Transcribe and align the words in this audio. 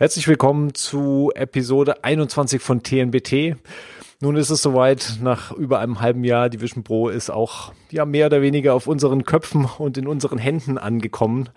Herzlich 0.00 0.28
willkommen 0.28 0.74
zu 0.74 1.32
Episode 1.34 2.04
21 2.04 2.62
von 2.62 2.84
TNBT. 2.84 3.56
Nun 4.20 4.36
ist 4.36 4.50
es 4.50 4.62
soweit, 4.62 5.18
nach 5.20 5.50
über 5.50 5.80
einem 5.80 6.00
halben 6.00 6.22
Jahr, 6.22 6.48
die 6.48 6.60
Vision 6.60 6.84
Pro 6.84 7.08
ist 7.08 7.30
auch 7.30 7.72
ja 7.90 8.04
mehr 8.04 8.26
oder 8.26 8.40
weniger 8.40 8.74
auf 8.74 8.86
unseren 8.86 9.24
Köpfen 9.24 9.64
und 9.64 9.98
in 9.98 10.06
unseren 10.06 10.38
Händen 10.38 10.78
angekommen. 10.78 11.48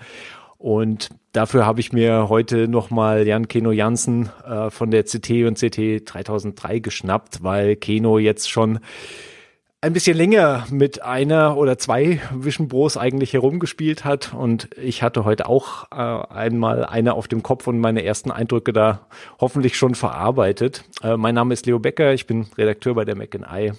Und 0.58 1.10
dafür 1.34 1.68
habe 1.68 1.82
ich 1.82 1.94
mir 1.94 2.30
heute 2.30 2.68
nochmal 2.68 3.28
Jan 3.28 3.48
Keno 3.48 3.72
Jansen 3.72 4.32
äh, 4.44 4.72
von 4.72 4.90
der 4.90 5.04
CT 5.04 5.46
und 5.46 5.60
CT 5.60 6.12
3003 6.12 6.80
geschnappt, 6.80 7.44
weil 7.44 7.76
Keno 7.76 8.18
jetzt 8.18 8.50
schon 8.50 8.80
ein 9.84 9.94
bisschen 9.94 10.16
länger 10.16 10.68
mit 10.70 11.02
einer 11.02 11.58
oder 11.58 11.80
zwei 11.80 12.22
Vision 12.32 12.68
Bros 12.68 12.98
eigentlich 12.98 13.34
herumgespielt 13.34 14.06
hat 14.06 14.32
und 14.32 14.70
ich 14.78 15.02
hatte 15.02 15.26
heute 15.26 15.48
auch 15.48 15.92
äh, 15.92 16.34
einmal 16.34 16.86
eine 16.86 17.16
auf 17.16 17.28
dem 17.28 17.42
Kopf 17.42 17.66
und 17.66 17.80
meine 17.80 18.04
ersten 18.06 18.30
Eindrücke 18.30 18.74
da 18.74 19.08
hoffentlich 19.40 19.76
schon 19.76 19.96
verarbeitet. 19.96 20.84
Äh, 21.02 21.18
mein 21.18 21.34
Name 21.34 21.56
ist 21.56 21.66
Leo 21.66 21.80
Becker, 21.80 22.14
ich 22.14 22.28
bin 22.28 22.46
Redakteur 22.58 22.94
bei 22.94 23.06
der 23.06 23.16
Mac 23.16 23.34
Eye 23.34 23.74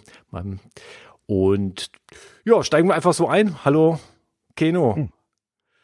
und 1.27 1.91
ja, 2.45 2.65
steigen 2.65 2.89
wir 2.89 2.95
einfach 2.95 3.15
so 3.15 3.29
ein. 3.29 3.65
Hallo 3.65 4.01
Keno. 4.57 4.97
Hm. 4.97 5.11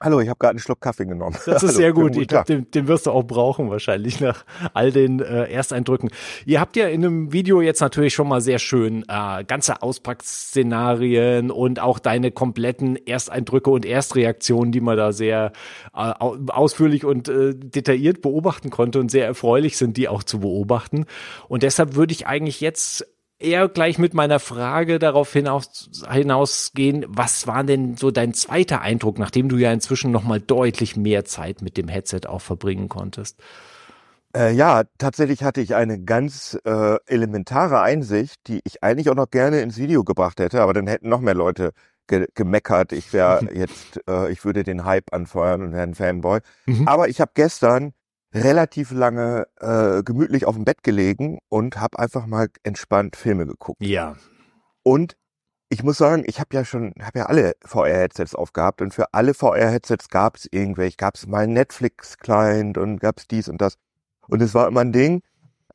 Hallo, 0.01 0.21
ich 0.21 0.29
habe 0.29 0.39
gerade 0.39 0.51
einen 0.51 0.59
Schluck 0.61 0.81
Kaffee 0.81 1.07
genommen. 1.07 1.37
Das 1.45 1.63
ist 1.65 1.71
Hallo, 1.71 1.73
sehr 1.73 1.93
gut. 1.93 2.17
Ich 2.17 2.29
glaube, 2.29 2.45
den, 2.45 2.71
den, 2.71 2.87
wirst 2.87 3.07
du 3.07 3.11
auch 3.11 3.25
brauchen 3.25 3.69
wahrscheinlich 3.69 4.21
nach 4.21 4.45
all 4.73 4.93
den 4.93 5.19
äh, 5.19 5.51
Ersteindrücken. 5.51 6.11
Ihr 6.47 6.61
habt 6.61 6.77
ja 6.77 6.87
in 6.87 7.05
einem 7.05 7.33
Video 7.33 7.61
jetzt 7.61 7.81
natürlich 7.81 8.15
schon 8.15 8.29
mal 8.29 8.41
sehr 8.41 8.61
schön 8.61 9.05
äh, 9.09 9.43
ganze 9.45 9.83
Auspackszenarien 9.83 11.51
und 11.51 11.81
auch 11.81 11.99
deine 11.99 12.31
kompletten 12.31 12.95
Ersteindrücke 12.95 13.71
und 13.71 13.85
Erstreaktionen, 13.85 14.71
die 14.71 14.81
man 14.81 14.97
da 14.97 15.11
sehr 15.13 15.51
äh, 15.93 15.99
ausführlich 15.99 17.05
und 17.05 17.29
äh, 17.29 17.55
detailliert 17.57 18.23
beobachten 18.23 18.71
konnte 18.71 19.01
und 19.01 19.11
sehr 19.11 19.27
erfreulich 19.27 19.77
sind, 19.77 19.97
die 19.97 20.09
auch 20.09 20.23
zu 20.23 20.39
beobachten. 20.39 21.07
Und 21.49 21.65
deshalb 21.65 21.97
würde 21.97 22.13
ich 22.13 22.29
eigentlich 22.29 22.61
jetzt 22.61 23.05
eher 23.39 23.69
gleich 23.69 23.99
mit 23.99 24.15
meiner 24.15 24.41
Frage 24.41 24.99
darauf 24.99 25.33
hinaus, 25.33 25.91
hinausgehen, 26.11 27.05
was 27.09 27.47
war 27.47 27.65
denn 27.65 27.97
so 27.97 28.11
dein 28.11 28.35
zweiter 28.35 28.81
Eindruck, 28.81 29.19
nachdem 29.19 29.49
du 29.49 29.57
ja 29.57 29.73
inzwischen 29.73 30.11
nochmal 30.11 30.41
deutlich 30.41 30.97
mehr 30.97 31.25
Zeit 31.25 31.63
mit 31.63 31.77
dem 31.77 31.89
Headset 31.89 32.23
auch 32.27 32.41
verbringen 32.41 32.89
konntest? 32.89 33.41
Äh, 34.37 34.53
ja, 34.53 34.83
tatsächlich 34.99 35.43
hatte 35.43 35.61
ich 35.61 35.75
eine 35.75 36.03
ganz 36.03 36.59
äh, 36.65 36.97
elementare 37.07 37.81
Einsicht, 37.81 38.37
die 38.47 38.61
ich 38.65 38.83
eigentlich 38.83 39.09
auch 39.09 39.15
noch 39.15 39.31
gerne 39.31 39.61
ins 39.61 39.79
Video 39.79 40.05
gebracht 40.05 40.39
hätte, 40.41 40.61
aber 40.61 40.75
dann 40.75 40.87
hätten 40.87 41.09
noch 41.09 41.21
mehr 41.21 41.35
Leute 41.35 41.73
ge 42.09 42.27
gemeckert. 42.35 42.93
Ich 42.93 43.13
wäre 43.13 43.49
jetzt, 43.55 44.01
äh, 44.09 44.31
ich 44.31 44.45
würde 44.45 44.65
den 44.65 44.85
Hype 44.85 45.13
anfeuern 45.13 45.63
und 45.63 45.73
wäre 45.73 45.83
ein 45.83 45.95
Fanboy. 45.95 46.41
Mhm. 46.67 46.87
Aber 46.87 47.09
ich 47.09 47.21
habe 47.21 47.31
gestern 47.35 47.95
relativ 48.33 48.91
lange 48.91 49.47
äh, 49.61 50.03
gemütlich 50.03 50.45
auf 50.45 50.55
dem 50.55 50.65
Bett 50.65 50.83
gelegen 50.83 51.39
und 51.49 51.81
habe 51.81 51.99
einfach 51.99 52.27
mal 52.27 52.49
entspannt 52.63 53.17
Filme 53.17 53.47
geguckt. 53.47 53.83
Ja. 53.83 54.17
Und 54.83 55.17
ich 55.71 55.83
muss 55.83 55.99
sagen, 55.99 56.25
ich 56.27 56.41
habe 56.41 56.55
ja 56.55 56.65
schon, 56.65 56.95
habe 57.01 57.21
ja 57.21 57.27
alle 57.27 57.55
VR-Headsets 57.65 58.35
aufgehabt 58.35 58.81
und 58.81 58.95
für 58.95 59.13
alle 59.13 59.35
VR-Headsets 59.35 60.09
gab 60.09 60.37
es 60.37 60.49
irgendwelche, 60.51 60.97
gab 60.97 61.17
es 61.17 61.27
mal 61.27 61.47
Netflix-Client 61.47 62.79
und 62.79 63.01
gab 63.01 63.19
es 63.19 63.29
dies 63.29 63.49
und 63.49 63.61
das. 63.61 63.75
Und 64.29 64.43
es 64.43 64.55
war 64.55 64.67
immer 64.69 64.81
ein 64.81 64.93
Ding, 64.93 65.23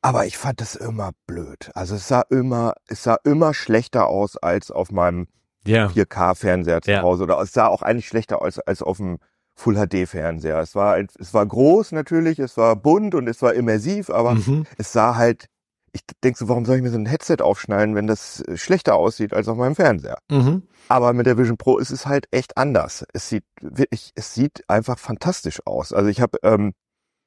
aber 0.02 0.26
ich 0.26 0.36
fand 0.36 0.60
das 0.60 0.74
immer 0.74 1.12
blöd. 1.26 1.70
Also 1.74 1.94
es 1.94 2.08
sah 2.08 2.22
immer, 2.28 2.74
es 2.88 3.04
sah 3.04 3.18
immer 3.24 3.54
schlechter 3.54 4.08
aus 4.08 4.36
als 4.36 4.70
auf 4.70 4.90
meinem 4.90 5.28
ja. 5.66 5.86
4K-Fernseher 5.86 6.82
zu 6.82 6.90
ja. 6.90 7.02
Hause. 7.02 7.22
Oder 7.24 7.40
es 7.40 7.52
sah 7.52 7.68
auch 7.68 7.82
eigentlich 7.82 8.08
schlechter 8.08 8.42
aus 8.42 8.58
als 8.58 8.82
auf 8.82 8.98
dem 8.98 9.18
Full 9.56 9.76
HD 9.76 10.08
Fernseher. 10.08 10.58
Es 10.58 10.74
war 10.74 10.98
es 10.98 11.32
war 11.32 11.46
groß 11.46 11.92
natürlich, 11.92 12.38
es 12.38 12.56
war 12.56 12.76
bunt 12.76 13.14
und 13.14 13.28
es 13.28 13.40
war 13.40 13.54
immersiv, 13.54 14.10
aber 14.10 14.34
mhm. 14.34 14.66
es 14.78 14.92
sah 14.92 15.16
halt 15.16 15.46
ich 15.94 16.02
denke 16.24 16.38
so, 16.38 16.48
warum 16.48 16.64
soll 16.64 16.76
ich 16.76 16.82
mir 16.82 16.90
so 16.90 16.98
ein 16.98 17.06
Headset 17.06 17.36
aufschneiden, 17.40 17.94
wenn 17.94 18.08
das 18.08 18.40
äh, 18.40 18.56
schlechter 18.56 18.96
aussieht 18.96 19.32
als 19.32 19.46
auf 19.46 19.56
meinem 19.56 19.76
Fernseher? 19.76 20.18
Mhm. 20.28 20.64
Aber 20.88 21.12
mit 21.12 21.26
der 21.26 21.38
Vision 21.38 21.56
Pro 21.56 21.78
ist 21.78 21.90
es 21.90 22.04
halt 22.06 22.26
echt 22.32 22.58
anders. 22.58 23.06
Es 23.12 23.28
sieht 23.28 23.44
wirklich, 23.60 24.10
es 24.16 24.34
sieht 24.34 24.68
einfach 24.68 24.98
fantastisch 24.98 25.64
aus. 25.64 25.92
Also 25.92 26.10
ich 26.10 26.20
habe 26.20 26.38
ähm, 26.42 26.72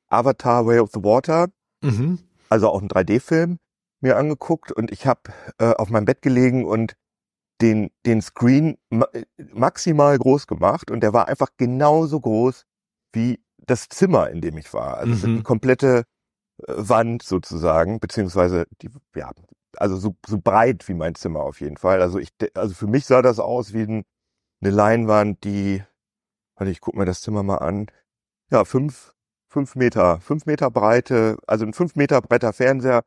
Avatar 0.09 0.66
Way 0.66 0.79
of 0.79 0.90
the 0.94 1.03
Water, 1.03 1.47
mhm. 1.81 2.19
also 2.50 2.69
auch 2.69 2.79
einen 2.79 2.90
3D-Film 2.90 3.57
mir 4.02 4.18
angeguckt 4.18 4.72
und 4.72 4.91
ich 4.91 5.07
habe 5.07 5.22
äh, 5.59 5.73
auf 5.73 5.90
meinem 5.90 6.06
Bett 6.06 6.22
gelegen 6.22 6.66
und 6.66 6.96
den, 7.62 7.90
den 8.06 8.22
Screen 8.22 8.78
maximal 9.53 10.18
groß 10.18 10.47
gemacht 10.47 10.91
und 10.91 11.01
der 11.01 11.13
war 11.13 11.28
einfach 11.28 11.50
genauso 11.57 12.19
groß 12.19 12.66
wie 13.13 13.40
das 13.57 13.90
Zimmer, 13.90 14.29
in 14.29 14.41
dem 14.41 14.57
ich 14.57 14.73
war. 14.73 14.97
Also 14.97 15.28
mhm. 15.28 15.38
die 15.38 15.44
komplette 15.44 16.03
äh, 16.67 16.73
Wand 16.75 17.23
sozusagen, 17.23 18.00
beziehungsweise 18.00 18.67
die, 18.81 18.90
ja, 19.16 19.31
also 19.75 19.97
so, 19.97 20.16
so 20.25 20.40
breit 20.40 20.88
wie 20.88 20.94
mein 20.94 21.16
Zimmer 21.16 21.41
auf 21.41 21.59
jeden 21.62 21.78
Fall. 21.78 22.01
Also 22.01 22.19
ich, 22.19 22.29
also 22.53 22.73
für 22.73 22.88
mich 22.88 23.06
sah 23.06 23.22
das 23.22 23.40
aus 23.40 23.73
wie 23.73 23.84
ein, 23.84 24.03
eine 24.62 24.72
Leinwand, 24.72 25.44
die, 25.44 25.84
warte, 26.56 26.72
ich 26.72 26.81
guck 26.81 26.96
mir 26.96 27.06
das 27.06 27.22
Zimmer 27.22 27.44
mal 27.44 27.57
an. 27.57 27.88
Ja, 28.51 28.66
fünf, 28.66 29.13
fünf 29.50 29.75
Meter, 29.75 30.19
fünf 30.22 30.46
Meter 30.46 30.72
Breite, 30.72 31.38
also 31.47 31.66
ein 31.66 31.73
fünf 31.73 31.96
Meter 31.96 32.22
breiter 32.22 32.53
Fernseher, 32.53 33.03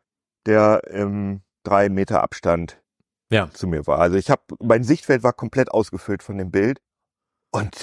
der 0.46 0.84
im 0.88 1.42
drei 1.64 1.88
Meter 1.88 2.22
Abstand 2.22 2.82
ja. 3.30 3.50
zu 3.52 3.66
mir 3.66 3.86
war. 3.86 3.98
Also 3.98 4.16
ich 4.16 4.30
habe, 4.30 4.42
mein 4.60 4.84
Sichtfeld 4.84 5.22
war 5.22 5.32
komplett 5.32 5.70
ausgefüllt 5.70 6.22
von 6.22 6.38
dem 6.38 6.50
Bild 6.50 6.80
und 7.52 7.76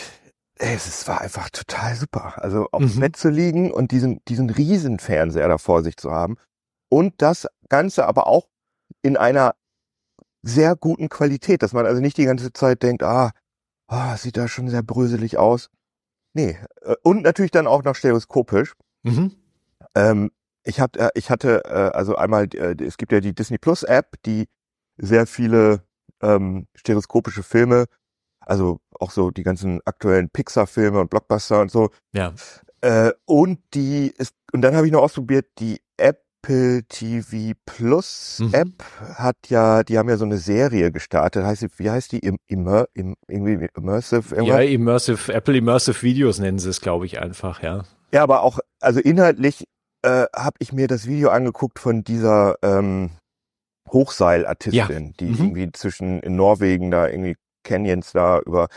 ey, 0.56 0.75
es 0.75 1.08
war 1.08 1.22
einfach 1.22 1.50
total 1.50 1.96
super. 1.96 2.41
Also 2.41 2.68
auf 2.72 2.81
mhm. 2.81 3.00
Bett 3.00 3.16
zu 3.16 3.30
liegen 3.30 3.72
und 3.72 3.91
diesen, 3.91 4.22
diesen 4.28 4.50
riesen 4.50 5.00
Fernseher 5.00 5.47
da 5.47 5.57
vor 5.57 5.84
sich 5.84 5.97
zu 5.97 6.12
haben 6.12 6.38
und 6.90 7.22
das 7.22 7.47
Ganze 7.69 8.06
aber 8.06 8.28
auch 8.28 8.47
in 9.02 9.18
einer 9.18 9.56
sehr 10.41 10.75
guten 10.75 11.09
Qualität, 11.09 11.62
dass 11.62 11.74
man 11.74 11.86
also 11.86 12.02
nicht 12.02 12.18
die 12.18 12.25
ganze 12.25 12.53
Zeit 12.53 12.84
denkt, 12.84 13.03
ah, 13.03 13.31
oh, 13.90 14.16
sieht 14.16 14.38
da 14.38 14.47
schon 14.47 14.69
sehr 14.69 14.84
bröselig 14.84 15.38
aus. 15.38 15.69
Nee, 16.34 16.57
äh, 16.81 16.96
und 17.03 17.24
natürlich 17.24 17.52
dann 17.52 17.68
auch 17.68 17.84
noch 17.84 17.96
stereoskopisch. 17.96 18.74
Mhm. 19.03 19.36
Ähm, 19.96 20.31
ich, 20.63 20.80
hab, 20.80 20.96
äh, 20.97 21.09
ich 21.16 21.30
hatte 21.30 21.63
äh, 21.66 21.96
also 21.96 22.16
einmal, 22.16 22.47
es 22.53 22.97
gibt 22.97 23.12
ja 23.12 23.19
die 23.19 23.34
Disney 23.34 23.57
Plus 23.57 23.84
App, 23.84 24.16
die 24.25 24.47
sehr 24.97 25.28
viele 25.28 25.81
ähm, 26.22 26.68
stereoskopische 26.75 27.44
Filme, 27.44 27.85
also 28.40 28.80
auch 29.00 29.12
so 29.12 29.31
die 29.31 29.44
ganzen 29.44 29.81
aktuellen 29.85 30.30
Pixar-Filme 30.30 31.00
und 31.00 31.09
Blockbuster 31.09 31.62
und 31.62 31.72
so. 31.72 31.90
Ja. 32.13 32.34
Äh, 32.81 33.12
und 33.25 33.59
die 33.74 34.13
ist, 34.18 34.36
und 34.53 34.62
dann 34.62 34.75
habe 34.75 34.86
ich 34.88 34.94
noch 34.94 35.02
ausprobiert, 35.02 35.47
die 35.59 35.81
Apple 35.97 36.84
TV 36.88 37.57
Plus 37.66 38.40
mhm. 38.40 38.53
App 38.53 38.84
hat 39.16 39.38
ja, 39.50 39.84
die 39.84 39.97
haben 39.97 40.09
ja 40.09 40.18
so 40.18 40.25
eine 40.25 40.38
Serie 40.38 40.91
gestartet. 40.91 41.44
Heißt 41.44 41.63
die, 41.63 41.68
wie 41.78 41.90
heißt 41.90 42.12
die? 42.12 42.22
Immer, 42.47 42.86
im, 42.94 43.16
irgendwie 43.28 43.68
Immersive? 43.75 44.36
Irgendwas? 44.36 44.47
Ja, 44.47 44.59
Immersive, 44.62 45.34
Apple 45.34 45.57
Immersive 45.57 46.02
Videos 46.03 46.40
nennen 46.40 46.59
sie 46.59 46.69
es, 46.69 46.81
glaube 46.81 47.06
ich, 47.06 47.19
einfach, 47.19 47.62
ja. 47.62 47.84
Ja, 48.13 48.24
aber 48.24 48.41
auch, 48.41 48.59
also 48.80 49.00
inhaltlich 49.00 49.68
äh, 50.03 50.25
habe 50.34 50.56
ich 50.59 50.72
mir 50.72 50.88
das 50.88 51.07
Video 51.07 51.30
angeguckt 51.30 51.80
von 51.80 52.03
dieser 52.03 52.56
ähm, 52.62 53.12
Hochseilartistin, 53.92 55.06
ja. 55.08 55.14
die 55.20 55.25
mhm. 55.25 55.36
irgendwie 55.36 55.72
zwischen 55.72 56.20
in 56.22 56.36
Norwegen 56.36 56.92
da 56.92 57.08
irgendwie 57.08 57.36
Canyons 57.64 58.14
da 58.14 58.40
über 58.40 58.68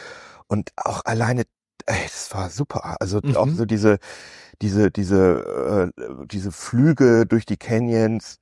und 0.51 0.73
auch 0.77 1.05
alleine, 1.05 1.45
ey, 1.87 2.03
das 2.03 2.35
war 2.35 2.51
super. 2.51 2.97
Also 3.01 3.21
mhm. 3.23 3.37
auch 3.37 3.49
so 3.49 3.65
diese, 3.65 3.99
diese, 4.63 4.91
diese, 4.91 5.93
äh, 5.97 6.27
diese 6.27 6.53
Flüge 6.53 7.25
durch 7.27 7.47
die 7.47 7.57
Canyons. 7.57 8.39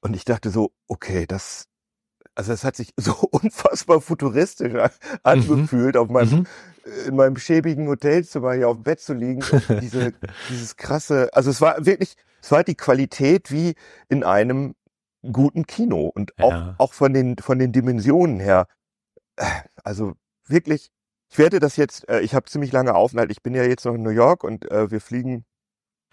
Und 0.00 0.16
ich 0.16 0.24
dachte 0.24 0.50
so, 0.50 0.72
okay, 0.88 1.26
das, 1.26 1.66
also 2.34 2.52
es 2.52 2.64
hat 2.64 2.76
sich 2.76 2.94
so 2.96 3.12
unfassbar 3.30 4.00
futuristisch 4.00 4.72
mhm. 4.72 4.88
angefühlt, 5.22 5.94
mhm. 5.94 6.00
auf 6.00 6.08
meinem, 6.08 6.30
mhm. 6.30 6.46
in 7.06 7.16
meinem 7.16 7.36
schäbigen 7.36 7.86
Hotelzimmer 7.86 8.54
hier 8.54 8.68
auf 8.68 8.76
dem 8.78 8.84
Bett 8.84 9.00
zu 9.00 9.12
liegen. 9.12 9.44
diese, 9.80 10.14
dieses 10.48 10.76
krasse, 10.76 11.28
also 11.34 11.50
es 11.50 11.60
war 11.60 11.84
wirklich, 11.84 12.14
es 12.40 12.50
war 12.50 12.64
die 12.64 12.76
Qualität 12.76 13.52
wie 13.52 13.74
in 14.08 14.24
einem 14.24 14.74
guten 15.30 15.66
Kino 15.66 16.10
und 16.14 16.38
auch, 16.40 16.50
ja. 16.50 16.74
auch 16.78 16.92
von 16.92 17.12
den, 17.12 17.38
von 17.38 17.58
den 17.58 17.72
Dimensionen 17.72 18.40
her. 18.40 18.66
Also 19.84 20.14
wirklich, 20.46 20.90
ich 21.30 21.38
werde 21.38 21.60
das 21.60 21.76
jetzt, 21.76 22.08
äh, 22.08 22.20
ich 22.20 22.34
habe 22.34 22.46
ziemlich 22.46 22.72
lange 22.72 22.94
Aufenthalt. 22.94 23.30
Ich 23.30 23.42
bin 23.42 23.54
ja 23.54 23.62
jetzt 23.62 23.84
noch 23.84 23.94
in 23.94 24.02
New 24.02 24.10
York 24.10 24.44
und 24.44 24.70
äh, 24.70 24.90
wir 24.90 25.00
fliegen 25.00 25.44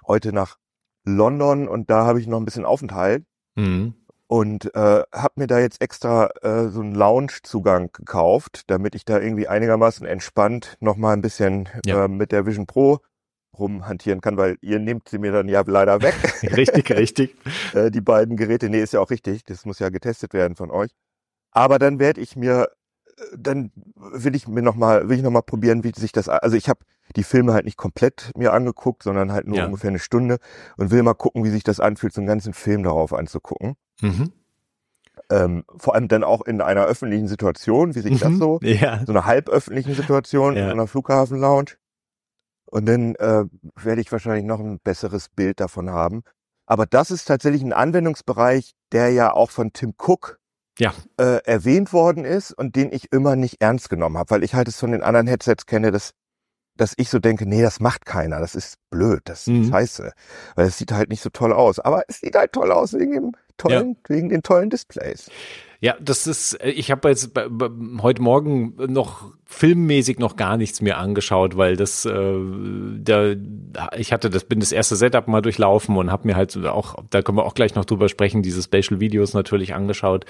heute 0.08 0.32
nach 0.32 0.58
London 1.06 1.68
und 1.68 1.90
da 1.90 2.06
habe 2.06 2.20
ich 2.20 2.28
noch 2.28 2.40
ein 2.40 2.46
bisschen 2.46 2.66
Aufenthalt. 2.66 3.26
Mhm. 3.56 3.96
Und 4.28 4.76
äh, 4.76 5.04
habe 5.12 5.34
mir 5.36 5.48
da 5.48 5.58
jetzt 5.58 5.82
extra 5.82 6.30
äh, 6.44 6.70
so 6.70 6.82
einen 6.82 6.94
Lounge-Zugang 6.94 7.92
gekauft, 7.92 8.70
damit 8.70 8.94
ich 8.94 9.04
da 9.04 9.20
irgendwie 9.20 9.48
einigermaßen 9.48 10.06
entspannt 10.06 10.78
noch 10.80 10.98
mal 10.98 11.14
ein 11.14 11.22
bisschen 11.22 11.68
ja. 11.84 12.06
äh, 12.06 12.08
mit 12.08 12.32
der 12.32 12.46
Vision 12.46 12.68
Pro 12.68 13.00
rumhantieren 13.60 14.22
kann, 14.22 14.38
weil 14.38 14.58
ihr 14.62 14.80
nehmt 14.80 15.10
sie 15.10 15.18
mir 15.20 15.32
dann 15.32 15.48
ja 15.50 15.64
leider 15.66 16.02
weg. 16.02 16.16
richtig, 16.58 16.90
richtig. 16.92 17.36
Äh, 17.74 17.92
die 17.92 18.02
beiden 18.02 18.36
Geräte, 18.38 18.70
nee, 18.70 18.82
ist 18.82 18.94
ja 18.94 19.00
auch 19.00 19.10
richtig, 19.12 19.44
das 19.44 19.66
muss 19.66 19.80
ja 19.80 19.90
getestet 19.90 20.34
werden 20.34 20.56
von 20.56 20.72
euch. 20.72 20.92
Aber 21.52 21.78
dann 21.80 22.00
werde 22.00 22.22
ich 22.22 22.36
mir, 22.36 22.70
äh, 23.18 23.22
dann 23.38 23.72
will 23.96 24.36
ich 24.36 24.48
mir 24.48 24.62
noch 24.62 24.76
mal, 24.76 25.10
will 25.10 25.18
ich 25.18 25.24
noch 25.24 25.32
mal 25.32 25.42
probieren, 25.42 25.84
wie 25.84 25.92
sich 25.96 26.12
das, 26.12 26.30
also 26.30 26.56
ich 26.58 26.70
habe 26.70 26.80
die 27.16 27.24
Filme 27.24 27.54
halt 27.54 27.66
nicht 27.66 27.78
komplett 27.78 28.32
mir 28.38 28.54
angeguckt, 28.54 29.04
sondern 29.04 29.32
halt 29.32 29.48
nur 29.48 29.58
Ja. 29.58 29.66
ungefähr 29.66 29.90
eine 29.90 30.00
Stunde 30.00 30.38
und 30.78 30.92
will 30.92 31.02
mal 31.04 31.14
gucken, 31.16 31.44
wie 31.44 31.50
sich 31.50 31.64
das 31.64 31.80
anfühlt, 31.80 32.14
so 32.14 32.22
einen 32.22 32.28
ganzen 32.28 32.54
Film 32.54 32.84
darauf 32.84 33.14
anzugucken. 33.14 33.76
Mhm. 34.02 34.32
Ähm, 35.32 35.64
vor 35.78 35.96
allem 35.96 36.08
dann 36.08 36.24
auch 36.24 36.42
in 36.46 36.62
einer 36.62 36.86
öffentlichen 36.86 37.28
Situation, 37.28 37.94
wie 37.94 38.00
sich 38.00 38.20
das 38.20 38.32
Mhm. 38.32 38.38
so, 38.38 38.60
Ja. 38.64 39.04
so 39.06 39.12
einer 39.12 39.26
halböffentlichen 39.26 39.94
Situation 39.94 40.56
Ja. 40.56 40.66
in 40.66 40.70
einer 40.72 40.88
Flughafenlounge. 40.88 41.66
Und 42.72 42.86
dann 42.88 43.16
äh, 43.16 43.46
werde 43.76 44.02
ich 44.02 44.12
wahrscheinlich 44.12 44.46
noch 44.46 44.60
ein 44.60 44.80
besseres 44.84 45.30
Bild 45.30 45.60
davon 45.60 45.90
haben. 45.90 46.22
Aber 46.68 46.86
das 46.86 47.10
ist 47.10 47.26
tatsächlich 47.26 47.64
ein 47.64 47.74
Anwendungsbereich, 47.74 48.74
der 48.92 49.10
ja 49.10 49.34
auch 49.34 49.50
von 49.50 49.74
Tim 49.74 49.94
Cook 49.98 50.38
Ja. 50.78 50.94
äh, 51.20 51.44
erwähnt 51.46 51.94
worden 51.94 52.26
ist 52.26 52.52
und 52.52 52.76
den 52.76 52.92
ich 52.92 53.12
immer 53.12 53.36
nicht 53.36 53.62
ernst 53.62 53.90
genommen 53.90 54.18
habe, 54.18 54.30
weil 54.30 54.44
ich 54.44 54.54
halt 54.54 54.68
es 54.68 54.80
von 54.80 54.92
den 54.92 55.02
anderen 55.02 55.26
Headsets 55.28 55.66
kenne, 55.66 55.90
dass, 55.92 56.12
dass 56.78 56.94
ich 56.98 57.10
so 57.10 57.18
denke, 57.20 57.48
nee, 57.48 57.62
das 57.64 57.80
macht 57.80 58.06
keiner, 58.06 58.40
das 58.40 58.54
ist 58.54 58.76
blöd, 58.92 59.22
das 59.26 59.42
ist 59.42 59.48
Mhm. 59.48 59.70
scheiße, 59.70 60.12
weil 60.56 60.68
es 60.68 60.78
sieht 60.78 60.92
halt 60.92 61.10
nicht 61.10 61.22
so 61.24 61.30
toll 61.32 61.54
aus. 61.54 61.80
Aber 61.80 62.04
es 62.08 62.20
sieht 62.20 62.36
halt 62.36 62.54
toll 62.54 62.72
aus 62.72 62.94
wegen 62.94 63.14
dem 63.14 63.32
tollen, 63.60 63.98
wegen 64.08 64.30
den 64.30 64.42
tollen 64.42 64.72
Displays. 64.72 65.30
Ja, 65.82 65.96
das 66.02 66.28
ist, 66.28 66.56
äh, 66.56 66.72
ich 66.72 66.92
habe 66.92 67.08
jetzt 67.10 67.32
heute 68.02 68.22
Morgen 68.22 68.74
noch 68.88 69.32
filmmäßig 69.52 70.20
noch 70.20 70.36
gar 70.36 70.58
nichts 70.58 70.80
mehr 70.80 71.00
angeschaut, 71.00 71.58
weil 71.58 71.76
das, 71.76 72.06
äh, 72.06 72.12
da, 73.02 73.34
ich 73.98 74.14
hatte 74.14 74.30
das, 74.30 74.44
bin 74.44 74.60
das 74.60 74.72
erste 74.72 74.96
Setup 74.96 75.28
mal 75.28 75.42
durchlaufen 75.42 75.98
und 75.98 76.12
habe 76.12 76.28
mir 76.28 76.36
halt 76.36 76.56
auch, 76.68 77.04
da 77.10 77.24
können 77.24 77.40
wir 77.40 77.46
auch 77.46 77.56
gleich 77.56 77.74
noch 77.74 77.86
drüber 77.86 78.10
sprechen, 78.10 78.44
diese 78.44 78.62
Spatial 78.62 79.00
Videos 79.00 79.34
natürlich 79.34 79.74
angeschaut. 79.74 80.26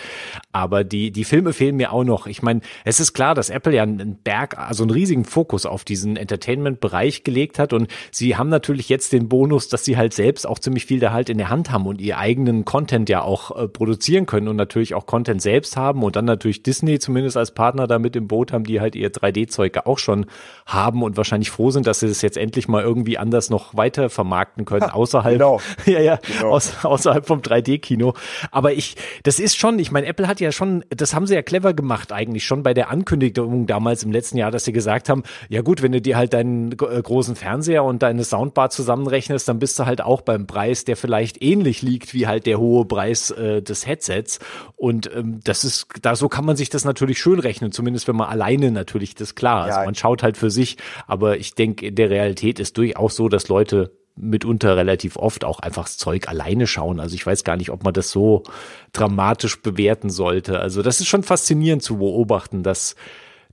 Aber 0.53 0.85
die, 0.85 1.11
die 1.11 1.25
Filme 1.25 1.51
fehlen 1.51 1.75
mir 1.75 1.91
auch 1.91 2.05
noch. 2.05 2.27
Ich 2.27 2.41
meine, 2.43 2.61
es 2.85 3.01
ist 3.01 3.11
klar, 3.11 3.35
dass 3.35 3.49
Apple 3.49 3.75
ja 3.75 3.83
einen 3.83 4.15
Berg, 4.23 4.57
also 4.57 4.83
einen 4.83 4.91
riesigen 4.91 5.25
Fokus 5.25 5.65
auf 5.65 5.83
diesen 5.83 6.15
Entertainment-Bereich 6.15 7.25
gelegt 7.25 7.59
hat 7.59 7.73
und 7.73 7.87
sie 8.11 8.37
haben 8.37 8.49
natürlich 8.49 8.87
jetzt 8.87 9.11
den 9.11 9.27
Bonus, 9.27 9.67
dass 9.67 9.83
sie 9.83 9.97
halt 9.97 10.13
selbst 10.13 10.47
auch 10.47 10.59
ziemlich 10.59 10.85
viel 10.85 11.01
da 11.01 11.11
halt 11.11 11.29
in 11.29 11.39
der 11.39 11.49
Hand 11.49 11.71
haben 11.71 11.87
und 11.87 11.99
ihr 11.99 12.19
eigenen 12.19 12.63
Content 12.63 13.09
ja 13.09 13.18
auch 13.23 13.55
äh, 13.55 13.67
produzieren 13.67 14.25
können 14.25 14.47
und 14.47 14.55
natürlich 14.55 14.95
auch 14.95 15.05
Content 15.05 15.41
selbst 15.41 15.77
haben 15.77 16.03
und 16.03 16.15
dann 16.15 16.25
natürlich 16.25 16.63
Disney 16.63 16.99
zumindest 16.99 17.37
als 17.37 17.51
Partner 17.51 17.87
da 17.87 17.99
mit 17.99 18.15
im 18.15 18.27
Boot 18.27 18.51
haben, 18.53 18.63
die 18.63 18.81
halt 18.81 18.95
ihr 18.95 19.11
3D-Zeug 19.11 19.85
auch 19.85 19.99
schon 19.99 20.25
haben 20.65 21.03
und 21.03 21.17
wahrscheinlich 21.17 21.51
froh 21.51 21.71
sind, 21.71 21.87
dass 21.87 21.99
sie 21.99 22.07
das 22.07 22.21
jetzt 22.21 22.37
endlich 22.37 22.67
mal 22.67 22.83
irgendwie 22.83 23.17
anders 23.17 23.49
noch 23.49 23.75
weiter 23.75 24.09
vermarkten 24.09 24.65
können, 24.65 24.89
außerhalb, 24.89 25.33
genau. 25.33 25.61
ja, 25.85 25.99
ja, 25.99 26.19
Genau. 26.39 26.51
aus, 26.51 26.85
außerhalb 26.85 27.25
vom 27.25 27.39
3D-Kino. 27.41 28.13
Aber 28.51 28.73
ich, 28.73 28.95
das 29.23 29.39
ist 29.39 29.57
schon, 29.57 29.79
ich 29.79 29.91
meine, 29.91 30.07
Apple 30.07 30.27
hat 30.27 30.39
ja 30.39 30.51
schon, 30.51 30.83
das 30.89 31.13
haben 31.13 31.27
sie 31.27 31.35
ja 31.35 31.41
clever 31.41 31.73
gemacht 31.73 32.11
eigentlich 32.11 32.45
schon 32.45 32.63
bei 32.63 32.73
der 32.73 32.89
Ankündigung 32.89 33.65
damals 33.67 34.03
im 34.03 34.11
letzten 34.11 34.37
Jahr, 34.37 34.51
dass 34.51 34.65
sie 34.65 34.73
gesagt 34.73 35.09
haben, 35.09 35.23
ja 35.49 35.61
gut, 35.61 35.81
wenn 35.81 35.91
du 35.91 36.01
dir 36.01 36.17
halt 36.17 36.33
deinen 36.33 36.71
äh, 36.71 36.75
großen 36.75 37.35
Fernseher 37.35 37.83
und 37.83 38.03
deine 38.03 38.23
Soundbar 38.23 38.69
zusammenrechnest, 38.69 39.47
dann 39.47 39.59
bist 39.59 39.77
du 39.79 39.85
halt 39.85 40.01
auch 40.01 40.21
beim 40.21 40.47
Preis, 40.47 40.85
der 40.85 40.97
vielleicht 40.97 41.41
ähnlich 41.41 41.81
liegt 41.81 42.13
wie 42.13 42.27
halt 42.27 42.45
der 42.45 42.59
hohe 42.59 42.85
Preis 42.85 42.98
äh, 43.07 43.61
des 43.61 43.85
Headsets. 43.87 44.39
Und 44.75 45.09
ähm, 45.13 45.39
das 45.43 45.63
ist, 45.63 45.87
da 46.01 46.15
so 46.15 46.29
kann 46.29 46.45
man 46.45 46.55
sich 46.55 46.69
das 46.69 46.85
natürlich 46.85 47.19
schön 47.19 47.39
rechnen, 47.39 47.71
zumindest 47.71 48.07
wenn 48.07 48.15
man 48.15 48.29
alleine 48.29 48.71
natürlich 48.71 49.15
das 49.15 49.35
klar. 49.35 49.63
Also 49.63 49.79
Ja. 49.79 49.85
man 49.85 49.95
schaut 49.95 50.23
halt 50.23 50.37
für 50.37 50.51
sich, 50.51 50.77
aber 51.07 51.37
ich 51.37 51.55
denke, 51.55 51.87
in 51.87 51.95
der 51.95 52.09
Realität 52.09 52.59
ist 52.59 52.77
durchaus 52.77 53.15
so, 53.15 53.29
dass 53.29 53.47
Leute 53.47 53.91
mitunter 54.15 54.75
relativ 54.75 55.15
oft 55.15 55.45
auch 55.45 55.59
einfach 55.59 55.83
das 55.85 55.97
Zeug 55.97 56.27
alleine 56.27 56.67
schauen. 56.67 56.99
Also 56.99 57.15
ich 57.15 57.25
weiß 57.25 57.43
gar 57.43 57.55
nicht, 57.55 57.69
ob 57.69 57.83
man 57.83 57.93
das 57.93 58.11
so 58.11 58.43
dramatisch 58.91 59.61
bewerten 59.61 60.09
sollte. 60.09 60.59
Also 60.59 60.81
das 60.81 60.99
ist 60.99 61.07
schon 61.07 61.23
faszinierend 61.23 61.83
zu 61.83 61.99
beobachten, 61.99 62.61
dass 62.63 62.95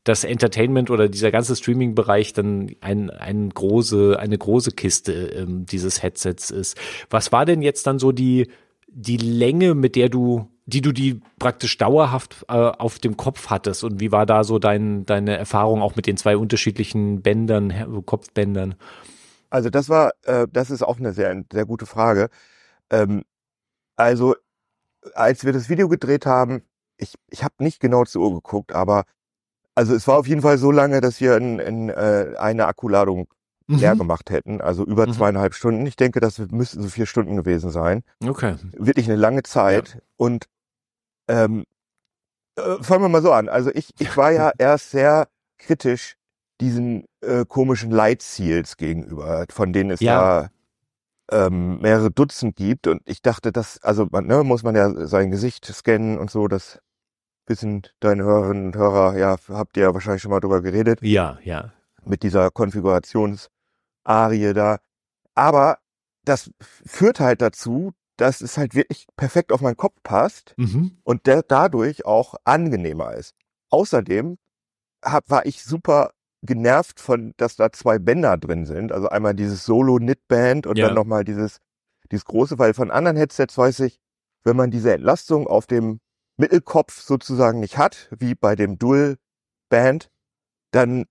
das 0.03 0.23
Entertainment 0.23 0.91
oder 0.91 1.09
dieser 1.09 1.33
ganze 1.33 1.57
Streaming-Bereich 1.57 2.33
dann 2.33 2.71
ein, 2.81 3.11
ein 3.11 3.51
große, 3.51 4.17
eine 4.19 4.39
große 4.39 4.71
Kiste 4.71 5.13
ähm, 5.13 5.67
dieses 5.67 6.03
Headsets 6.03 6.51
ist. 6.51 6.77
Was 7.11 7.33
war 7.33 7.45
denn 7.45 7.61
jetzt 7.61 7.87
dann 7.87 7.99
so 7.99 8.13
die, 8.13 8.49
die 8.99 9.19
Länge, 9.19 9.75
mit 9.75 9.95
der 9.95 10.09
du, 10.09 10.49
die 10.65 10.81
du 10.81 10.91
die 10.91 11.21
praktisch 11.39 11.77
dauerhaft 11.77 12.47
äh, 12.49 12.55
auf 12.55 12.99
dem 12.99 13.19
Kopf 13.19 13.51
hattest 13.51 13.85
und 13.85 14.01
wie 14.01 14.11
war 14.11 14.25
da 14.25 14.43
so 14.43 14.59
dein, 14.59 15.05
deine 15.05 15.37
Erfahrung 15.37 15.83
auch 15.83 15.97
mit 15.97 16.07
den 16.07 16.17
zwei 16.17 16.39
unterschiedlichen 16.39 17.21
Bändern, 17.21 18.05
Kopfbändern? 18.07 18.75
Also 19.51 19.69
das 19.69 19.91
war, 19.91 20.13
äh, 20.23 20.47
das 20.51 20.71
ist 20.71 20.83
auch 20.83 20.99
eine 20.99 21.13
sehr, 21.13 21.45
sehr 21.53 21.67
gute 21.67 21.85
Frage. 21.85 22.31
Ähm, 22.91 23.25
also 23.97 24.35
als 25.15 25.45
wir 25.45 25.53
das 25.53 25.69
Video 25.69 25.89
gedreht 25.89 26.25
haben, 26.25 26.63
ich, 26.97 27.17
ich 27.29 27.45
habe 27.45 27.55
nicht 27.59 27.81
genau 27.81 28.05
zur 28.05 28.23
Uhr 28.23 28.35
geguckt, 28.37 28.73
aber 28.73 29.05
also 29.75 29.95
es 29.95 30.09
war 30.09 30.19
auf 30.19 30.27
jeden 30.27 30.41
Fall 30.41 30.57
so 30.57 30.71
lange, 30.71 31.03
dass 31.03 31.21
wir 31.21 31.37
in, 31.37 31.59
in, 31.59 31.91
äh, 31.91 32.33
eine 32.39 32.67
Akkuladung 32.67 33.29
leer 33.69 33.95
Mhm. 33.95 33.99
gemacht 33.99 34.31
hätten, 34.31 34.61
also 34.61 34.85
über 34.85 35.07
Mhm. 35.07 35.13
zweieinhalb 35.13 35.55
Stunden. 35.55 35.87
Ich 35.87 35.97
denke, 35.97 36.21
das 36.21 36.39
müssten 36.39 36.83
so 36.83 36.89
vier 36.89 37.07
Stunden 37.07 37.37
gewesen 37.37 37.71
sein. 37.71 38.03
Okay. 38.25 38.55
Wirklich 38.73 39.07
eine 39.07 39.17
lange 39.17 39.43
Zeit. 39.43 40.01
Und 40.17 40.47
ähm, 41.29 41.65
äh, 42.57 42.83
fangen 42.83 43.03
wir 43.03 43.09
mal 43.09 43.23
so 43.23 43.33
an. 43.33 43.49
Also 43.49 43.71
ich, 43.75 43.91
ich 43.99 44.17
war 44.17 44.31
ja 44.33 44.53
erst 44.59 44.91
sehr 44.91 45.29
kritisch 45.59 46.15
diesen 46.61 47.05
äh, 47.21 47.45
komischen 47.47 47.91
Seals 48.21 48.77
gegenüber, 48.77 49.45
von 49.51 49.73
denen 49.73 49.91
es 49.91 50.01
Ja. 50.01 50.43
ja 50.43 50.51
ähm, 51.33 51.81
mehrere 51.81 52.11
Dutzend 52.11 52.55
gibt. 52.57 52.87
Und 52.87 53.03
ich 53.05 53.21
dachte, 53.21 53.51
das, 53.53 53.83
also 53.83 54.07
man, 54.11 54.27
ne, 54.27 54.45
muss 54.45 54.63
man 54.63 54.77
ja 54.77 55.07
sein 55.07 55.31
Gesicht 55.33 55.67
scannen 55.67 56.19
und 56.19 56.31
so, 56.31 56.47
das 56.47 56.79
wissen 57.49 57.83
deine 58.01 58.23
Hörerinnen 58.25 58.67
und 58.67 58.77
Hörer, 58.77 59.17
ja, 59.17 59.37
habt 59.49 59.77
ihr 59.77 59.85
ja 59.85 59.95
wahrscheinlich 59.95 60.23
schon 60.23 60.31
mal 60.31 60.41
drüber 60.41 60.63
geredet 60.63 61.01
Ja, 61.03 61.39
ja. 61.43 61.73
mit 62.05 62.23
dieser 62.23 62.51
Konfigurationsarie 64.07 64.55
da. 64.55 64.79
Aber 65.35 65.79
das 66.25 66.51
führt 66.61 67.21
halt 67.21 67.43
dazu, 67.43 67.93
dass 68.17 68.41
es 68.41 68.57
halt 68.57 68.75
wirklich 68.75 69.07
perfekt 69.17 69.53
auf 69.53 69.61
meinen 69.61 69.77
Kopf 69.77 69.97
passt 70.03 70.55
Mhm. 70.57 70.93
und 71.05 71.27
der 71.27 71.43
dadurch 71.43 72.07
auch 72.07 72.35
angenehmer 72.45 73.15
ist. 73.15 73.35
Außerdem 73.71 74.39
hab, 75.05 75.29
war 75.31 75.45
ich 75.47 75.63
super 75.63 76.13
genervt 76.43 77.01
von, 77.01 77.35
dass 77.37 77.57
da 77.57 77.73
zwei 77.73 77.99
Bänder 77.99 78.37
drin 78.39 78.65
sind. 78.67 78.93
Also 78.93 79.09
einmal 79.09 79.35
dieses 79.35 79.65
Solo-Knit-Band 79.67 80.67
und 80.67 80.79
Ja. 80.79 80.87
dann 80.87 80.95
nochmal 80.95 81.25
dieses, 81.25 81.59
dieses 82.11 82.25
große, 82.25 82.59
weil 82.59 82.73
von 82.75 82.91
anderen 82.91 83.17
Headsets 83.17 83.59
weiß 83.59 83.81
ich, 83.81 83.99
wenn 84.45 84.57
man 84.57 84.71
diese 84.71 84.93
Entlastung 84.95 85.47
auf 85.47 85.67
dem 85.67 86.01
Mittelkopf 86.39 87.01
sozusagen 87.03 87.61
nicht 87.61 87.79
hat, 87.79 88.09
wie 88.19 88.35
bei 88.35 88.55
dem 88.57 88.79
Dual-Band, 88.79 90.11
dann, 90.73 91.05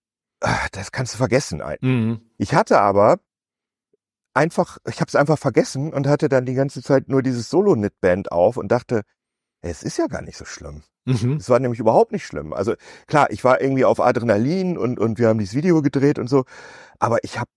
das 0.71 0.91
kannst 0.91 1.13
du 1.13 1.17
vergessen. 1.17 1.61
Mhm. 1.81 2.21
Ich 2.37 2.53
hatte 2.53 2.79
aber 2.79 3.19
einfach, 4.33 4.77
ich 4.87 4.99
habe 4.99 5.09
es 5.09 5.15
einfach 5.15 5.39
vergessen 5.39 5.93
und 5.93 6.07
hatte 6.07 6.29
dann 6.29 6.45
die 6.45 6.53
ganze 6.53 6.81
Zeit 6.81 7.07
nur 7.07 7.23
dieses 7.23 7.49
Solo-Knit-Band 7.49 8.31
auf 8.31 8.57
und 8.57 8.69
dachte, 8.69 9.03
es 9.61 9.81
ist 9.83 9.97
ja 9.97 10.07
gar 10.07 10.21
nicht 10.21 10.37
so 10.37 10.45
schlimm. 10.45 10.83
Mhm. 11.05 11.37
Es 11.37 11.49
war 11.49 11.59
nämlich 11.59 11.79
überhaupt 11.79 12.11
nicht 12.11 12.25
schlimm. 12.25 12.53
Also 12.53 12.75
klar, 13.07 13.29
ich 13.31 13.43
war 13.43 13.61
irgendwie 13.61 13.85
auf 13.85 13.99
Adrenalin 13.99 14.77
und 14.77 14.99
und 14.99 15.19
wir 15.19 15.29
haben 15.29 15.39
dieses 15.39 15.55
Video 15.55 15.81
gedreht 15.81 16.19
und 16.19 16.27
so, 16.27 16.45
aber 16.99 17.23
ich 17.23 17.39
habe 17.39 17.49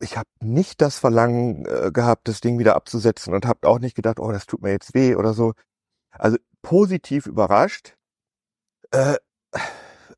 ich 0.00 0.16
habe 0.16 0.28
nicht 0.40 0.80
das 0.80 0.98
Verlangen 0.98 1.66
äh, 1.66 1.90
gehabt, 1.92 2.28
das 2.28 2.40
Ding 2.40 2.58
wieder 2.58 2.76
abzusetzen 2.76 3.34
und 3.34 3.46
habe 3.46 3.68
auch 3.68 3.78
nicht 3.78 3.94
gedacht, 3.94 4.18
oh, 4.20 4.32
das 4.32 4.46
tut 4.46 4.62
mir 4.62 4.70
jetzt 4.70 4.94
weh 4.94 5.14
oder 5.14 5.34
so. 5.34 5.52
Also 6.10 6.38
positiv 6.62 7.26
überrascht. 7.26 7.96
Äh, 8.92 9.16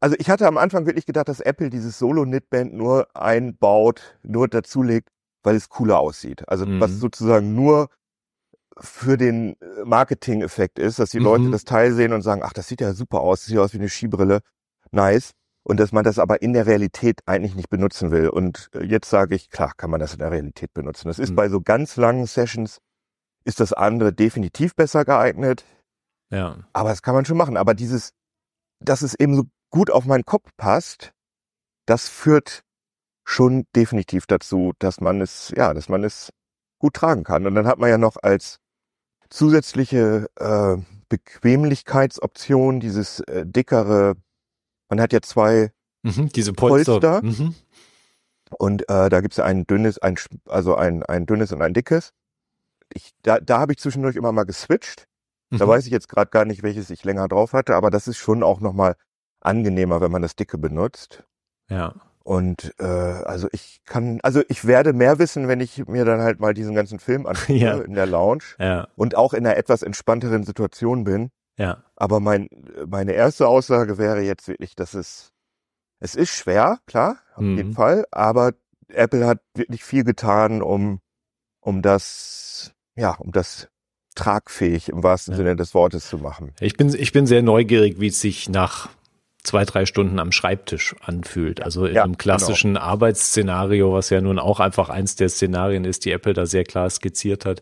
also 0.03 0.17
ich 0.19 0.29
hatte 0.29 0.47
am 0.47 0.59
Anfang 0.59 0.87
wirklich 0.87 1.07
gedacht, 1.07 1.29
dass 1.29 1.41
Apple 1.41 1.71
dieses 1.71 1.99
Solo-Knit-Band 1.99 2.75
nur 2.75 3.07
einbaut, 3.15 4.17
nur 4.23 4.49
dazulegt, 4.49 5.09
weil 5.43 5.57
es 5.57 5.69
cooler 5.69 5.99
aussieht. 5.99 6.49
Also 6.49 6.67
Mhm. 6.67 6.81
was 6.81 6.99
sozusagen 6.99 7.55
nur 7.55 7.89
für 8.81 9.17
den 9.17 9.55
äh, 9.61 9.85
Marketing-Effekt 9.85 10.79
ist, 10.79 10.99
dass 10.99 11.11
die 11.11 11.19
Mhm. 11.21 11.25
Leute 11.25 11.51
das 11.51 11.65
Teil 11.65 11.93
sehen 11.93 12.13
und 12.13 12.23
sagen, 12.23 12.43
ach, 12.45 12.53
das 12.53 12.69
sieht 12.69 12.81
ja 12.81 12.95
super 12.95 13.21
aus, 13.21 13.41
das 13.41 13.47
sieht 13.49 13.59
aus 13.59 13.73
wie 13.75 13.79
eine 13.79 13.89
Skibrille, 13.89 14.41
nice. 14.91 15.33
Und 15.65 15.79
dass 15.79 15.93
man 15.93 16.03
das 16.03 16.19
aber 16.19 16.43
in 16.43 16.55
der 16.55 16.67
Realität 16.67 17.21
eigentlich 17.27 17.55
nicht 17.55 17.69
benutzen 17.71 18.11
will. 18.11 18.29
Und 18.29 18.69
äh, 18.75 18.83
jetzt 18.85 19.09
sage 19.11 19.37
ich, 19.37 19.49
klar, 19.51 19.73
kann 19.77 19.91
man 19.91 20.01
das 20.01 20.13
in 20.15 20.19
der 20.19 20.33
Realität 20.33 20.75
benutzen. 20.75 21.07
Das 21.09 21.21
ist 21.21 21.31
Mhm. 21.31 21.37
bei 21.37 21.49
so 21.49 21.61
ganz 21.61 21.97
langen 21.97 22.27
Sessions, 22.27 22.79
ist 23.45 23.61
das 23.61 23.73
andere 23.73 24.13
definitiv 24.13 24.75
besser 24.75 25.05
geeignet. 25.05 25.65
Ja. 26.31 26.57
Aber 26.73 26.89
das 26.89 27.03
kann 27.03 27.15
man 27.15 27.25
schon 27.25 27.37
machen. 27.37 27.57
Aber 27.57 27.75
dieses, 27.75 28.13
dass 28.81 29.03
es 29.03 29.15
eben 29.15 29.37
so 29.37 29.45
gut 29.73 29.91
auf 29.91 30.05
meinen 30.05 30.25
Kopf 30.25 30.51
passt, 30.57 31.11
das 31.87 32.09
führt 32.09 32.63
schon 33.25 33.65
definitiv 33.75 34.27
dazu, 34.27 34.73
dass 34.79 35.01
man 35.01 35.21
es, 35.21 35.53
ja, 35.57 35.75
dass 35.75 35.89
man 35.89 36.05
es 36.05 36.31
gut 36.79 36.95
tragen 36.95 37.25
kann. 37.25 37.47
Und 37.47 37.57
dann 37.57 37.67
hat 37.67 37.79
man 37.79 37.91
ja 37.91 37.99
noch 37.99 38.17
als 38.23 38.59
zusätzliche 39.31 40.29
äh, 40.39 40.77
Bequemlichkeitsoption 41.09 42.81
dieses 42.81 43.21
äh, 43.21 43.45
dickere, 43.47 44.15
man 44.89 45.01
hat 45.01 45.13
ja 45.13 45.21
zwei 45.23 45.73
Mhm. 46.05 46.31
Diese 46.31 46.53
Polster. 46.53 46.99
Polster. 46.99 47.23
Mhm. 47.25 47.55
und 48.59 48.83
äh, 48.91 49.09
da 49.09 49.21
gibt's 49.21 49.37
ja 49.37 49.45
ein 49.45 49.69
dünnes, 49.69 49.99
ein, 49.99 50.17
also 50.49 50.75
ein, 50.75 51.05
ein 51.05 51.27
dünnes 51.27 51.53
und 51.53 51.63
ein 51.63 51.75
dickes. 51.75 52.11
Ich, 52.93 53.13
da 53.23 53.39
da 53.39 53.61
habe 53.61 53.73
ich 53.73 53.79
zwischendurch 53.79 54.17
immer 54.17 54.33
mal 54.33 54.43
geswitcht. 54.45 55.07
Da 55.51 55.65
Mhm. 55.65 55.71
weiß 55.71 55.87
ich 55.87 55.93
jetzt 55.93 56.09
gerade 56.09 56.31
gar 56.31 56.45
nicht, 56.45 56.65
welches 56.65 56.91
ich 56.91 57.05
länger 57.05 57.29
drauf 57.29 57.53
hatte, 57.53 57.77
aber 57.77 57.91
das 57.91 58.09
ist 58.09 58.17
schon 58.19 58.43
auch 58.43 58.59
nochmal 58.61 58.97
angenehmer, 59.43 60.01
wenn 60.01 60.11
man 60.13 60.23
das 60.23 60.37
dicke 60.37 60.59
benutzt. 60.59 61.25
Ja. 61.69 61.95
Und 62.25 62.73
äh, 62.79 62.85
also 62.85 63.49
ich 63.53 63.81
kann, 63.85 64.21
also 64.23 64.43
ich 64.49 64.65
werde 64.65 64.93
mehr 64.93 65.19
wissen, 65.19 65.49
wenn 65.49 65.61
ich 65.61 65.87
mir 65.89 66.05
dann 66.05 66.21
halt 66.21 66.39
mal 66.39 66.55
diesen 66.55 66.75
ganzen 66.75 66.99
Film 67.01 67.27
angucke 67.27 67.53
Ja. 67.59 67.79
in 67.79 67.95
der 67.95 68.07
Lounge 68.07 68.45
Ja, 68.59 68.87
und 68.95 69.17
auch 69.17 69.35
in 69.35 69.45
einer 69.47 69.57
etwas 69.57 69.83
entspannteren 69.83 70.45
Situation 70.45 71.03
bin. 71.05 71.31
ja. 71.59 71.83
Aber 71.97 72.21
mein, 72.21 72.49
meine 72.87 73.13
erste 73.13 73.47
Aussage 73.49 73.99
wäre 73.99 74.21
jetzt 74.23 74.47
wirklich, 74.49 74.75
dass 74.77 74.95
es, 74.95 75.33
es 76.01 76.15
ist 76.15 76.31
schwer, 76.31 76.79
klar, 76.87 77.19
auf 77.35 77.43
Mhm. 77.43 77.57
jeden 77.57 77.73
Fall, 77.73 78.07
aber 78.13 78.53
Apple 78.89 79.27
hat 79.27 79.41
wirklich 79.55 79.83
viel 79.85 80.05
getan, 80.05 80.63
um, 80.63 81.01
um 81.61 81.81
das, 81.83 82.73
ja, 82.97 83.15
um 83.15 83.33
das 83.33 83.69
tragfähig 84.15 84.89
im 84.91 85.03
wahrsten 85.03 85.33
Ja. 85.33 85.39
Sinne 85.39 85.57
des 85.57 85.75
Wortes 85.75 86.09
zu 86.09 86.19
machen. 86.19 86.53
Ich 86.61 86.77
bin, 86.77 86.89
ich 86.95 87.13
bin 87.13 87.27
sehr 87.27 87.43
neugierig, 87.43 87.99
wie 87.99 88.09
es 88.09 88.21
sich 88.21 88.49
nach 88.49 88.91
zwei, 89.45 89.65
drei 89.65 89.87
Stunden 89.87 90.19
am 90.21 90.31
Schreibtisch 90.33 90.95
anfühlt. 91.01 91.63
Also 91.63 91.87
in 91.87 91.95
Ja, 91.97 92.05
einem 92.05 92.17
klassischen 92.17 92.77
Arbeitsszenario, 92.77 93.93
was 93.93 94.11
ja 94.11 94.21
nun 94.21 94.39
auch 94.39 94.61
einfach 94.61 94.89
eins 94.89 95.17
der 95.17 95.29
Szenarien 95.29 95.85
ist, 95.85 96.05
die 96.05 96.13
Apple 96.13 96.33
da 96.33 96.47
sehr 96.47 96.65
klar 96.65 96.89
skizziert 96.91 97.45
hat. 97.45 97.61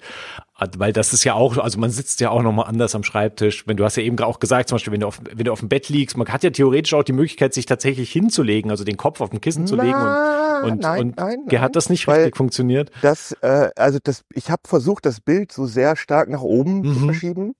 Weil 0.76 0.92
das 0.92 1.14
ist 1.14 1.24
ja 1.24 1.32
auch, 1.32 1.56
also 1.56 1.78
man 1.78 1.88
sitzt 1.88 2.20
ja 2.20 2.28
auch 2.28 2.42
nochmal 2.42 2.66
anders 2.66 2.94
am 2.94 3.02
Schreibtisch. 3.02 3.66
Wenn 3.66 3.78
du 3.78 3.84
hast 3.84 3.96
ja 3.96 4.02
eben 4.02 4.18
auch 4.20 4.40
gesagt, 4.40 4.68
zum 4.68 4.76
Beispiel, 4.76 4.92
wenn 4.92 5.00
du 5.00 5.06
auf, 5.06 5.18
wenn 5.32 5.44
du 5.44 5.52
auf 5.52 5.60
dem 5.60 5.70
Bett 5.70 5.88
liegst, 5.88 6.18
man 6.18 6.28
hat 6.28 6.42
ja 6.44 6.50
theoretisch 6.50 6.92
auch 6.92 7.02
die 7.02 7.12
Möglichkeit, 7.14 7.54
sich 7.54 7.64
tatsächlich 7.64 8.12
hinzulegen, 8.12 8.70
also 8.70 8.84
den 8.84 8.98
Kopf 8.98 9.22
auf 9.22 9.30
dem 9.30 9.40
Kissen 9.40 9.66
zu 9.66 9.76
legen 9.76 9.94
und, 10.02 10.70
und, 10.72 10.80
nein, 10.82 11.00
und 11.00 11.16
nein, 11.16 11.38
nein, 11.46 11.60
hat 11.62 11.76
das 11.76 11.88
nicht 11.88 12.06
richtig 12.06 12.36
funktioniert? 12.36 12.90
Das, 13.00 13.32
äh, 13.40 13.70
also 13.74 13.98
das, 14.02 14.22
ich 14.34 14.50
habe 14.50 14.60
versucht, 14.66 15.06
das 15.06 15.20
Bild 15.22 15.50
so 15.50 15.64
sehr 15.64 15.96
stark 15.96 16.28
nach 16.28 16.42
oben 16.42 16.84
zu 16.84 17.00
Mhm. 17.00 17.04
verschieben. 17.06 17.54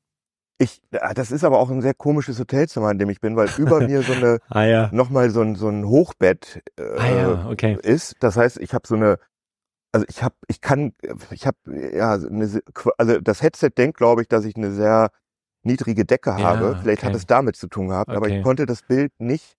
Ich, 0.61 0.83
äh, 0.91 1.15
das 1.15 1.31
ist 1.31 1.43
aber 1.43 1.59
auch 1.59 1.71
ein 1.71 1.81
sehr 1.81 1.95
komisches 1.95 2.39
Hotelzimmer, 2.39 2.91
in 2.91 2.99
dem 2.99 3.09
ich 3.09 3.21
bin, 3.21 3.35
weil 3.35 3.49
über 3.59 3.81
mir 3.89 4.03
so 4.03 4.13
eine 4.13 4.39
Ah 4.51 4.65
ja. 4.65 4.91
nochmal 4.93 5.31
so 5.31 5.41
ein 5.41 5.55
so 5.57 5.69
ein 5.69 5.87
Hochbett 5.87 6.61
äh, 6.79 6.83
Ah 6.99 7.07
ja, 7.09 7.49
okay. 7.49 7.79
ist. 7.83 8.17
Das 8.21 8.37
heißt, 8.37 8.59
ich 8.59 8.75
habe 8.75 8.87
so 8.87 8.95
eine, 8.95 9.19
also 9.93 10.05
ich 10.09 10.23
habe, 10.23 10.35
ich 10.49 10.61
kann, 10.61 10.93
ich 11.31 11.47
habe 11.47 11.57
ja 11.97 12.13
eine, 12.13 12.61
also 12.99 13.21
das 13.21 13.43
Headset 13.43 13.71
denkt, 13.79 13.97
glaube 13.97 14.21
ich, 14.23 14.29
dass 14.29 14.45
ich 14.45 14.55
eine 14.57 14.71
sehr 14.73 15.11
niedrige 15.63 16.05
Decke 16.05 16.31
Ja, 16.31 16.37
habe. 16.39 16.77
Vielleicht 16.81 17.05
hat 17.05 17.15
es 17.15 17.27
damit 17.27 17.57
zu 17.57 17.67
tun 17.67 17.89
gehabt, 17.89 18.11
aber 18.11 18.27
Okay. 18.27 18.39
ich 18.39 18.43
konnte 18.43 18.67
das 18.67 18.83
Bild 18.83 19.13
nicht 19.19 19.57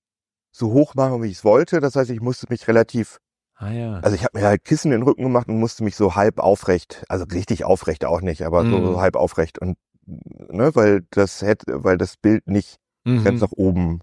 so 0.52 0.72
hoch 0.72 0.94
machen, 0.94 1.24
wie 1.24 1.28
ich 1.28 1.38
es 1.38 1.44
wollte. 1.44 1.80
Das 1.80 1.96
heißt, 1.96 2.12
ich 2.12 2.22
musste 2.22 2.46
mich 2.50 2.68
relativ 2.68 3.18
Ah 3.56 3.72
ja. 3.72 4.00
also 4.02 4.16
ich 4.16 4.24
habe 4.24 4.40
mir 4.40 4.46
halt 4.46 4.64
Kissen 4.66 4.92
in 4.92 5.00
den 5.00 5.04
Rücken 5.08 5.24
gemacht 5.24 5.48
und 5.48 5.60
musste 5.60 5.84
mich 5.84 5.96
so 5.96 6.16
halb 6.16 6.40
aufrecht, 6.40 7.04
also 7.10 7.26
richtig 7.26 7.64
aufrecht 7.64 8.06
auch 8.06 8.22
nicht, 8.22 8.44
aber 8.44 8.64
Mhm. 8.64 8.70
so 8.70 9.02
halb 9.02 9.16
aufrecht 9.16 9.60
und 9.60 9.78
ne, 10.06 10.76
weil 10.76 11.04
das 11.12 11.42
hätte, 11.42 11.84
weil 11.84 11.98
das 11.98 12.18
Bild 12.18 12.48
nicht 12.48 12.78
Mhm. 13.04 13.24
ganz 13.24 13.42
nach 13.42 13.52
oben 13.56 14.02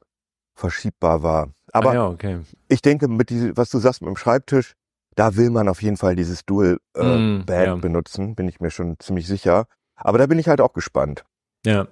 verschiebbar 0.56 1.22
war. 1.22 1.50
Aber 1.72 1.90
ah 1.90 1.94
ja, 1.94 2.06
okay. 2.08 2.40
ich 2.68 2.82
denke, 2.82 3.06
mit 3.06 3.30
diesem, 3.30 3.56
was 3.56 3.70
du 3.70 3.78
sagst 3.78 4.00
mit 4.02 4.08
dem 4.08 4.16
Schreibtisch, 4.16 4.74
da 5.14 5.36
will 5.36 5.50
man 5.50 5.68
auf 5.68 5.82
jeden 5.82 5.96
Fall 5.96 6.16
dieses 6.16 6.44
Dual 6.44 6.78
äh, 6.96 7.02
Mhm, 7.04 7.46
Band 7.46 7.66
ja. 7.66 7.76
benutzen, 7.76 8.34
bin 8.34 8.48
ich 8.48 8.58
mir 8.60 8.70
schon 8.72 8.96
ziemlich 8.98 9.26
sicher. 9.28 9.66
Aber 9.94 10.18
da 10.18 10.26
bin 10.26 10.38
ich 10.40 10.48
halt 10.48 10.60
auch 10.60 10.72
gespannt, 10.72 11.24
Ja. 11.64 11.86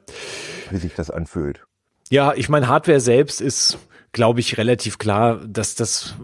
wie 0.70 0.78
sich 0.78 0.94
das 0.94 1.10
anfühlt. 1.10 1.64
Ja, 2.10 2.34
ich 2.34 2.48
meine, 2.48 2.66
Hardware 2.68 3.00
selbst 3.00 3.40
ist, 3.40 3.78
glaube 4.16 4.40
ich, 4.40 4.56
relativ 4.56 4.96
klar, 4.96 5.42
dass 5.46 5.74
das, 5.74 6.14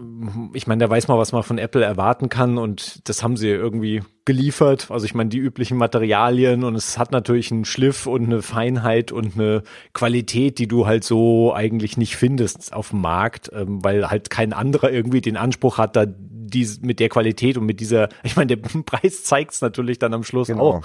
ich 0.53 0.65
meine, 0.65 0.83
da 0.83 0.89
weiß 0.89 1.07
man, 1.09 1.19
was 1.19 1.31
man 1.31 1.43
von 1.43 1.59
Apple 1.59 1.85
erwarten 1.85 2.27
kann 2.27 2.57
und 2.57 3.07
das 3.07 3.21
haben 3.21 3.37
sie 3.37 3.49
irgendwie 3.49 4.01
geliefert. 4.25 4.89
Also 4.89 5.05
ich 5.05 5.13
meine, 5.13 5.29
die 5.29 5.37
üblichen 5.37 5.77
Materialien 5.77 6.63
und 6.63 6.73
es 6.73 6.97
hat 6.97 7.11
natürlich 7.11 7.51
einen 7.51 7.65
Schliff 7.65 8.07
und 8.07 8.23
eine 8.23 8.41
Feinheit 8.41 9.11
und 9.11 9.35
eine 9.35 9.61
Qualität, 9.93 10.57
die 10.57 10.67
du 10.67 10.87
halt 10.87 11.03
so 11.03 11.53
eigentlich 11.53 11.95
nicht 11.95 12.15
findest 12.15 12.73
auf 12.73 12.89
dem 12.89 13.01
Markt, 13.01 13.51
ähm, 13.53 13.83
weil 13.83 14.09
halt 14.09 14.31
kein 14.31 14.53
anderer 14.53 14.89
irgendwie 14.89 15.21
den 15.21 15.37
Anspruch 15.37 15.77
hat, 15.77 15.95
da 15.95 16.07
dies, 16.53 16.81
mit 16.81 16.99
der 16.99 17.09
Qualität 17.09 17.57
und 17.57 17.65
mit 17.65 17.79
dieser, 17.79 18.09
ich 18.23 18.35
meine, 18.35 18.55
der 18.55 18.69
Preis 18.85 19.23
zeigt's 19.23 19.61
natürlich 19.61 19.99
dann 19.99 20.13
am 20.13 20.23
Schluss 20.23 20.47
Genau. 20.47 20.61
auch, 20.79 20.81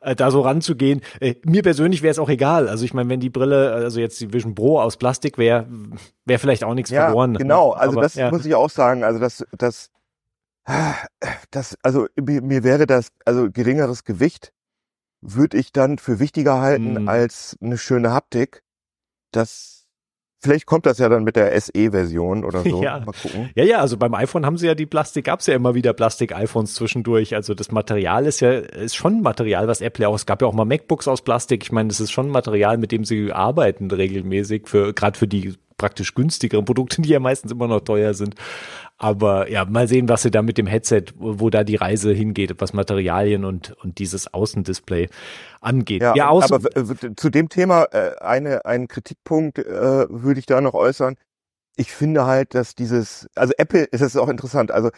äh, 0.00 0.14
da 0.16 0.30
so 0.30 0.40
ranzugehen. 0.42 1.00
Äh, 1.20 1.34
mir 1.44 1.62
persönlich 1.62 2.02
wäre 2.02 2.10
es 2.12 2.18
auch 2.18 2.28
egal. 2.28 2.68
Also 2.68 2.84
ich 2.84 2.94
meine, 2.94 3.08
wenn 3.08 3.20
die 3.20 3.30
Brille, 3.30 3.72
also 3.72 4.00
jetzt 4.00 4.20
die 4.20 4.32
Vision 4.32 4.54
Pro 4.54 4.80
aus 4.80 4.96
Plastik 4.96 5.38
wäre, 5.38 5.66
wäre 6.24 6.38
vielleicht 6.38 6.64
auch 6.64 6.74
nichts 6.74 6.90
Ja, 6.90 7.06
verloren. 7.06 7.34
genau. 7.34 7.70
Also 7.72 7.92
Aber, 7.94 8.02
das 8.02 8.14
ja. 8.14 8.30
muss 8.30 8.44
ich 8.46 8.54
auch 8.54 8.70
sagen. 8.70 9.04
Also 9.04 9.18
das, 9.20 9.44
das, 9.56 9.90
das, 11.50 11.76
also 11.82 12.06
mir, 12.20 12.42
mir 12.42 12.62
wäre 12.64 12.86
das, 12.86 13.08
also 13.24 13.50
geringeres 13.50 14.04
Gewicht 14.04 14.52
würde 15.20 15.56
ich 15.56 15.72
dann 15.72 15.98
für 15.98 16.18
wichtiger 16.18 16.60
halten 16.60 17.02
Mhm. 17.02 17.08
als 17.08 17.56
eine 17.60 17.78
schöne 17.78 18.12
Haptik. 18.12 18.62
Das, 19.32 19.81
vielleicht 20.42 20.66
kommt 20.66 20.86
das 20.86 20.98
ja 20.98 21.08
dann 21.08 21.24
mit 21.24 21.36
der 21.36 21.58
SE-Version 21.58 22.44
oder 22.44 22.62
so. 22.62 22.82
Ja. 22.82 22.98
Mal 22.98 23.12
gucken. 23.12 23.50
Ja, 23.54 23.64
ja, 23.64 23.78
also 23.78 23.96
beim 23.96 24.12
iPhone 24.14 24.44
haben 24.44 24.56
sie 24.56 24.66
ja 24.66 24.74
die 24.74 24.86
Plastik, 24.86 25.26
gab's 25.26 25.46
ja 25.46 25.54
immer 25.54 25.74
wieder 25.74 25.92
Plastik-iPhones 25.92 26.74
zwischendurch. 26.74 27.34
Also 27.34 27.54
das 27.54 27.70
Material 27.70 28.26
ist 28.26 28.40
ja, 28.40 28.50
ist 28.50 28.96
schon 28.96 29.22
Material, 29.22 29.68
was 29.68 29.80
Apple 29.80 30.08
auch, 30.08 30.16
es 30.16 30.26
gab 30.26 30.42
ja 30.42 30.48
auch 30.48 30.52
mal 30.52 30.64
MacBooks 30.64 31.06
aus 31.06 31.22
Plastik. 31.22 31.62
Ich 31.62 31.70
meine, 31.70 31.88
das 31.88 32.00
ist 32.00 32.10
schon 32.10 32.28
Material, 32.28 32.76
mit 32.76 32.90
dem 32.90 33.04
sie 33.04 33.30
arbeiten 33.30 33.88
regelmäßig, 33.90 34.66
für, 34.66 34.92
gerade 34.94 35.16
für 35.16 35.28
die 35.28 35.54
praktisch 35.82 36.14
günstigeren 36.14 36.64
Produkte, 36.64 37.02
die 37.02 37.08
ja 37.08 37.18
meistens 37.18 37.50
immer 37.50 37.66
noch 37.66 37.80
teuer 37.80 38.14
sind. 38.14 38.36
Aber 38.98 39.50
ja, 39.50 39.64
mal 39.64 39.88
sehen, 39.88 40.08
was 40.08 40.22
sie 40.22 40.30
da 40.30 40.42
mit 40.42 40.58
dem 40.58 40.68
Headset, 40.68 41.06
wo, 41.16 41.50
da 41.50 41.64
die 41.64 41.74
Reise 41.74 42.12
hingeht, 42.12 42.54
was 42.60 42.72
Materialien 42.72 43.44
und, 43.44 43.72
und 43.82 43.98
dieses 43.98 44.32
Außendisplay 44.32 45.08
angeht. 45.60 46.02
Ja, 46.02 46.14
ja 46.14 46.28
außen, 46.28 46.54
aber 46.54 46.70
zu 47.16 47.28
dem 47.28 47.48
Thema 47.48 47.86
äh, 47.90 48.12
eine, 48.20 48.64
einen 48.64 48.86
Kritikpunkt 48.86 49.58
äh, 49.58 50.06
würde 50.08 50.38
ich 50.38 50.46
da 50.46 50.60
noch 50.60 50.74
äußern. 50.74 51.16
Ich 51.76 51.90
finde 51.90 52.26
halt, 52.26 52.54
dass 52.54 52.76
dieses, 52.76 53.26
also 53.34 53.54
Apple 53.58 53.84
ist 53.84 54.02
es 54.02 54.16
auch 54.16 54.28
interessant, 54.28 54.70
also 54.70 54.90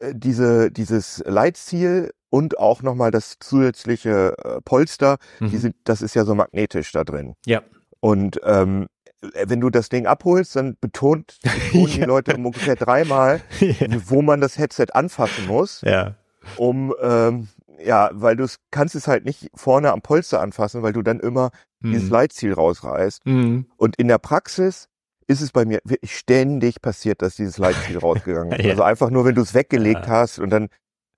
äh, 0.00 0.12
diese, 0.14 0.70
dieses 0.70 1.22
Leitziel 1.24 2.10
und 2.28 2.58
auch 2.58 2.82
nochmal 2.82 3.10
das 3.10 3.36
zusätzliche 3.40 4.34
äh, 4.44 4.60
Polster, 4.62 5.16
Mhm. 5.40 5.50
die 5.50 5.56
sind, 5.56 5.76
das 5.84 6.02
ist 6.02 6.14
ja 6.14 6.24
so 6.26 6.34
magnetisch 6.34 6.92
da 6.92 7.04
drin. 7.04 7.34
ja. 7.46 7.62
Und 8.00 8.38
ähm, 8.44 8.86
wenn 9.20 9.60
du 9.60 9.70
das 9.70 9.88
Ding 9.88 10.06
abholst, 10.06 10.56
dann 10.56 10.76
betont 10.80 11.38
betonen 11.42 11.86
die. 11.86 12.00
Leute 12.02 12.36
ungefähr 12.36 12.76
dreimal, 12.76 13.40
wo 14.06 14.22
man 14.22 14.40
das 14.40 14.58
Headset 14.58 14.86
anfassen 14.92 15.46
muss 15.46 15.80
ja. 15.82 16.14
um 16.56 16.94
ähm, 17.00 17.48
ja, 17.84 18.10
weil 18.14 18.36
du 18.36 18.44
es 18.44 18.58
kannst 18.70 18.94
es 18.94 19.06
halt 19.06 19.24
nicht 19.26 19.50
vorne 19.54 19.92
am 19.92 20.00
Polster 20.00 20.40
anfassen, 20.40 20.82
weil 20.82 20.92
du 20.94 21.02
dann 21.02 21.20
immer 21.20 21.50
dieses 21.80 22.04
Mhm. 22.04 22.10
Leitziel 22.12 22.52
rausreißt. 22.54 23.26
Mhm. 23.26 23.66
Und 23.76 23.96
in 23.96 24.08
der 24.08 24.16
Praxis 24.18 24.88
ist 25.26 25.42
es 25.42 25.52
bei 25.52 25.64
mir 25.66 25.80
wirklich 25.84 26.16
ständig 26.16 26.80
passiert, 26.80 27.20
dass 27.20 27.36
dieses 27.36 27.58
Leitziel 27.58 27.98
rausgegangen 27.98 28.52
ist. 28.58 28.64
Ja. 28.64 28.70
Also 28.70 28.82
einfach 28.82 29.10
nur, 29.10 29.24
wenn 29.26 29.34
du 29.34 29.42
es 29.42 29.52
weggelegt 29.52 30.06
Ja. 30.06 30.12
hast 30.12 30.38
und 30.38 30.48
dann, 30.50 30.68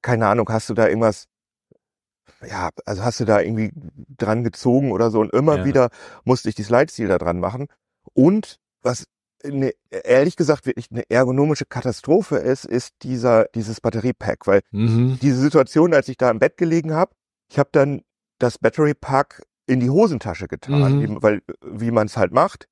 keine 0.02 0.26
Ahnung, 0.26 0.48
hast 0.48 0.68
du 0.68 0.74
da 0.74 0.88
irgendwas, 0.88 1.26
ja, 2.46 2.70
also 2.86 3.04
hast 3.04 3.20
du 3.20 3.24
da 3.24 3.40
irgendwie 3.40 3.70
dran 4.16 4.42
gezogen 4.44 4.90
oder 4.92 5.10
so 5.10 5.20
und 5.20 5.32
immer 5.32 5.58
Ja. 5.58 5.64
wieder 5.64 5.88
musste 6.24 6.48
ich 6.48 6.54
dieses 6.54 6.70
Leitziel 6.70 7.06
da 7.08 7.18
dran 7.18 7.38
machen. 7.40 7.68
Und 8.18 8.58
was 8.82 9.06
ne, 9.44 9.72
ehrlich 9.90 10.34
gesagt 10.34 10.66
wirklich 10.66 10.90
eine 10.90 11.08
ergonomische 11.08 11.66
Katastrophe 11.66 12.36
ist, 12.38 12.64
ist 12.64 12.94
dieser, 13.02 13.44
dieses 13.54 13.80
Batteriepack, 13.80 14.48
weil 14.48 14.60
Mhm. 14.72 15.20
diese 15.22 15.38
Situation, 15.40 15.94
als 15.94 16.08
ich 16.08 16.16
da 16.16 16.28
im 16.28 16.40
Bett 16.40 16.56
gelegen 16.56 16.92
habe, 16.92 17.12
ich 17.48 17.60
habe 17.60 17.68
dann 17.70 18.02
das 18.40 18.58
Battery 18.58 18.94
Pack 18.94 19.42
in 19.66 19.78
die 19.78 19.90
Hosentasche 19.90 20.48
getan, 20.48 20.98
Mhm. 20.98 21.22
weil 21.22 21.42
wie 21.62 21.92
man 21.92 22.06
es 22.08 22.16
halt 22.16 22.32
macht, 22.32 22.66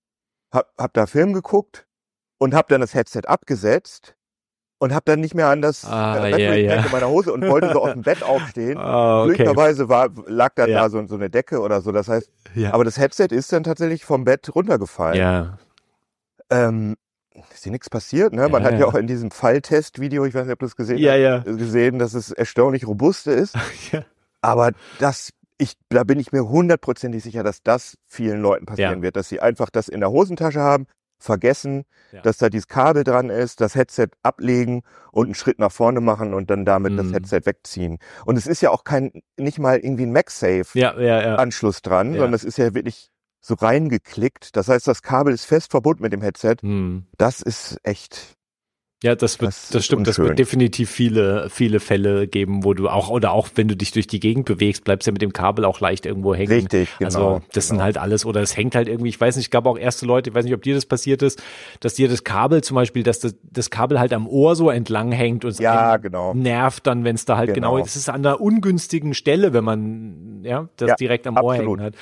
hab, 0.52 0.72
hab 0.76 0.92
da 0.94 1.06
Film 1.06 1.32
geguckt 1.32 1.86
und 2.38 2.52
hab 2.52 2.66
dann 2.68 2.80
das 2.80 2.94
Headset 2.94 3.22
abgesetzt 3.26 4.16
und 4.78 4.94
hab 4.94 5.04
dann 5.06 5.20
nicht 5.20 5.34
mehr 5.34 5.48
an 5.48 5.62
das 5.62 5.84
Ah, 5.84 6.26
äh, 6.26 6.62
ja. 6.64 6.76
Pack 6.76 6.86
in 6.86 6.92
meiner 6.92 7.08
Hose 7.08 7.32
und 7.32 7.46
wollte 7.46 7.70
so 7.72 7.82
aus 7.82 7.92
dem 7.92 8.02
Bett 8.02 8.22
aufstehen. 8.22 8.76
Ah, 8.78 9.20
okay. 9.22 9.28
Glücklicherweise 9.34 9.88
war, 9.88 10.08
lag 10.26 10.54
dann 10.54 10.70
Ja. 10.70 10.82
da 10.82 10.90
so, 10.90 11.06
so 11.06 11.14
eine 11.14 11.30
Decke 11.30 11.60
oder 11.60 11.80
so. 11.80 11.92
Das 11.92 12.08
heißt, 12.08 12.30
Ja. 12.54 12.74
aber 12.74 12.84
das 12.84 12.98
Headset 12.98 13.28
ist 13.30 13.52
dann 13.52 13.64
tatsächlich 13.64 14.04
vom 14.04 14.24
Bett 14.24 14.54
runtergefallen. 14.54 15.18
ja. 15.18 15.58
Ähm, 16.50 16.96
ist 17.52 17.64
hier 17.64 17.72
nichts 17.72 17.90
passiert, 17.90 18.32
ne? 18.32 18.48
Man 18.48 18.62
Ja, 18.62 18.70
hat 18.70 18.78
ja 18.78 18.86
auch 18.86 18.94
in 18.94 19.06
diesem 19.06 19.30
Falltest-Video, 19.30 20.24
ich 20.24 20.34
weiß 20.34 20.44
nicht, 20.46 20.52
ob 20.54 20.58
du 20.60 20.66
es 20.66 20.76
gesehen 20.76 20.96
hast, 20.98 21.18
ja. 21.18 21.38
gesehen, 21.40 21.98
dass 21.98 22.14
es 22.14 22.30
erstaunlich 22.30 22.86
robust 22.86 23.26
ist. 23.26 23.54
Aber 24.40 24.70
das, 24.98 25.30
ich, 25.58 25.72
da 25.90 26.04
bin 26.04 26.18
ich 26.20 26.32
mir 26.32 26.48
hundertprozentig 26.48 27.22
sicher, 27.22 27.42
dass 27.42 27.62
das 27.62 27.96
vielen 28.06 28.40
Leuten 28.40 28.64
passieren 28.64 28.98
Ja. 28.98 29.02
wird, 29.02 29.16
dass 29.16 29.28
sie 29.28 29.40
einfach 29.40 29.68
das 29.70 29.88
in 29.88 30.00
der 30.00 30.10
Hosentasche 30.10 30.60
haben, 30.60 30.86
vergessen, 31.18 31.84
Ja. 32.12 32.20
dass 32.22 32.38
da 32.38 32.48
dieses 32.48 32.68
Kabel 32.68 33.04
dran 33.04 33.30
ist, 33.30 33.60
das 33.60 33.74
Headset 33.74 34.08
ablegen 34.22 34.82
und 35.12 35.26
einen 35.26 35.34
Schritt 35.34 35.58
nach 35.58 35.72
vorne 35.72 36.00
machen 36.00 36.34
und 36.34 36.50
dann 36.50 36.64
damit 36.64 36.98
das 36.98 37.06
Mhm. 37.06 37.12
Headset 37.14 37.40
wegziehen. 37.44 37.98
Und 38.24 38.36
es 38.36 38.46
ist 38.46 38.60
ja 38.60 38.70
auch 38.70 38.84
kein, 38.84 39.12
nicht 39.38 39.58
mal 39.58 39.78
irgendwie 39.78 40.04
ein 40.06 40.12
MagSafe-Anschluss 40.12 40.74
Ja, 40.74 41.00
ja, 41.00 41.22
ja. 41.22 41.80
dran, 41.82 42.12
sondern 42.12 42.34
es 42.34 42.44
ist 42.44 42.58
ja 42.58 42.74
wirklich 42.74 43.10
so 43.40 43.54
reingeklickt. 43.54 44.56
Das 44.56 44.68
heißt, 44.68 44.86
das 44.88 45.02
Kabel 45.02 45.32
ist 45.32 45.44
fest 45.44 45.70
verbunden 45.70 46.02
mit 46.02 46.12
dem 46.12 46.20
Headset. 46.22 46.56
Hm. 46.60 47.06
Das 47.16 47.40
ist 47.42 47.78
echt, 47.82 48.35
Ja, 49.02 49.14
das 49.14 49.38
wird, 49.42 49.48
das, 49.48 49.68
das 49.68 49.84
stimmt. 49.84 50.06
Das 50.06 50.18
wird 50.18 50.38
definitiv 50.38 50.90
viele, 50.90 51.50
viele 51.50 51.80
Fälle 51.80 52.26
geben, 52.26 52.64
wo 52.64 52.72
du 52.72 52.88
auch, 52.88 53.10
oder 53.10 53.32
auch 53.32 53.48
wenn 53.54 53.68
du 53.68 53.76
dich 53.76 53.92
durch 53.92 54.06
die 54.06 54.20
Gegend 54.20 54.46
bewegst, 54.46 54.84
bleibst 54.84 55.06
du 55.06 55.10
ja 55.10 55.12
mit 55.12 55.20
dem 55.20 55.34
Kabel 55.34 55.66
auch 55.66 55.80
leicht 55.80 56.06
irgendwo 56.06 56.34
hängen. 56.34 56.50
Richtig, 56.50 56.88
genau. 56.98 57.04
Also, 57.04 57.42
das 57.52 57.68
genau. 57.68 57.76
sind 57.76 57.84
halt 57.84 57.98
alles, 57.98 58.24
oder 58.24 58.40
es 58.40 58.56
hängt 58.56 58.74
halt 58.74 58.88
irgendwie, 58.88 59.10
ich 59.10 59.20
weiß 59.20 59.36
nicht, 59.36 59.46
es 59.46 59.50
gab 59.50 59.66
auch 59.66 59.76
erste 59.76 60.06
Leute, 60.06 60.30
ich 60.30 60.34
weiß 60.34 60.46
nicht, 60.46 60.54
ob 60.54 60.62
dir 60.62 60.74
das 60.74 60.86
passiert 60.86 61.20
ist, 61.20 61.42
dass 61.80 61.92
dir 61.92 62.08
das 62.08 62.24
Kabel 62.24 62.64
zum 62.64 62.74
Beispiel, 62.74 63.02
dass 63.02 63.20
das, 63.20 63.34
das 63.42 63.68
Kabel 63.68 64.00
halt 64.00 64.14
am 64.14 64.26
Ohr 64.26 64.56
so 64.56 64.70
entlang 64.70 65.12
hängt 65.12 65.44
und 65.44 65.50
es 65.50 65.58
ja, 65.58 65.98
genau. 65.98 66.32
nervt 66.32 66.86
dann, 66.86 67.04
wenn 67.04 67.16
es 67.16 67.26
da 67.26 67.36
halt 67.36 67.52
genau, 67.52 67.72
genau 67.74 67.84
das 67.84 67.96
ist 67.96 68.08
an 68.08 68.24
einer 68.24 68.40
ungünstigen 68.40 69.12
Stelle, 69.12 69.52
wenn 69.52 69.64
man, 69.64 70.40
ja, 70.42 70.70
das 70.76 70.88
ja, 70.88 70.94
direkt 70.96 71.26
am 71.26 71.36
absolut. 71.36 71.66
Ohr 71.66 71.74
hängen 71.74 71.82
hat. 71.82 71.94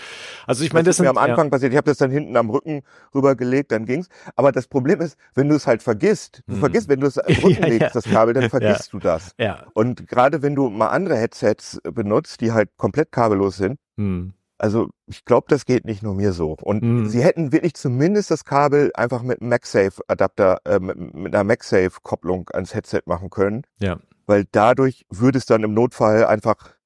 Also 0.47 0.63
ich 0.63 0.73
meine, 0.73 0.85
das, 0.85 0.99
das 0.99 1.01
ist 1.01 1.03
mir 1.03 1.11
am 1.11 1.19
Anfang 1.19 1.47
ja. 1.47 1.51
passiert. 1.51 1.73
Ich 1.73 1.77
habe 1.77 1.91
das 1.91 1.99
dann 1.99 2.13
hinten 2.13 2.37
am 2.37 2.51
Rücken 2.51 2.83
rübergelegt, 3.13 3.73
dann 3.73 3.85
ging's. 3.85 4.07
Aber 4.37 4.53
das 4.53 4.69
Problem 4.69 5.01
ist, 5.01 5.19
wenn 5.35 5.49
du 5.49 5.57
es 5.57 5.67
halt 5.67 5.83
vergisst, 5.83 6.45
du 6.47 6.53
hm. 6.53 6.61
vergisst, 6.61 6.84
wenn 6.89 7.01
du 7.01 7.07
es 7.07 7.19
am 7.19 7.33
Rücken 7.33 7.81
ja, 7.81 7.91
das 7.91 8.05
Kabel, 8.05 8.35
dann 8.35 8.51
vergisst 8.51 8.93
du 8.93 8.99
das. 8.99 9.35
Ja. 9.39 9.67
Und 9.75 10.07
gerade 10.07 10.43
wenn 10.43 10.55
du 10.55 10.71
mal 10.71 10.89
andere 10.89 11.17
Headsets 11.17 11.81
benutzt, 11.83 12.41
die 12.41 12.53
halt 12.53 12.77
komplett 12.77 13.13
kabellos 13.13 13.57
sind, 13.57 13.79
hm. 13.97 14.35
Also 14.57 14.89
ich 15.07 15.25
glaube, 15.25 15.47
das 15.51 15.67
geht 15.67 15.85
nicht 15.85 16.03
nur 16.03 16.15
mir 16.15 16.33
so. 16.33 16.57
Und 16.63 16.83
mhm. 16.83 17.07
sie 17.07 17.23
hätten 17.23 17.53
wirklich 17.53 17.75
zumindest 17.75 18.31
das 18.31 18.45
Kabel 18.45 18.93
einfach 18.95 19.23
mit 19.23 19.43
MagSafe-Adapter, 19.43 20.59
äh, 20.65 20.79
mit, 20.79 21.15
mit, 21.15 21.35
einer 21.35 21.45
MagSafe-Kopplung 21.45 22.49
ans 22.53 22.73
Headset 22.73 23.03
machen 23.07 23.31
können. 23.31 23.67
Ja. 23.81 23.99
Weil 24.27 24.45
dadurch 24.51 25.05
würde 25.11 25.39
es 25.39 25.47
dann 25.47 25.65
im 25.65 25.75
Notfall 25.75 26.25
einfach 26.25 26.77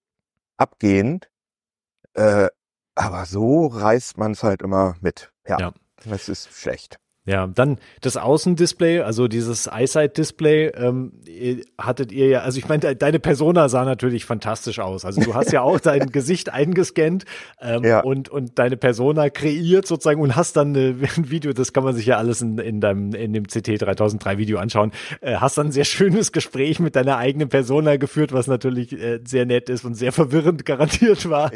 abgehen. 0.56 1.20
Äh, 2.14 2.48
aber 2.94 3.26
so 3.26 3.66
reißt 3.66 4.18
man 4.18 4.32
es 4.32 4.42
halt 4.42 4.62
immer 4.62 4.96
mit. 5.00 5.30
Ja. 5.46 5.60
ja. 5.60 5.72
Das 6.04 6.28
ist 6.28 6.52
schlecht. 6.52 6.98
Ja, 7.28 7.46
dann 7.46 7.76
das 8.00 8.16
Außendisplay, 8.16 9.00
also 9.00 9.28
dieses 9.28 9.66
EyeSight-Display, 9.66 10.68
ähm, 10.68 11.12
hattet 11.76 12.10
ihr 12.10 12.28
ja, 12.28 12.40
also 12.40 12.58
ich 12.58 12.66
meine, 12.68 12.96
deine 12.96 13.18
Persona 13.18 13.68
sah 13.68 13.84
natürlich 13.84 14.24
fantastisch 14.24 14.78
aus. 14.78 15.04
Also 15.04 15.20
du 15.20 15.34
hast 15.34 15.52
ja 15.52 15.60
auch 15.60 15.78
dein 15.78 16.06
Gesicht 16.12 16.50
eingescannt 16.50 17.26
ähm, 17.60 17.84
ja. 17.84 18.00
und, 18.00 18.30
und 18.30 18.58
deine 18.58 18.78
Persona 18.78 19.28
kreiert 19.28 19.86
sozusagen 19.86 20.22
und 20.22 20.36
hast 20.36 20.56
dann 20.56 20.68
eine, 20.68 20.96
ein 21.16 21.28
Video, 21.28 21.52
das 21.52 21.74
kann 21.74 21.84
man 21.84 21.94
sich 21.94 22.06
ja 22.06 22.16
alles 22.16 22.40
in, 22.40 22.56
in 22.56 22.80
deinem, 22.80 23.12
in 23.12 23.34
dem 23.34 23.46
CT 23.46 23.82
3003 23.82 24.38
Video 24.38 24.58
anschauen, 24.58 24.92
äh, 25.20 25.34
hast 25.34 25.58
dann 25.58 25.66
ein 25.66 25.72
sehr 25.72 25.84
schönes 25.84 26.32
Gespräch 26.32 26.80
mit 26.80 26.96
deiner 26.96 27.18
eigenen 27.18 27.50
Persona 27.50 27.96
geführt, 27.96 28.32
was 28.32 28.46
natürlich 28.46 28.94
äh, 28.94 29.20
sehr 29.22 29.44
nett 29.44 29.68
ist 29.68 29.84
und 29.84 29.96
sehr 29.96 30.12
verwirrend 30.12 30.64
garantiert 30.64 31.28
war. 31.28 31.50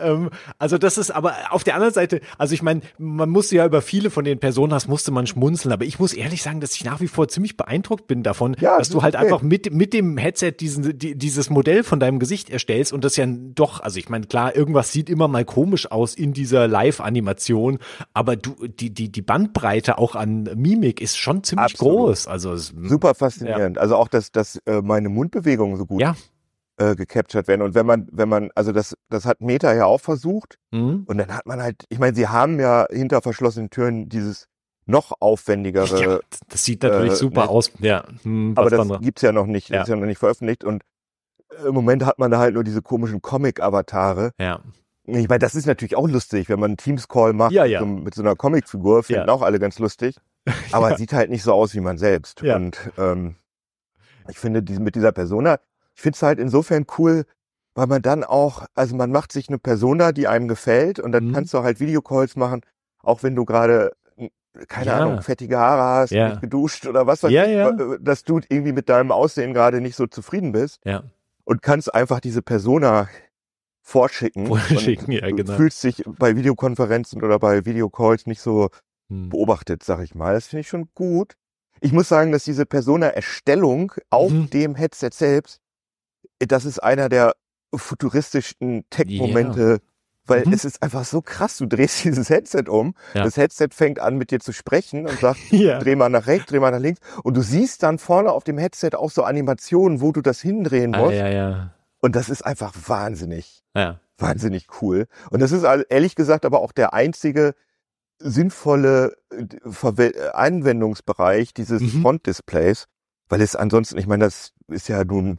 Ähm, 0.00 0.30
also 0.58 0.76
das 0.76 0.98
ist 0.98 1.12
aber 1.12 1.34
auf 1.50 1.62
der 1.62 1.76
anderen 1.76 1.94
Seite, 1.94 2.20
also 2.36 2.52
ich 2.52 2.62
meine, 2.62 2.80
man 2.98 3.30
musste 3.30 3.54
ja 3.54 3.64
über 3.64 3.80
viele 3.80 4.10
von 4.10 4.24
den 4.24 4.40
Personas 4.40 4.88
muss 4.88 5.03
musste 5.04 5.12
man 5.12 5.26
schmunzeln. 5.26 5.72
Aber 5.72 5.84
ich 5.84 5.98
muss 5.98 6.14
ehrlich 6.14 6.42
sagen, 6.42 6.60
dass 6.60 6.74
ich 6.74 6.84
nach 6.84 7.00
wie 7.00 7.08
vor 7.08 7.28
ziemlich 7.28 7.56
beeindruckt 7.58 8.06
bin 8.06 8.22
davon, 8.22 8.56
ja, 8.58 8.78
dass 8.78 8.88
du 8.88 9.02
halt 9.02 9.16
okay. 9.16 9.24
einfach 9.24 9.42
mit, 9.42 9.72
mit 9.72 9.92
dem 9.92 10.16
Headset 10.16 10.52
diesen, 10.52 10.98
die, 10.98 11.14
dieses 11.14 11.50
Modell 11.50 11.84
von 11.84 12.00
deinem 12.00 12.18
Gesicht 12.18 12.48
erstellst 12.48 12.92
und 12.92 13.04
das 13.04 13.16
ja 13.16 13.26
doch, 13.26 13.80
also 13.80 13.98
ich 13.98 14.08
meine, 14.08 14.26
klar, 14.26 14.56
irgendwas 14.56 14.92
sieht 14.92 15.10
immer 15.10 15.28
mal 15.28 15.44
komisch 15.44 15.90
aus 15.90 16.14
in 16.14 16.32
dieser 16.32 16.68
Live-Animation, 16.68 17.78
aber 18.14 18.36
du, 18.36 18.54
die, 18.66 18.94
die, 18.94 19.12
die 19.12 19.22
Bandbreite 19.22 19.98
auch 19.98 20.14
an 20.14 20.44
Mimik 20.56 21.02
ist 21.02 21.18
schon 21.18 21.44
ziemlich 21.44 21.74
Absolut. 21.74 21.96
groß. 21.96 22.26
Also 22.26 22.52
es, 22.52 22.72
super 22.82 23.14
faszinierend. 23.14 23.76
Ja. 23.76 23.82
Also 23.82 23.96
auch, 23.96 24.08
dass, 24.08 24.32
dass 24.32 24.56
äh, 24.64 24.80
meine 24.80 25.10
Mundbewegungen 25.10 25.76
so 25.76 25.84
gut 25.84 26.00
ja 26.00 26.14
äh, 26.76 26.96
gecaptured 26.96 27.46
werden. 27.46 27.62
Und 27.62 27.74
wenn 27.74 27.86
man, 27.86 28.08
wenn 28.10 28.28
man, 28.28 28.50
also 28.54 28.72
das, 28.72 28.96
das 29.08 29.26
hat 29.26 29.40
Meta 29.40 29.72
ja 29.74 29.84
auch 29.84 30.00
versucht. 30.00 30.58
Mhm. 30.72 31.04
Und 31.06 31.18
dann 31.18 31.32
hat 31.34 31.46
man 31.46 31.62
halt, 31.62 31.84
ich 31.88 31.98
meine, 31.98 32.16
sie 32.16 32.28
haben 32.28 32.58
ja 32.58 32.86
hinter 32.90 33.22
verschlossenen 33.22 33.70
Türen 33.70 34.08
dieses 34.08 34.48
noch 34.86 35.12
aufwendigere. 35.20 36.00
Ja, 36.00 36.18
das 36.48 36.64
sieht 36.64 36.82
natürlich 36.82 37.12
äh, 37.12 37.16
super 37.16 37.44
ne? 37.44 37.48
aus. 37.50 37.72
Ja, 37.78 38.04
hm, 38.22 38.52
aber 38.56 38.70
das 38.70 38.80
andere. 38.80 39.00
gibt's 39.00 39.22
ja 39.22 39.32
noch 39.32 39.46
nicht, 39.46 39.70
ja. 39.70 39.82
ist 39.82 39.88
ja 39.88 39.96
noch 39.96 40.06
nicht 40.06 40.18
veröffentlicht 40.18 40.64
und 40.64 40.82
im 41.64 41.74
Moment 41.74 42.04
hat 42.04 42.18
man 42.18 42.30
da 42.30 42.38
halt 42.38 42.54
nur 42.54 42.64
diese 42.64 42.82
komischen 42.82 43.22
Comic-Avatare. 43.22 44.32
Ja. 44.38 44.60
Ich 45.06 45.28
meine, 45.28 45.38
das 45.38 45.54
ist 45.54 45.66
natürlich 45.66 45.96
auch 45.96 46.08
lustig, 46.08 46.48
wenn 46.48 46.58
man 46.58 46.70
einen 46.70 46.76
Teams-Call 46.78 47.34
macht 47.34 47.52
ja, 47.52 47.64
ja. 47.64 47.80
So, 47.80 47.86
mit 47.86 48.14
so 48.14 48.22
einer 48.22 48.34
Comic-Figur, 48.36 49.02
finden 49.02 49.28
auch 49.28 49.42
alle 49.42 49.58
ganz 49.58 49.78
lustig. 49.78 50.16
Aber 50.72 50.96
sieht 50.96 51.12
halt 51.12 51.30
nicht 51.30 51.42
so 51.42 51.52
aus 51.52 51.74
wie 51.74 51.80
man 51.80 51.98
selbst. 51.98 52.40
Ja. 52.42 52.56
Und 52.56 52.78
ähm, 52.98 53.36
ich 54.28 54.38
finde, 54.38 54.62
die, 54.62 54.78
mit 54.78 54.94
dieser 54.94 55.12
Persona, 55.12 55.58
ich 55.94 56.00
finde 56.00 56.16
es 56.16 56.22
halt 56.22 56.38
insofern 56.38 56.86
cool, 56.98 57.24
weil 57.74 57.86
man 57.86 58.02
dann 58.02 58.24
auch, 58.24 58.66
also 58.74 58.96
man 58.96 59.10
macht 59.10 59.32
sich 59.32 59.48
eine 59.48 59.58
Persona, 59.58 60.12
die 60.12 60.26
einem 60.26 60.48
gefällt 60.48 60.98
und 60.98 61.12
dann 61.12 61.28
mhm. 61.28 61.32
kannst 61.32 61.52
du 61.52 61.62
halt 61.62 61.80
Videocalls 61.80 62.36
machen, 62.36 62.62
auch 63.02 63.22
wenn 63.22 63.34
du 63.34 63.44
gerade 63.44 63.92
keine 64.68 64.86
ja. 64.86 64.98
Ahnung, 64.98 65.22
fettige 65.22 65.58
Haare 65.58 66.00
hast, 66.00 66.10
ja. 66.10 66.30
nicht 66.30 66.40
geduscht 66.40 66.86
oder 66.86 67.06
was 67.06 67.22
weiß 67.22 67.30
ja, 67.30 67.44
ich. 67.44 67.80
Äh, 67.80 67.98
dass 68.00 68.24
du 68.24 68.40
irgendwie 68.48 68.72
mit 68.72 68.88
deinem 68.88 69.12
Aussehen 69.12 69.52
gerade 69.52 69.80
nicht 69.80 69.96
so 69.96 70.06
zufrieden 70.06 70.52
bist. 70.52 70.80
Ja. 70.84 71.04
Und 71.44 71.62
kannst 71.62 71.94
einfach 71.94 72.20
diese 72.20 72.40
Persona 72.40 73.08
vorschicken. 73.82 74.46
Vorschicken, 74.46 75.12
ja, 75.12 75.30
genau. 75.30 75.54
Fühlst 75.54 75.82
dich 75.84 76.02
bei 76.06 76.36
Videokonferenzen 76.36 77.22
oder 77.22 77.38
bei 77.38 77.64
Videocalls 77.66 78.26
nicht 78.26 78.40
so 78.40 78.70
hm. 79.10 79.28
beobachtet, 79.28 79.82
sag 79.82 80.02
ich 80.02 80.14
mal. 80.14 80.34
Das 80.34 80.46
finde 80.46 80.60
ich 80.60 80.68
schon 80.68 80.88
gut. 80.94 81.34
Ich 81.80 81.92
muss 81.92 82.08
sagen, 82.08 82.32
dass 82.32 82.44
diese 82.44 82.64
Persona-Erstellung 82.64 83.92
auf 84.08 84.32
mhm. 84.32 84.48
dem 84.48 84.74
Headset 84.74 85.10
selbst, 85.12 85.60
das 86.38 86.64
ist 86.64 86.78
einer 86.78 87.10
der 87.10 87.34
futuristischsten 87.74 88.84
Tech-Momente, 88.88 89.80
weil 90.26 90.44
mhm. 90.46 90.52
es 90.52 90.64
ist 90.64 90.82
einfach 90.82 91.04
so 91.04 91.22
krass. 91.22 91.58
Du 91.58 91.66
drehst 91.66 92.04
dieses 92.04 92.30
Headset 92.30 92.64
um, 92.68 92.94
ja. 93.14 93.24
das 93.24 93.36
Headset 93.36 93.68
fängt 93.72 93.98
an 93.98 94.16
mit 94.16 94.30
dir 94.30 94.40
zu 94.40 94.52
sprechen 94.52 95.06
und 95.06 95.18
sagt, 95.20 95.38
ja. 95.50 95.78
dreh 95.78 95.96
mal 95.96 96.08
nach 96.08 96.26
rechts, 96.26 96.46
dreh 96.46 96.60
mal 96.60 96.70
nach 96.70 96.80
links 96.80 97.00
und 97.22 97.36
du 97.36 97.42
siehst 97.42 97.82
dann 97.82 97.98
vorne 97.98 98.32
auf 98.32 98.44
dem 98.44 98.58
Headset 98.58 98.90
auch 98.94 99.10
so 99.10 99.22
Animationen, 99.24 100.00
wo 100.00 100.12
du 100.12 100.20
das 100.20 100.40
hindrehen 100.40 100.94
ah, 100.94 100.98
musst. 100.98 101.16
Ja, 101.16 101.28
ja. 101.28 101.70
Und 102.00 102.16
das 102.16 102.28
ist 102.28 102.44
einfach 102.44 102.74
wahnsinnig, 102.86 103.62
ja. 103.74 103.98
wahnsinnig 104.18 104.66
cool. 104.82 105.06
Und 105.30 105.40
das 105.40 105.52
ist 105.52 105.64
ehrlich 105.64 106.14
gesagt 106.14 106.44
aber 106.44 106.60
auch 106.60 106.72
der 106.72 106.92
einzige 106.92 107.54
sinnvolle 108.18 109.16
äh, 109.30 110.28
Anwendungsbereich 110.32 111.54
dieses 111.54 111.80
mhm. 111.80 112.02
Frontdisplays, 112.02 112.86
weil 113.28 113.40
es 113.40 113.56
ansonsten, 113.56 113.98
ich 113.98 114.06
meine, 114.06 114.24
das 114.24 114.52
ist 114.68 114.88
ja 114.88 115.04
nun 115.04 115.38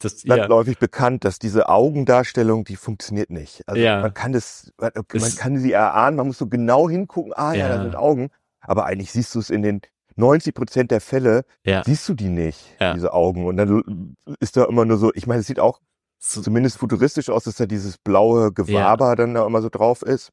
das, 0.00 0.24
landläufig 0.24 0.74
ja. 0.74 0.80
bekannt, 0.80 1.24
dass 1.24 1.38
diese 1.38 1.68
Augendarstellung, 1.68 2.64
die 2.64 2.76
funktioniert 2.76 3.30
nicht. 3.30 3.62
Also 3.68 3.80
ja. 3.80 4.00
man 4.00 4.14
kann 4.14 4.32
das, 4.32 4.72
man, 4.78 4.90
man 4.94 5.34
kann 5.36 5.58
sie 5.58 5.72
erahnen, 5.72 6.16
man 6.16 6.26
muss 6.26 6.38
so 6.38 6.46
genau 6.46 6.88
hingucken, 6.88 7.32
ah 7.34 7.52
ja, 7.52 7.68
ja 7.68 7.76
da 7.76 7.82
sind 7.82 7.96
Augen, 7.96 8.30
aber 8.60 8.86
eigentlich 8.86 9.12
siehst 9.12 9.34
du 9.34 9.38
es 9.38 9.50
in 9.50 9.62
den 9.62 9.80
90 10.16 10.54
Prozent 10.54 10.90
der 10.90 11.00
Fälle, 11.00 11.44
siehst 11.84 12.08
du 12.08 12.14
die 12.14 12.28
nicht, 12.28 12.76
diese 12.94 13.12
Augen. 13.12 13.46
Und 13.46 13.56
dann 13.56 14.16
ist 14.40 14.56
da 14.56 14.64
immer 14.64 14.84
nur 14.84 14.98
so, 14.98 15.12
ich 15.14 15.26
meine, 15.26 15.40
es 15.40 15.46
sieht 15.46 15.60
auch 15.60 15.80
so. 16.18 16.42
zumindest 16.42 16.78
futuristisch 16.78 17.30
aus, 17.30 17.44
dass 17.44 17.56
da 17.56 17.66
dieses 17.66 17.98
blaue 17.98 18.52
Gewaber 18.52 19.16
dann 19.16 19.34
da 19.34 19.46
immer 19.46 19.62
so 19.62 19.68
drauf 19.68 20.02
ist. 20.02 20.30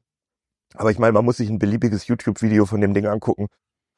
Aber 0.74 0.90
ich 0.90 0.98
meine, 0.98 1.12
man 1.12 1.24
muss 1.24 1.38
sich 1.38 1.48
ein 1.48 1.58
beliebiges 1.58 2.06
YouTube-Video 2.06 2.66
von 2.66 2.80
dem 2.80 2.92
Ding 2.92 3.06
angucken 3.06 3.48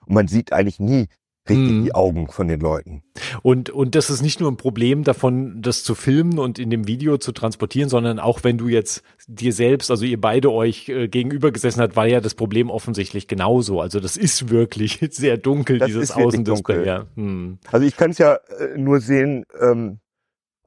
und 0.06 0.14
man 0.14 0.28
sieht 0.28 0.52
eigentlich 0.52 0.78
nie, 0.78 1.08
richtig 1.48 1.68
hm. 1.70 1.84
die 1.84 1.94
Augen 1.94 2.28
von 2.28 2.48
den 2.48 2.60
Leuten. 2.60 3.02
Und, 3.42 3.70
und 3.70 3.94
das 3.94 4.10
ist 4.10 4.22
nicht 4.22 4.40
nur 4.40 4.50
ein 4.50 4.56
Problem 4.56 5.04
davon, 5.04 5.62
das 5.62 5.82
zu 5.82 5.94
filmen 5.94 6.38
und 6.38 6.58
in 6.58 6.70
dem 6.70 6.86
Video 6.86 7.18
zu 7.18 7.32
transportieren, 7.32 7.88
sondern 7.88 8.18
auch 8.18 8.44
wenn 8.44 8.58
du 8.58 8.68
jetzt 8.68 9.02
dir 9.26 9.52
selbst, 9.52 9.90
also 9.90 10.04
ihr 10.04 10.20
beide 10.20 10.52
euch 10.52 10.88
äh, 10.88 11.08
gegenüber 11.08 11.50
gesessen 11.50 11.80
habt, 11.80 11.96
war 11.96 12.06
ja 12.06 12.20
das 12.20 12.34
Problem 12.34 12.70
offensichtlich 12.70 13.26
genauso. 13.26 13.80
Also 13.80 14.00
das 14.00 14.16
ist 14.16 14.50
wirklich 14.50 14.98
sehr 15.10 15.38
dunkel, 15.38 15.78
das 15.78 15.86
dieses 15.86 16.10
Außendisplay. 16.12 16.86
Ja. 16.86 17.06
Hm. 17.14 17.58
Also 17.70 17.86
ich 17.86 17.96
kann 17.96 18.10
es 18.10 18.18
ja 18.18 18.34
äh, 18.34 18.76
nur 18.76 19.00
sehen, 19.00 19.44
ähm, 19.60 20.00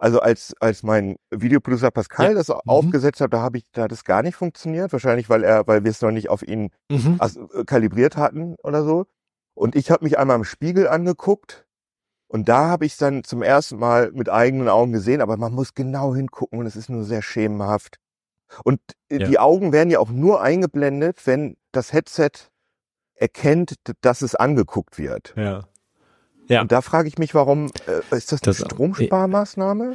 also 0.04 0.20
als, 0.20 0.54
als 0.60 0.84
mein 0.84 1.16
Videoproducer 1.32 1.90
Pascal 1.90 2.32
ja. 2.32 2.34
das 2.34 2.50
mhm. 2.50 2.56
aufgesetzt 2.66 3.22
hat, 3.22 3.32
da 3.32 3.40
habe 3.40 3.60
ich, 3.60 3.64
da 3.72 3.84
hat 3.84 3.92
es 3.94 4.04
gar 4.04 4.22
nicht 4.22 4.36
funktioniert. 4.36 4.92
Wahrscheinlich, 4.92 5.30
weil 5.30 5.46
er, 5.46 5.66
weil 5.66 5.86
wir 5.86 5.92
es 5.92 6.02
noch 6.02 6.12
nicht 6.12 6.30
auf 6.30 6.46
ihn 6.46 6.72
mhm. 6.92 7.16
also, 7.20 7.48
kalibriert 7.66 8.18
hatten 8.18 8.56
oder 8.64 8.84
so. 8.84 9.06
Und 9.54 9.76
ich 9.76 9.92
habe 9.92 10.04
mich 10.04 10.18
einmal 10.18 10.38
im 10.38 10.44
Spiegel 10.44 10.88
angeguckt 10.88 11.66
und 12.28 12.50
da 12.50 12.68
habe 12.68 12.86
ich 12.86 12.94
es 12.94 12.98
dann 12.98 13.24
zum 13.24 13.44
ersten 13.44 13.78
Mal 13.78 14.12
mit 14.12 14.30
eigenen 14.30 14.68
Augen 14.68 14.92
gesehen, 14.92 15.22
aber 15.22 15.38
man 15.38 15.54
muss 15.54 15.76
genau 15.76 16.16
hingucken 16.16 16.60
und 16.60 16.66
es 16.66 16.76
ist 16.76 16.90
nur 16.90 17.04
sehr 17.04 17.22
schemenhaft. 17.22 18.00
Und 18.64 18.80
äh, 19.10 19.20
ja. 19.20 19.28
die 19.28 19.40
Augen 19.40 19.72
werden 19.72 19.92
ja 19.92 20.00
auch 20.00 20.10
nur 20.10 20.42
eingeblendet, 20.42 21.26
wenn 21.26 21.58
das 21.72 21.94
Headset 21.94 22.32
erkennt, 23.16 23.76
dass 24.02 24.22
es 24.22 24.36
angeguckt 24.36 24.98
wird. 24.98 25.34
Ja. 25.38 25.68
Ja. 26.48 26.62
Und 26.62 26.72
da 26.72 26.82
frage 26.82 27.08
ich 27.08 27.18
mich, 27.18 27.34
warum 27.36 27.72
äh, 27.88 28.16
ist 28.16 28.32
das 28.32 28.44
eine 28.44 28.54
das, 28.54 28.58
Stromsparmaßnahme? 28.58 29.94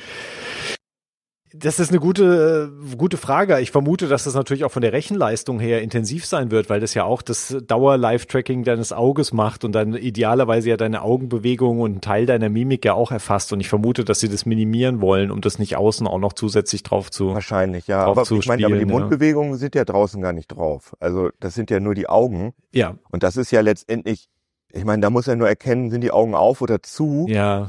Das 1.54 1.80
ist 1.80 1.90
eine 1.90 1.98
gute, 1.98 2.72
gute 2.96 3.16
Frage. 3.16 3.60
Ich 3.60 3.70
vermute, 3.70 4.06
dass 4.06 4.24
das 4.24 4.34
natürlich 4.34 4.64
auch 4.64 4.70
von 4.70 4.82
der 4.82 4.92
Rechenleistung 4.92 5.60
her 5.60 5.80
intensiv 5.82 6.26
sein 6.26 6.50
wird, 6.50 6.68
weil 6.68 6.80
das 6.80 6.94
ja 6.94 7.04
auch 7.04 7.22
das 7.22 7.56
Dauer-Live-Tracking 7.66 8.64
deines 8.64 8.92
Auges 8.92 9.32
macht 9.32 9.64
und 9.64 9.72
dann 9.72 9.94
idealerweise 9.94 10.70
ja 10.70 10.76
deine 10.76 11.02
Augenbewegung 11.02 11.80
und 11.80 11.90
einen 11.90 12.00
Teil 12.00 12.26
deiner 12.26 12.48
Mimik 12.48 12.84
ja 12.84 12.94
auch 12.94 13.10
erfasst. 13.10 13.52
Und 13.52 13.60
ich 13.60 13.68
vermute, 13.68 14.04
dass 14.04 14.20
sie 14.20 14.28
das 14.28 14.46
minimieren 14.46 15.00
wollen, 15.00 15.30
um 15.30 15.40
das 15.40 15.58
nicht 15.58 15.76
außen 15.76 16.06
auch 16.06 16.18
noch 16.18 16.34
zusätzlich 16.34 16.82
drauf 16.82 17.10
zu. 17.10 17.34
Wahrscheinlich, 17.34 17.86
ja. 17.86 18.04
Aber 18.04 18.22
ich 18.30 18.46
meine, 18.46 18.66
aber 18.66 18.76
die 18.76 18.84
Mundbewegungen 18.84 19.56
sind 19.56 19.74
ja 19.74 19.84
draußen 19.84 20.20
gar 20.20 20.32
nicht 20.32 20.48
drauf. 20.48 20.94
Also 21.00 21.30
das 21.40 21.54
sind 21.54 21.70
ja 21.70 21.80
nur 21.80 21.94
die 21.94 22.08
Augen. 22.08 22.52
Ja. 22.72 22.96
Und 23.10 23.22
das 23.22 23.36
ist 23.36 23.50
ja 23.50 23.62
letztendlich 23.62 24.28
ich 24.72 24.84
meine, 24.84 25.00
da 25.00 25.10
muss 25.10 25.26
er 25.26 25.36
nur 25.36 25.48
erkennen, 25.48 25.90
sind 25.90 26.02
die 26.02 26.10
Augen 26.10 26.34
auf 26.34 26.60
oder 26.60 26.82
zu. 26.82 27.26
Ja. 27.28 27.68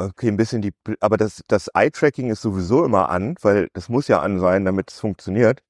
Okay, 0.00 0.28
ein 0.28 0.36
bisschen 0.38 0.62
die, 0.62 0.72
aber 1.00 1.18
das, 1.18 1.42
das 1.46 1.68
Eye-Tracking 1.74 2.30
ist 2.30 2.40
sowieso 2.40 2.84
immer 2.84 3.10
an, 3.10 3.34
weil 3.42 3.68
das 3.74 3.90
muss 3.90 4.08
ja 4.08 4.20
an 4.20 4.38
sein, 4.40 4.64
damit 4.64 4.90
es 4.90 4.98
funktioniert. 4.98 5.62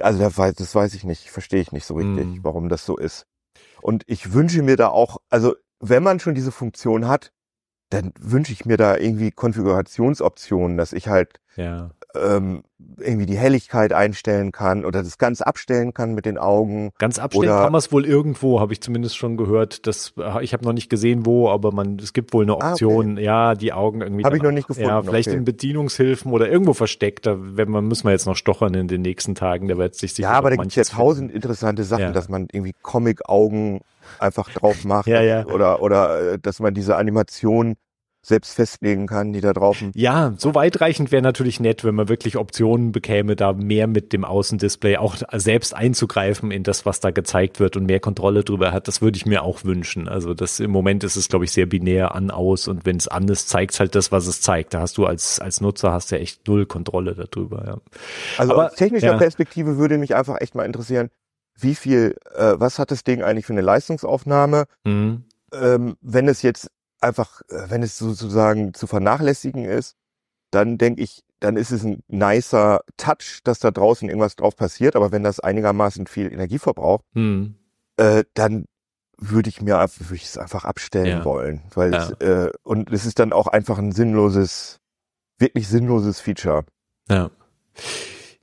Also 0.00 0.20
das 0.20 0.38
weiß, 0.38 0.54
das 0.54 0.74
weiß 0.74 0.94
ich 0.94 1.02
nicht, 1.04 1.30
verstehe 1.30 1.60
ich 1.60 1.72
nicht 1.72 1.84
so 1.84 1.94
richtig, 1.94 2.26
Mm. 2.26 2.44
warum 2.44 2.68
das 2.68 2.86
so 2.86 2.96
ist. 2.96 3.26
Und 3.82 4.04
ich 4.06 4.32
wünsche 4.32 4.62
mir 4.62 4.76
da 4.76 4.88
auch, 4.88 5.18
also 5.30 5.56
wenn 5.80 6.02
man 6.02 6.20
schon 6.20 6.34
diese 6.34 6.52
Funktion 6.52 7.08
hat, 7.08 7.32
dann 7.90 8.12
wünsche 8.20 8.52
ich 8.52 8.64
mir 8.64 8.76
da 8.76 8.96
irgendwie 8.96 9.30
Konfigurationsoptionen, 9.30 10.76
dass 10.76 10.92
ich 10.92 11.08
halt 11.08 11.40
Ja. 11.56 11.90
ähm, 12.14 12.62
irgendwie 12.98 13.26
die 13.26 13.36
Helligkeit 13.36 13.92
einstellen 13.92 14.50
kann 14.52 14.84
oder 14.84 15.02
das 15.02 15.18
ganz 15.18 15.40
abstellen 15.42 15.92
kann 15.94 16.14
mit 16.14 16.24
den 16.26 16.38
Augen. 16.38 16.90
Ganz 16.98 17.18
abstellen 17.18 17.44
Oder- 17.50 17.62
kann 17.62 17.72
man 17.72 17.78
es 17.78 17.92
wohl 17.92 18.04
irgendwo, 18.06 18.58
habe 18.60 18.72
ich 18.72 18.80
zumindest 18.80 19.16
schon 19.16 19.36
gehört. 19.36 19.86
Das, 19.86 20.14
äh, 20.18 20.42
ich 20.42 20.52
habe 20.52 20.64
noch 20.64 20.72
nicht 20.72 20.88
gesehen, 20.90 21.26
wo, 21.26 21.48
aber 21.50 21.72
man, 21.72 21.98
es 21.98 22.12
gibt 22.12 22.32
wohl 22.32 22.44
eine 22.44 22.52
Ah, 22.54 22.56
okay. 22.72 22.84
Option, 22.86 23.16
ja, 23.18 23.54
die 23.54 23.72
Augen 23.72 24.00
irgendwie. 24.00 24.24
Habe 24.24 24.36
ich 24.36 24.42
noch 24.42 24.50
nicht 24.50 24.66
gefunden. 24.68 24.88
Ja, 24.88 25.02
vielleicht 25.02 25.28
okay. 25.28 25.36
in 25.36 25.44
Bedienungshilfen 25.44 26.32
oder 26.32 26.48
irgendwo 26.50 26.72
versteckt. 26.74 27.26
Da 27.26 27.36
wenn 27.38 27.70
man, 27.70 27.86
müssen 27.86 28.04
wir 28.04 28.12
jetzt 28.12 28.26
noch 28.26 28.36
stochern 28.36 28.74
in 28.74 28.88
den 28.88 29.02
nächsten 29.02 29.34
Tagen. 29.34 29.68
Da 29.68 29.76
wird 29.76 29.94
sich 29.94 30.14
sicher 30.14 30.28
Ja, 30.30 30.34
aber 30.34 30.50
da 30.50 30.56
gibt 30.56 30.76
es 30.76 30.76
ja 30.76 30.84
tausend 30.96 31.30
interessante 31.32 31.84
Sachen, 31.84 32.02
Ja. 32.02 32.12
dass 32.12 32.28
man 32.28 32.48
irgendwie 32.52 32.74
Comic-Augen 32.82 33.80
einfach 34.18 34.50
drauf 34.50 34.84
macht. 34.84 35.06
Ja, 35.06 35.22
ja. 35.22 35.46
Oder, 35.46 35.82
oder 35.82 36.32
äh, 36.32 36.38
dass 36.38 36.60
man 36.60 36.74
diese 36.74 36.96
Animation 36.96 37.76
selbst 38.26 38.54
festlegen 38.54 39.06
kann, 39.06 39.32
die 39.32 39.40
da 39.40 39.52
drauf. 39.52 39.82
Ja, 39.94 40.34
so 40.36 40.54
weitreichend 40.54 41.12
wäre 41.12 41.22
natürlich 41.22 41.60
nett, 41.60 41.84
wenn 41.84 41.94
man 41.94 42.08
wirklich 42.08 42.36
Optionen 42.36 42.90
bekäme, 42.90 43.36
da 43.36 43.52
mehr 43.52 43.86
mit 43.86 44.12
dem 44.12 44.24
Außendisplay 44.24 44.96
auch 44.96 45.16
selbst 45.32 45.76
einzugreifen 45.76 46.50
in 46.50 46.64
das, 46.64 46.84
was 46.84 46.98
da 46.98 47.12
gezeigt 47.12 47.60
wird 47.60 47.76
und 47.76 47.86
mehr 47.86 48.00
Kontrolle 48.00 48.42
drüber 48.42 48.72
hat. 48.72 48.88
Das 48.88 49.00
würde 49.00 49.16
ich 49.16 49.26
mir 49.26 49.44
auch 49.44 49.62
wünschen. 49.62 50.08
Also 50.08 50.34
das 50.34 50.58
im 50.58 50.72
Moment 50.72 51.04
ist 51.04 51.14
es, 51.14 51.28
glaube 51.28 51.44
ich, 51.44 51.52
sehr 51.52 51.66
binär 51.66 52.16
an 52.16 52.32
aus 52.32 52.66
und 52.66 52.84
wenn 52.84 52.96
es 52.96 53.06
an 53.06 53.28
ist, 53.28 53.48
zeigt 53.48 53.78
halt 53.78 53.94
das, 53.94 54.10
was 54.10 54.26
es 54.26 54.40
zeigt. 54.40 54.74
Da 54.74 54.80
hast 54.80 54.98
du 54.98 55.06
als, 55.06 55.38
als 55.38 55.60
Nutzer 55.60 55.92
hast 55.92 56.10
du 56.10 56.18
echt 56.18 56.48
null 56.48 56.66
Kontrolle 56.66 57.14
darüber. 57.14 57.64
Ja. 57.64 57.78
Also 58.38 58.54
Aber, 58.54 58.66
aus 58.66 58.74
technischer 58.74 59.12
ja. 59.12 59.18
Perspektive 59.18 59.76
würde 59.76 59.98
mich 59.98 60.16
einfach 60.16 60.40
echt 60.40 60.56
mal 60.56 60.64
interessieren, 60.64 61.10
wie 61.58 61.74
viel, 61.74 62.16
äh, 62.34 62.54
was 62.56 62.78
hat 62.78 62.90
das 62.90 63.04
Ding 63.04 63.22
eigentlich 63.22 63.46
für 63.46 63.52
eine 63.52 63.62
Leistungsaufnahme? 63.62 64.66
Mhm. 64.84 65.24
Ähm, 65.52 65.96
wenn 66.00 66.28
es 66.28 66.42
jetzt 66.42 66.70
einfach, 67.00 67.40
äh, 67.48 67.70
wenn 67.70 67.82
es 67.82 67.98
sozusagen 67.98 68.74
zu 68.74 68.86
vernachlässigen 68.86 69.64
ist, 69.64 69.96
dann 70.50 70.78
denke 70.78 71.02
ich, 71.02 71.24
dann 71.40 71.56
ist 71.56 71.70
es 71.70 71.84
ein 71.84 72.02
nicer 72.08 72.80
Touch, 72.96 73.40
dass 73.44 73.58
da 73.58 73.70
draußen 73.70 74.08
irgendwas 74.08 74.36
drauf 74.36 74.56
passiert. 74.56 74.96
Aber 74.96 75.12
wenn 75.12 75.22
das 75.22 75.40
einigermaßen 75.40 76.06
viel 76.06 76.32
Energie 76.32 76.58
verbraucht, 76.58 77.04
Mhm. 77.14 77.56
äh, 77.96 78.24
dann 78.34 78.64
würde 79.18 79.48
ich 79.48 79.62
mir 79.62 79.76
würde 79.76 80.14
ich 80.14 80.24
es 80.24 80.36
einfach 80.38 80.64
abstellen 80.64 81.08
Ja. 81.18 81.24
wollen, 81.24 81.62
weil 81.74 81.92
Ja. 81.94 82.02
es, 82.02 82.10
äh, 82.20 82.50
und 82.62 82.90
es 82.92 83.06
ist 83.06 83.18
dann 83.18 83.32
auch 83.32 83.46
einfach 83.46 83.78
ein 83.78 83.92
sinnloses, 83.92 84.78
wirklich 85.38 85.68
sinnloses 85.68 86.20
Feature. 86.20 86.64
Ja. 87.08 87.30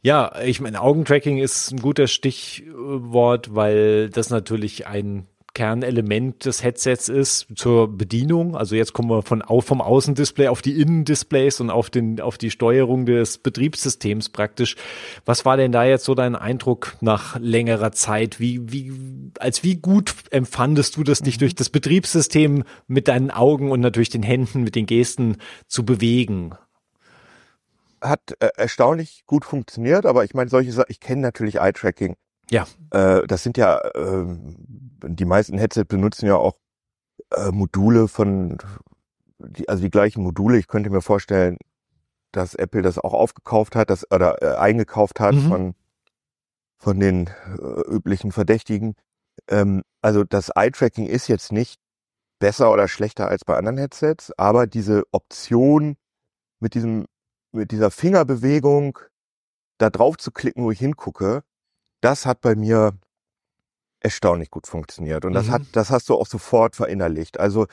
Ja, 0.05 0.33
ich 0.43 0.59
meine, 0.59 0.81
Augentracking 0.81 1.37
ist 1.37 1.71
ein 1.71 1.79
guter 1.79 2.07
Stichwort, 2.07 3.55
weil 3.55 4.09
das 4.09 4.29
natürlich 4.29 4.85
ein 4.85 5.27
Kernelement 5.53 6.43
des 6.45 6.61
Headsets 6.61 7.07
ist 7.07 7.47
zur 7.55 7.87
Bedienung. 7.87 8.57
Also 8.57 8.75
jetzt 8.75 8.91
kommen 8.91 9.09
wir 9.09 9.21
von 9.21 9.43
vom 9.61 9.81
Außendisplay 9.81 10.49
auf 10.49 10.61
die 10.61 10.81
Innendisplays 10.81 11.61
und 11.61 11.69
auf 11.69 11.89
den 11.89 12.19
auf 12.19 12.37
die 12.37 12.49
Steuerung 12.49 13.05
des 13.05 13.37
Betriebssystems 13.37 14.27
praktisch. 14.29 14.75
Was 15.25 15.45
war 15.45 15.55
denn 15.55 15.71
da 15.71 15.85
jetzt 15.85 16.03
so 16.03 16.15
dein 16.15 16.35
Eindruck 16.35 16.97
nach 16.99 17.39
längerer 17.39 17.93
Zeit? 17.93 18.41
Wie 18.41 18.73
wie 18.73 18.91
als 19.39 19.63
wie 19.63 19.75
gut 19.77 20.13
empfandest 20.31 20.97
du 20.97 21.03
das, 21.03 21.21
dich 21.21 21.37
durch 21.37 21.55
das 21.55 21.69
Betriebssystem 21.69 22.63
mit 22.87 23.07
deinen 23.07 23.31
Augen 23.31 23.71
und 23.71 23.79
natürlich 23.79 24.09
den 24.09 24.23
Händen 24.23 24.63
mit 24.63 24.75
den 24.75 24.87
Gesten 24.87 25.37
zu 25.67 25.85
bewegen? 25.85 26.55
Hat 28.03 28.35
äh, 28.39 28.49
erstaunlich 28.57 29.23
gut 29.25 29.45
funktioniert, 29.45 30.05
aber 30.05 30.23
ich 30.23 30.33
meine, 30.33 30.49
solche 30.49 30.71
Sachen, 30.71 30.89
ich 30.89 30.99
kenne 30.99 31.21
natürlich 31.21 31.55
Eye-Tracking. 31.59 32.15
Ja. 32.51 32.67
Äh, 32.91 33.25
das 33.27 33.43
sind 33.43 33.57
ja, 33.57 33.81
ähm, 33.95 34.55
die 35.05 35.25
meisten 35.25 35.57
Headset 35.57 35.85
benutzen 35.87 36.25
ja 36.27 36.35
auch 36.35 36.57
äh, 37.31 37.51
Module 37.51 38.07
von, 38.07 38.57
die, 39.39 39.69
also 39.69 39.81
die 39.83 39.89
gleichen 39.89 40.21
Module. 40.23 40.57
Ich 40.57 40.67
könnte 40.67 40.89
mir 40.89 41.01
vorstellen, 41.01 41.57
dass 42.31 42.55
Apple 42.55 42.81
das 42.81 42.97
auch 42.99 43.13
aufgekauft 43.13 43.75
hat, 43.75 43.89
das, 43.89 44.09
oder 44.11 44.41
äh, 44.41 44.57
eingekauft 44.57 45.19
hat 45.19 45.35
Mhm. 45.35 45.47
von, 45.47 45.75
von 46.79 46.99
den 46.99 47.27
äh, 47.27 47.89
üblichen 47.89 48.31
Verdächtigen. 48.31 48.95
Ähm, 49.47 49.83
also 50.01 50.23
das 50.23 50.49
Eye-Tracking 50.49 51.05
ist 51.05 51.27
jetzt 51.27 51.51
nicht 51.51 51.79
besser 52.39 52.71
oder 52.71 52.87
schlechter 52.89 53.29
als 53.29 53.45
bei 53.45 53.55
anderen 53.55 53.77
Headsets, 53.77 54.31
aber 54.37 54.67
diese 54.67 55.03
Option 55.11 55.95
mit 56.59 56.73
diesem, 56.73 57.05
mit 57.53 57.71
dieser 57.71 57.91
Fingerbewegung 57.91 58.99
da 59.77 59.89
drauf 59.89 60.17
zu 60.17 60.31
klicken, 60.31 60.63
wo 60.63 60.71
ich 60.71 60.79
hingucke, 60.79 61.43
das 62.01 62.25
hat 62.25 62.41
bei 62.41 62.55
mir 62.55 62.93
erstaunlich 63.99 64.49
gut 64.51 64.67
funktioniert. 64.67 65.25
Und 65.25 65.33
das 65.33 65.47
Mhm. 65.47 65.51
hat, 65.51 65.61
das 65.71 65.89
hast 65.89 66.09
du 66.09 66.15
auch 66.15 66.27
sofort 66.27 66.75
verinnerlicht. 66.75 67.39
Also 67.39 67.67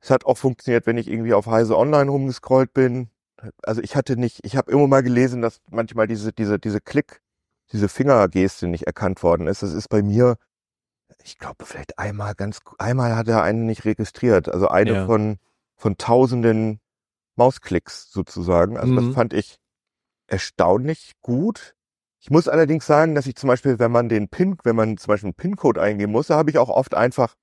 es 0.00 0.10
hat 0.10 0.24
auch 0.24 0.36
funktioniert, 0.38 0.86
wenn 0.86 0.98
ich 0.98 1.08
irgendwie 1.08 1.34
auf 1.34 1.46
Heise 1.46 1.76
Online 1.78 2.10
rumgescrollt 2.10 2.72
bin. 2.74 3.08
Also 3.62 3.80
ich 3.82 3.94
hatte 3.96 4.16
nicht, 4.16 4.40
ich 4.44 4.56
habe 4.56 4.70
immer 4.72 4.86
mal 4.88 5.02
gelesen, 5.02 5.42
dass 5.42 5.60
manchmal 5.70 6.06
diese, 6.06 6.32
diese, 6.32 6.58
diese 6.58 6.80
Klick, 6.80 7.22
diese 7.72 7.88
Fingergeste 7.88 8.66
nicht 8.66 8.86
erkannt 8.86 9.22
worden 9.22 9.46
ist. 9.46 9.62
Das 9.62 9.72
ist 9.72 9.88
bei 9.88 10.02
mir, 10.02 10.36
ich 11.22 11.38
glaube, 11.38 11.64
vielleicht 11.64 11.98
einmal 11.98 12.34
ganz, 12.34 12.58
einmal 12.78 13.14
hat 13.16 13.28
er 13.28 13.42
einen 13.42 13.66
nicht 13.66 13.84
registriert. 13.84 14.48
Also 14.48 14.68
eine 14.68 14.92
Ja. 14.94 15.06
von, 15.06 15.38
von 15.76 15.96
tausenden 15.96 16.80
Mausklicks 17.36 18.10
sozusagen. 18.10 18.76
Also 18.76 18.92
Mhm. 18.92 18.96
das 19.06 19.14
fand 19.14 19.32
ich 19.32 19.58
erstaunlich 20.26 21.12
gut. 21.22 21.74
Ich 22.20 22.30
muss 22.30 22.48
allerdings 22.48 22.86
sagen, 22.86 23.14
dass 23.14 23.26
ich 23.26 23.34
zum 23.36 23.48
Beispiel, 23.48 23.78
wenn 23.78 23.90
man 23.90 24.08
den 24.08 24.28
PIN, 24.28 24.56
wenn 24.64 24.76
man 24.76 24.96
zum 24.96 25.08
Beispiel 25.08 25.28
einen 25.28 25.34
PIN-Code 25.34 25.80
eingeben 25.82 26.12
muss, 26.12 26.28
da 26.28 26.36
habe 26.36 26.50
ich 26.50 26.58
auch 26.58 26.68
oft 26.68 26.94
einfach 26.94 27.34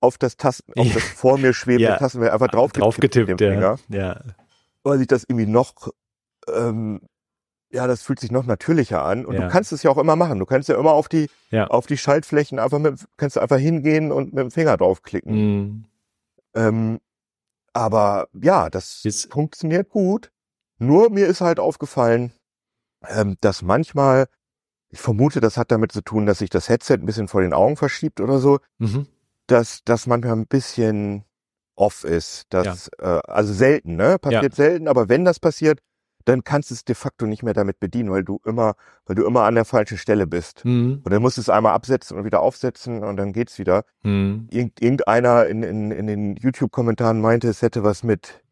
auf 0.00 0.18
das 0.18 0.36
Tasten, 0.36 0.72
auf 0.76 0.92
das 0.92 1.02
vor 1.02 1.38
mir 1.38 1.52
schwebende 1.54 1.90
Ja. 1.90 1.96
Tastenfeld 1.96 2.32
einfach 2.32 2.48
drauf, 2.48 2.72
drauf 2.72 2.96
getippt, 2.96 3.28
mit 3.28 3.40
dem 3.40 3.60
ja. 3.60 3.76
Finger, 3.76 3.78
ja. 3.88 4.20
weil 4.82 4.98
sich 4.98 5.06
das 5.06 5.24
irgendwie 5.24 5.46
noch, 5.46 5.88
ähm, 6.52 7.00
ja, 7.70 7.86
das 7.86 8.02
fühlt 8.02 8.20
sich 8.20 8.30
noch 8.30 8.44
natürlicher 8.44 9.02
an. 9.04 9.24
Und 9.24 9.34
Ja. 9.36 9.42
du 9.42 9.48
kannst 9.48 9.72
es 9.72 9.82
ja 9.82 9.90
auch 9.90 9.98
immer 9.98 10.14
machen. 10.16 10.38
Du 10.38 10.46
kannst 10.46 10.68
ja 10.68 10.78
immer 10.78 10.92
auf 10.92 11.08
die, 11.08 11.28
Ja. 11.50 11.68
auf 11.68 11.86
die 11.86 11.96
Schaltflächen 11.96 12.58
einfach 12.58 12.78
mit, 12.78 13.06
kannst 13.16 13.36
du 13.36 13.40
einfach 13.40 13.58
hingehen 13.58 14.12
und 14.12 14.32
mit 14.34 14.42
dem 14.44 14.50
Finger 14.50 14.76
draufklicken. 14.76 15.32
Mhm. 15.34 15.84
Ähm, 16.54 17.00
aber 17.74 18.28
ja, 18.32 18.70
das 18.70 19.02
Jetzt- 19.02 19.30
funktioniert 19.32 19.90
gut. 19.90 20.30
Nur 20.78 21.10
mir 21.10 21.26
ist 21.26 21.40
halt 21.42 21.58
aufgefallen, 21.60 22.32
ähm, 23.06 23.36
dass 23.42 23.60
manchmal, 23.62 24.26
ich 24.90 25.00
vermute, 25.00 25.40
das 25.40 25.56
hat 25.56 25.70
damit 25.70 25.92
zu 25.92 26.00
tun, 26.02 26.24
dass 26.26 26.38
sich 26.38 26.50
das 26.50 26.68
Headset 26.68 26.94
ein 26.94 27.06
bisschen 27.06 27.28
vor 27.28 27.42
den 27.42 27.52
Augen 27.52 27.76
verschiebt 27.76 28.20
oder 28.20 28.38
so, 28.38 28.58
Mhm. 28.78 29.06
dass 29.46 29.80
das 29.84 30.06
manchmal 30.06 30.36
ein 30.36 30.46
bisschen 30.46 31.24
off 31.76 32.04
ist. 32.04 32.46
Das, 32.50 32.88
äh, 32.98 33.20
also 33.26 33.52
selten, 33.52 33.96
ne? 33.96 34.18
Passiert 34.18 34.54
selten, 34.54 34.88
aber 34.88 35.08
wenn 35.08 35.24
das 35.24 35.38
passiert, 35.40 35.80
dann 36.24 36.44
kannst 36.44 36.70
du 36.70 36.74
es 36.74 36.84
de 36.84 36.94
facto 36.94 37.26
nicht 37.26 37.42
mehr 37.42 37.54
damit 37.54 37.80
bedienen, 37.80 38.10
weil 38.10 38.24
du 38.24 38.40
immer, 38.44 38.74
weil 39.06 39.16
du 39.16 39.26
immer 39.26 39.42
an 39.42 39.54
der 39.54 39.64
falschen 39.64 39.98
Stelle 39.98 40.26
bist. 40.26 40.64
Mhm. 40.64 41.00
Und 41.04 41.12
dann 41.12 41.22
musst 41.22 41.36
du 41.36 41.40
es 41.40 41.48
einmal 41.48 41.74
absetzen 41.74 42.16
und 42.16 42.24
wieder 42.24 42.40
aufsetzen 42.40 43.02
und 43.02 43.16
dann 43.16 43.32
geht's 43.32 43.58
wieder. 43.58 43.84
Mhm. 44.02 44.48
Irgend, 44.50 44.80
irgendeiner 44.80 45.46
in, 45.46 45.62
in, 45.62 45.90
in 45.90 46.06
den 46.06 46.36
YouTube-Kommentaren 46.36 47.20
meinte, 47.20 47.48
es 47.48 47.62
hätte 47.62 47.84
was 47.84 48.02
mit, 48.02 48.42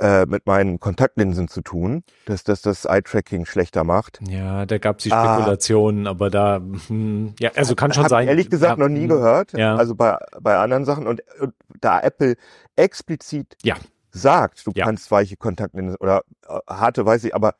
äh, 0.00 0.24
mit 0.26 0.46
meinen 0.46 0.80
Kontaktlinsen 0.80 1.48
zu 1.48 1.60
tun, 1.60 2.04
dass 2.26 2.42
das 2.42 2.62
das 2.62 2.84
Eye-Tracking 2.86 3.44
schlechter 3.44 3.84
macht. 3.84 4.20
Ja, 4.26 4.64
da 4.64 4.78
gab 4.78 4.98
es 4.98 5.04
die 5.04 5.12
Ah. 5.12 5.34
Spekulationen, 5.34 6.06
aber 6.06 6.30
da, 6.30 6.60
hm, 6.88 7.34
ja, 7.38 7.50
also 7.54 7.74
kann 7.74 7.92
schon 7.92 8.04
Hab 8.04 8.10
sein. 8.10 8.24
Ich 8.24 8.30
ehrlich 8.30 8.50
gesagt 8.50 8.78
ja, 8.78 8.82
noch 8.82 8.92
nie 8.92 9.02
hm, 9.02 9.08
gehört. 9.08 9.52
Ja. 9.52 9.76
Also 9.76 9.94
bei, 9.94 10.16
bei 10.40 10.56
anderen 10.56 10.84
Sachen. 10.84 11.06
Und, 11.06 11.22
und 11.38 11.54
da 11.80 12.00
Apple 12.00 12.36
explizit 12.76 13.56
Ja. 13.62 13.76
Sagt, 14.14 14.66
du 14.66 14.72
Ja. 14.74 14.84
kannst 14.86 15.10
weiche 15.10 15.36
Kontaktlinsen 15.36 15.96
oder 16.00 16.22
äh, 16.48 16.58
harte, 16.68 17.04
weiß 17.04 17.24
ich, 17.24 17.34
aber 17.34 17.54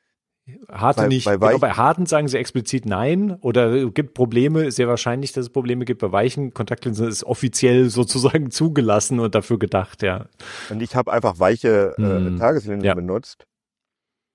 Harte 0.70 1.02
bei- 1.02 1.08
nicht. 1.08 1.24
bei 1.24 1.36
genau, 1.38 1.58
bei 1.58 1.70
harten 1.72 2.04
sagen 2.04 2.28
sie 2.28 2.36
explizit 2.36 2.84
nein 2.84 3.32
oder 3.40 3.88
gibt 3.90 4.12
Probleme, 4.12 4.70
sehr 4.70 4.88
wahrscheinlich, 4.88 5.32
dass 5.32 5.46
es 5.46 5.50
Probleme 5.50 5.86
gibt. 5.86 6.02
Bei 6.02 6.12
weichen 6.12 6.52
Kontaktlinsen 6.52 7.08
ist 7.08 7.24
offiziell 7.24 7.88
sozusagen 7.90 8.50
zugelassen 8.50 9.20
und 9.20 9.34
dafür 9.34 9.58
gedacht, 9.58 10.02
ja. 10.02 10.26
und 10.70 10.82
ich 10.82 10.94
habe 10.96 11.12
einfach 11.12 11.38
weiche 11.38 11.94
Hm. 11.96 12.36
äh, 12.36 12.38
Tageslinsen 12.38 12.84
Ja. 12.84 12.94
benutzt. 12.94 13.46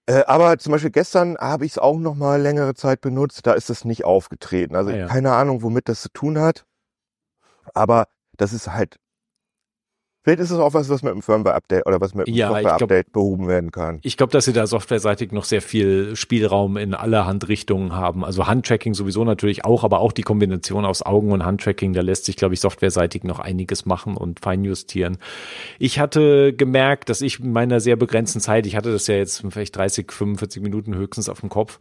Äh, 0.07 0.23
aber 0.25 0.57
zum 0.57 0.71
Beispiel 0.71 0.89
gestern 0.89 1.37
habe 1.37 1.65
ich 1.65 1.73
es 1.73 1.77
auch 1.77 1.99
noch 1.99 2.15
mal 2.15 2.41
längere 2.41 2.73
Zeit 2.73 3.01
benutzt. 3.01 3.45
Da 3.45 3.53
ist 3.53 3.69
es 3.69 3.85
nicht 3.85 4.03
aufgetreten. 4.05 4.75
Also 4.75 4.89
Ah, 4.89 4.95
ja. 4.95 5.05
keine 5.07 5.33
Ahnung, 5.33 5.61
womit 5.61 5.87
das 5.87 6.01
zu 6.01 6.09
tun 6.09 6.39
hat. 6.39 6.65
Aber 7.75 8.07
das 8.37 8.51
ist 8.53 8.67
halt 8.73 8.95
Vielleicht 10.29 10.41
ist 10.41 10.51
es 10.51 10.59
auch 10.59 10.75
was, 10.75 10.87
was 10.89 11.01
mit 11.01 11.11
einem 11.11 11.23
Firmware-Update 11.23 11.87
oder 11.87 11.99
was 12.01 12.13
mit 12.13 12.27
einem 12.27 12.37
Ja, 12.37 12.49
Software-Update 12.49 13.11
behoben 13.11 13.47
werden 13.47 13.71
kann. 13.71 13.97
Ich 14.03 14.15
glaube, 14.15 14.31
dass 14.31 14.45
sie 14.45 14.53
da 14.53 14.67
softwareseitig 14.67 15.31
noch 15.31 15.43
sehr 15.43 15.63
viel 15.63 16.15
Spielraum 16.15 16.77
in 16.77 16.93
allerhand 16.93 17.47
Richtungen 17.47 17.95
haben. 17.95 18.23
Also 18.23 18.45
Handtracking 18.45 18.93
sowieso 18.93 19.23
natürlich 19.23 19.65
auch, 19.65 19.83
aber 19.83 19.97
auch 20.01 20.11
die 20.11 20.21
Kombination 20.21 20.85
aus 20.85 21.01
Augen- 21.03 21.31
und 21.31 21.43
Handtracking, 21.43 21.93
da 21.93 22.01
lässt 22.01 22.25
sich, 22.25 22.35
glaube 22.35 22.53
ich, 22.53 22.59
softwareseitig 22.59 23.23
noch 23.23 23.39
einiges 23.39 23.87
machen 23.87 24.15
und 24.15 24.39
feinjustieren. 24.39 25.17
Ich 25.79 25.97
hatte 25.97 26.53
gemerkt, 26.53 27.09
dass 27.09 27.21
ich 27.21 27.39
in 27.39 27.51
meiner 27.51 27.79
sehr 27.79 27.95
begrenzten 27.95 28.39
Zeit, 28.39 28.67
ich 28.67 28.75
hatte 28.75 28.91
das 28.91 29.07
ja 29.07 29.15
jetzt 29.15 29.43
vielleicht 29.49 29.75
30, 29.77 30.11
45 30.11 30.61
Minuten 30.61 30.93
höchstens 30.93 31.27
auf 31.27 31.39
dem 31.39 31.49
Kopf, 31.49 31.79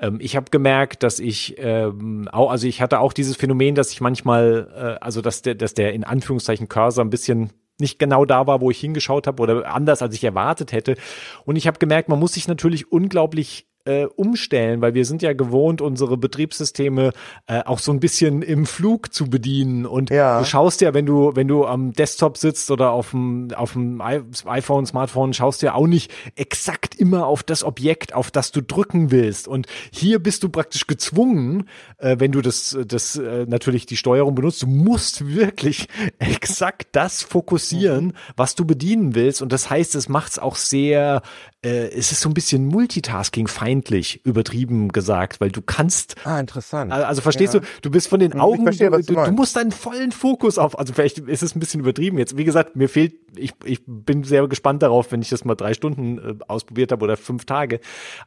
ähm, 0.00 0.18
ich 0.20 0.36
habe 0.36 0.52
gemerkt, 0.52 1.02
dass 1.02 1.18
ich 1.18 1.56
ähm, 1.58 2.28
auch, 2.30 2.52
also 2.52 2.68
ich 2.68 2.80
hatte 2.80 3.00
auch 3.00 3.12
dieses 3.12 3.34
Phänomen, 3.34 3.74
dass 3.74 3.90
ich 3.90 4.00
manchmal, 4.00 4.68
äh, 4.76 5.04
also 5.04 5.20
dass 5.20 5.42
der, 5.42 5.56
dass 5.56 5.74
der 5.74 5.94
in 5.94 6.04
Anführungszeichen 6.04 6.68
Cursor 6.68 7.04
ein 7.04 7.10
bisschen 7.10 7.50
nicht 7.80 7.98
genau 7.98 8.24
da 8.24 8.46
war, 8.46 8.60
wo 8.60 8.70
ich 8.70 8.80
hingeschaut 8.80 9.26
habe 9.26 9.42
oder 9.42 9.72
anders, 9.72 10.02
als 10.02 10.14
ich 10.14 10.24
erwartet 10.24 10.72
hätte. 10.72 10.96
Und 11.44 11.56
ich 11.56 11.66
habe 11.66 11.78
gemerkt, 11.78 12.08
man 12.08 12.18
muss 12.18 12.34
sich 12.34 12.48
natürlich 12.48 12.90
unglaublich 12.90 13.67
äh, 13.88 14.04
umstellen, 14.16 14.82
weil 14.82 14.92
wir 14.92 15.06
sind 15.06 15.22
ja 15.22 15.32
gewohnt, 15.32 15.80
unsere 15.80 16.18
Betriebssysteme 16.18 17.12
äh, 17.46 17.62
auch 17.64 17.78
so 17.78 17.90
ein 17.90 18.00
bisschen 18.00 18.42
im 18.42 18.66
Flug 18.66 19.14
zu 19.14 19.30
bedienen. 19.30 19.86
Und 19.86 20.10
Ja. 20.10 20.38
du 20.40 20.44
schaust 20.44 20.82
ja, 20.82 20.92
wenn 20.92 21.06
du, 21.06 21.34
wenn 21.34 21.48
du 21.48 21.64
am 21.64 21.94
Desktop 21.94 22.36
sitzt 22.36 22.70
oder 22.70 22.90
auf 22.90 23.12
dem, 23.12 23.48
auf 23.56 23.72
dem 23.72 24.02
iPhone, 24.02 24.84
Smartphone, 24.84 25.32
schaust 25.32 25.62
du 25.62 25.66
ja 25.66 25.74
auch 25.74 25.86
nicht 25.86 26.12
exakt 26.36 26.96
immer 26.96 27.26
auf 27.26 27.42
das 27.42 27.64
Objekt, 27.64 28.12
auf 28.14 28.30
das 28.30 28.52
du 28.52 28.62
drücken 28.62 29.10
willst. 29.10 29.48
Und 29.48 29.66
hier 29.90 30.18
bist 30.18 30.42
du 30.42 30.50
praktisch 30.50 30.86
gezwungen, 30.86 31.64
äh, 31.96 32.16
wenn 32.18 32.32
du 32.32 32.42
das, 32.42 32.76
das 32.86 33.16
äh, 33.16 33.46
natürlich 33.48 33.86
die 33.86 33.96
Steuerung 33.96 34.34
benutzt, 34.34 34.62
du 34.62 34.66
musst 34.66 35.26
wirklich 35.26 35.88
exakt 36.18 36.88
das 36.92 37.22
fokussieren, 37.22 38.12
was 38.36 38.54
du 38.54 38.66
bedienen 38.66 39.14
willst. 39.14 39.40
Und 39.40 39.50
das 39.50 39.70
heißt, 39.70 39.94
es 39.94 40.10
macht 40.10 40.32
es 40.32 40.38
auch 40.38 40.56
sehr, 40.56 41.22
äh, 41.62 41.88
es 41.88 42.12
ist 42.12 42.20
so 42.20 42.28
ein 42.28 42.34
bisschen 42.34 42.66
Multitasking-feindlich, 42.66 44.24
übertrieben 44.24 44.88
gesagt, 44.90 45.40
weil 45.40 45.50
du 45.50 45.60
kannst 45.60 46.14
Ah, 46.24 46.38
interessant. 46.38 46.92
also 46.92 47.20
verstehst 47.20 47.54
Ja. 47.54 47.60
du, 47.60 47.66
du 47.82 47.90
bist 47.90 48.08
von 48.08 48.20
den 48.20 48.32
Hm, 48.34 48.40
Augen, 48.40 48.62
verstehe, 48.62 48.90
du, 48.90 48.98
du 49.02 49.14
du, 49.14 49.32
musst 49.32 49.56
deinen 49.56 49.72
vollen 49.72 50.12
Fokus 50.12 50.58
auf, 50.58 50.78
also 50.78 50.92
vielleicht 50.92 51.18
ist 51.18 51.42
es 51.42 51.56
ein 51.56 51.60
bisschen 51.60 51.80
übertrieben 51.80 52.18
jetzt. 52.18 52.36
Wie 52.36 52.44
gesagt, 52.44 52.76
mir 52.76 52.88
fehlt, 52.88 53.14
ich, 53.36 53.52
ich 53.64 53.80
bin 53.86 54.22
sehr 54.24 54.46
gespannt 54.48 54.82
darauf, 54.82 55.10
wenn 55.12 55.20
ich 55.20 55.28
das 55.30 55.44
mal 55.44 55.54
drei 55.54 55.74
Stunden 55.74 56.18
äh, 56.18 56.34
ausprobiert 56.46 56.92
habe 56.92 57.04
oder 57.04 57.16
fünf 57.16 57.44
Tage. 57.44 57.80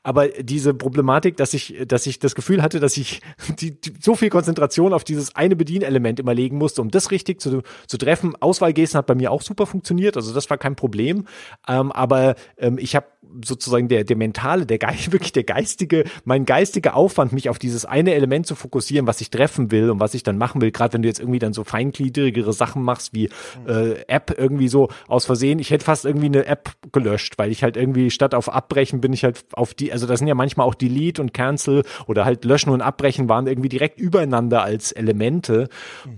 Aber 0.03 0.27
diese 0.27 0.73
Problematik, 0.73 1.37
dass 1.37 1.53
ich, 1.53 1.75
dass 1.87 2.05
ich 2.07 2.19
das 2.19 2.35
Gefühl 2.35 2.61
hatte, 2.61 2.79
dass 2.79 2.97
ich 2.97 3.21
die, 3.59 3.79
die, 3.79 3.93
so 4.01 4.15
viel 4.15 4.29
Konzentration 4.29 4.93
auf 4.93 5.03
dieses 5.03 5.35
eine 5.35 5.55
Bedienelement 5.55 6.19
immer 6.19 6.33
legen 6.33 6.57
musste, 6.57 6.81
um 6.81 6.91
das 6.91 7.11
richtig 7.11 7.39
zu, 7.41 7.61
zu 7.87 7.97
treffen. 7.97 8.35
Auswahlgesten 8.39 8.97
hat 8.97 9.07
bei 9.07 9.15
mir 9.15 9.31
auch 9.31 9.41
super 9.41 9.65
funktioniert, 9.65 10.17
also 10.17 10.33
das 10.33 10.49
war 10.49 10.57
kein 10.57 10.75
Problem. 10.75 11.25
Ähm, 11.67 11.91
aber 11.91 12.35
ähm, 12.57 12.77
ich 12.77 12.95
habe 12.95 13.05
sozusagen 13.43 13.87
der, 13.87 14.03
der 14.03 14.15
mentale, 14.15 14.65
der 14.65 14.77
Geist, 14.77 15.11
wirklich 15.11 15.31
der 15.31 15.43
geistige, 15.43 16.05
mein 16.25 16.45
geistiger 16.45 16.95
Aufwand, 16.95 17.33
mich 17.33 17.49
auf 17.49 17.59
dieses 17.59 17.85
eine 17.85 18.13
Element 18.13 18.47
zu 18.47 18.55
fokussieren, 18.55 19.07
was 19.07 19.21
ich 19.21 19.29
treffen 19.29 19.71
will 19.71 19.89
und 19.89 19.99
was 19.99 20.13
ich 20.13 20.23
dann 20.23 20.37
machen 20.37 20.61
will, 20.61 20.71
gerade 20.71 20.93
wenn 20.93 21.01
du 21.01 21.07
jetzt 21.07 21.19
irgendwie 21.19 21.39
dann 21.39 21.53
so 21.53 21.63
feingliedrigere 21.63 22.53
Sachen 22.53 22.83
machst, 22.83 23.13
wie 23.13 23.29
äh, 23.67 24.01
App 24.07 24.35
irgendwie 24.37 24.67
so 24.67 24.89
aus 25.07 25.25
Versehen, 25.25 25.59
ich 25.59 25.71
hätte 25.71 25.85
fast 25.85 26.05
irgendwie 26.05 26.27
eine 26.27 26.45
App 26.45 26.71
gelöscht, 26.91 27.37
weil 27.37 27.51
ich 27.51 27.63
halt 27.63 27.77
irgendwie 27.77 28.11
statt 28.11 28.35
auf 28.35 28.53
Abbrechen 28.53 29.01
bin 29.01 29.13
ich 29.13 29.23
halt 29.23 29.45
auf 29.53 29.73
die, 29.73 29.91
also 29.91 30.07
da 30.07 30.17
sind 30.17 30.27
ja 30.27 30.35
manchmal 30.35 30.67
auch 30.67 30.75
Delete 30.75 31.21
und 31.21 31.33
Cancel 31.33 31.83
oder 32.07 32.25
halt 32.25 32.45
Löschen 32.45 32.71
und 32.71 32.81
Abbrechen 32.81 33.29
waren 33.29 33.47
irgendwie 33.47 33.69
direkt 33.69 33.99
übereinander 33.99 34.63
als 34.63 34.91
Elemente. 34.91 35.69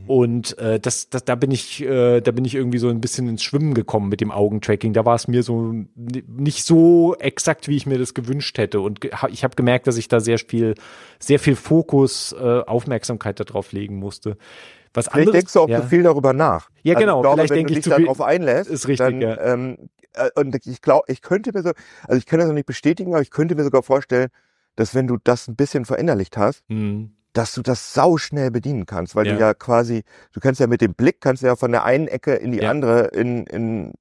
Und 0.08 0.58
äh, 0.58 0.80
das, 0.80 1.10
das, 1.10 1.26
da 1.26 1.36
bin 1.36 1.52
ich, 1.52 1.82
äh, 1.82 2.22
da 2.22 2.32
bin 2.32 2.46
ich 2.46 2.56
irgendwie 2.56 2.78
so 2.78 2.90
ein 2.90 3.02
bisschen 3.02 3.28
ins 3.28 3.44
Schwimmen 3.44 3.74
gekommen 3.74 4.10
mit 4.10 4.22
dem 4.22 4.32
Augentracking. 4.32 4.94
Da 4.94 5.06
war 5.06 5.16
es 5.16 5.28
mir 5.28 5.44
so 5.44 5.74
nicht 5.96 6.64
so 6.64 7.03
exakt, 7.12 7.68
wie 7.68 7.76
ich 7.76 7.86
mir 7.86 7.98
das 8.00 8.14
gewünscht 8.14 8.58
hätte. 8.58 8.80
Und 8.80 9.00
ich 9.30 9.44
habe 9.44 9.56
gemerkt, 9.56 9.88
dass 9.88 9.98
ich 9.98 10.08
da 10.08 10.20
sehr 10.20 10.38
viel, 10.40 10.76
sehr 11.20 11.40
viel 11.40 11.56
Fokus, 11.56 12.34
äh, 12.34 12.62
Aufmerksamkeit 12.62 13.40
darauf 13.40 13.72
legen 13.74 13.98
musste. 13.98 14.38
Was 14.94 15.06
Vielleicht 15.08 15.16
anderes, 15.28 15.34
denkst 15.40 15.54
du 15.54 15.60
auch 15.62 15.70
ja. 15.70 15.82
zu 15.82 15.88
viel 15.88 16.04
darüber 16.04 16.34
nach. 16.34 16.70
Ja, 16.84 16.94
Also 16.96 17.06
genau, 17.06 17.18
Ich 17.20 17.22
glaube, 17.24 17.36
vielleicht 17.38 17.50
wenn 17.52 17.56
denke 17.58 17.74
du 17.74 17.80
ich 17.80 17.84
dich 17.84 17.92
zu 17.92 17.96
viel- 17.98 18.06
darauf 18.06 18.22
einlässt, 18.22 18.70
ist 18.70 18.88
richtig, 18.88 19.06
dann, 19.06 19.22
ja. 19.22 19.42
ähm, 19.42 19.78
äh, 20.14 20.30
und 20.36 20.56
ich 20.68 20.82
glaube, 20.82 21.06
ich 21.12 21.22
könnte 21.22 21.52
mir 21.54 21.64
so, 21.64 21.72
also 22.08 22.18
ich 22.18 22.26
kann 22.26 22.40
das 22.40 22.48
noch 22.48 22.54
nicht 22.56 22.68
bestätigen, 22.68 23.14
aber 23.14 23.22
ich 23.22 23.32
könnte 23.32 23.56
mir 23.56 23.64
sogar 23.64 23.82
vorstellen, 23.84 24.30
dass 24.76 24.94
wenn 24.96 25.08
du 25.08 25.18
das 25.24 25.48
ein 25.48 25.56
bisschen 25.56 25.86
verinnerlicht 25.86 26.38
hast, 26.38 26.64
Hm. 26.70 27.12
Dass 27.34 27.54
du 27.56 27.62
das 27.64 27.94
sau 27.94 28.18
schnell 28.18 28.52
bedienen 28.52 28.86
kannst, 28.86 29.16
weil 29.16 29.26
Ja. 29.28 29.34
du 29.34 29.40
ja 29.40 29.54
quasi, 29.54 30.04
du 30.32 30.40
kannst 30.40 30.60
ja 30.60 30.68
mit 30.68 30.82
dem 30.82 30.94
Blick, 30.94 31.20
kannst 31.20 31.42
ja 31.44 31.56
von 31.56 31.72
der 31.72 31.84
einen 31.84 32.08
Ecke 32.08 32.36
in 32.36 32.52
die 32.52 32.60
Ja. 32.60 32.70
andere 32.70 33.08
in, 33.08 33.46
in 33.48 33.94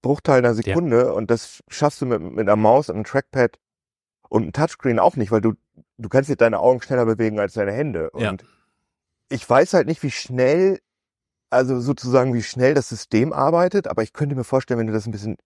Bruchteil 0.00 0.38
einer 0.38 0.54
Sekunde 0.54 1.12
und 1.14 1.30
das 1.30 1.62
schaffst 1.68 2.00
du 2.00 2.06
mit, 2.06 2.20
mit 2.22 2.40
einer 2.40 2.56
Maus 2.56 2.88
und 2.88 2.96
einem 2.96 3.04
Trackpad 3.04 3.58
und 4.28 4.42
einem 4.42 4.52
Touchscreen 4.52 4.98
auch 4.98 5.16
nicht, 5.16 5.30
weil 5.30 5.42
du, 5.42 5.52
du 5.98 6.08
kannst 6.08 6.30
jetzt 6.30 6.40
deine 6.40 6.58
Augen 6.60 6.80
schneller 6.80 7.04
bewegen 7.04 7.38
als 7.38 7.52
deine 7.52 7.72
Hände 7.72 8.10
Ja. 8.16 8.30
und 8.30 8.44
ich 9.28 9.48
weiß 9.48 9.74
halt 9.74 9.86
nicht, 9.86 10.02
wie 10.02 10.10
schnell, 10.10 10.78
also 11.50 11.80
sozusagen, 11.80 12.34
wie 12.34 12.42
schnell 12.42 12.74
das 12.74 12.88
System 12.88 13.32
arbeitet, 13.32 13.86
aber 13.86 14.02
ich 14.02 14.12
könnte 14.12 14.34
mir 14.34 14.44
vorstellen, 14.44 14.80
wenn 14.80 14.86
du 14.86 14.92
das 14.92 15.06
ein 15.06 15.10
bisschen, 15.12 15.36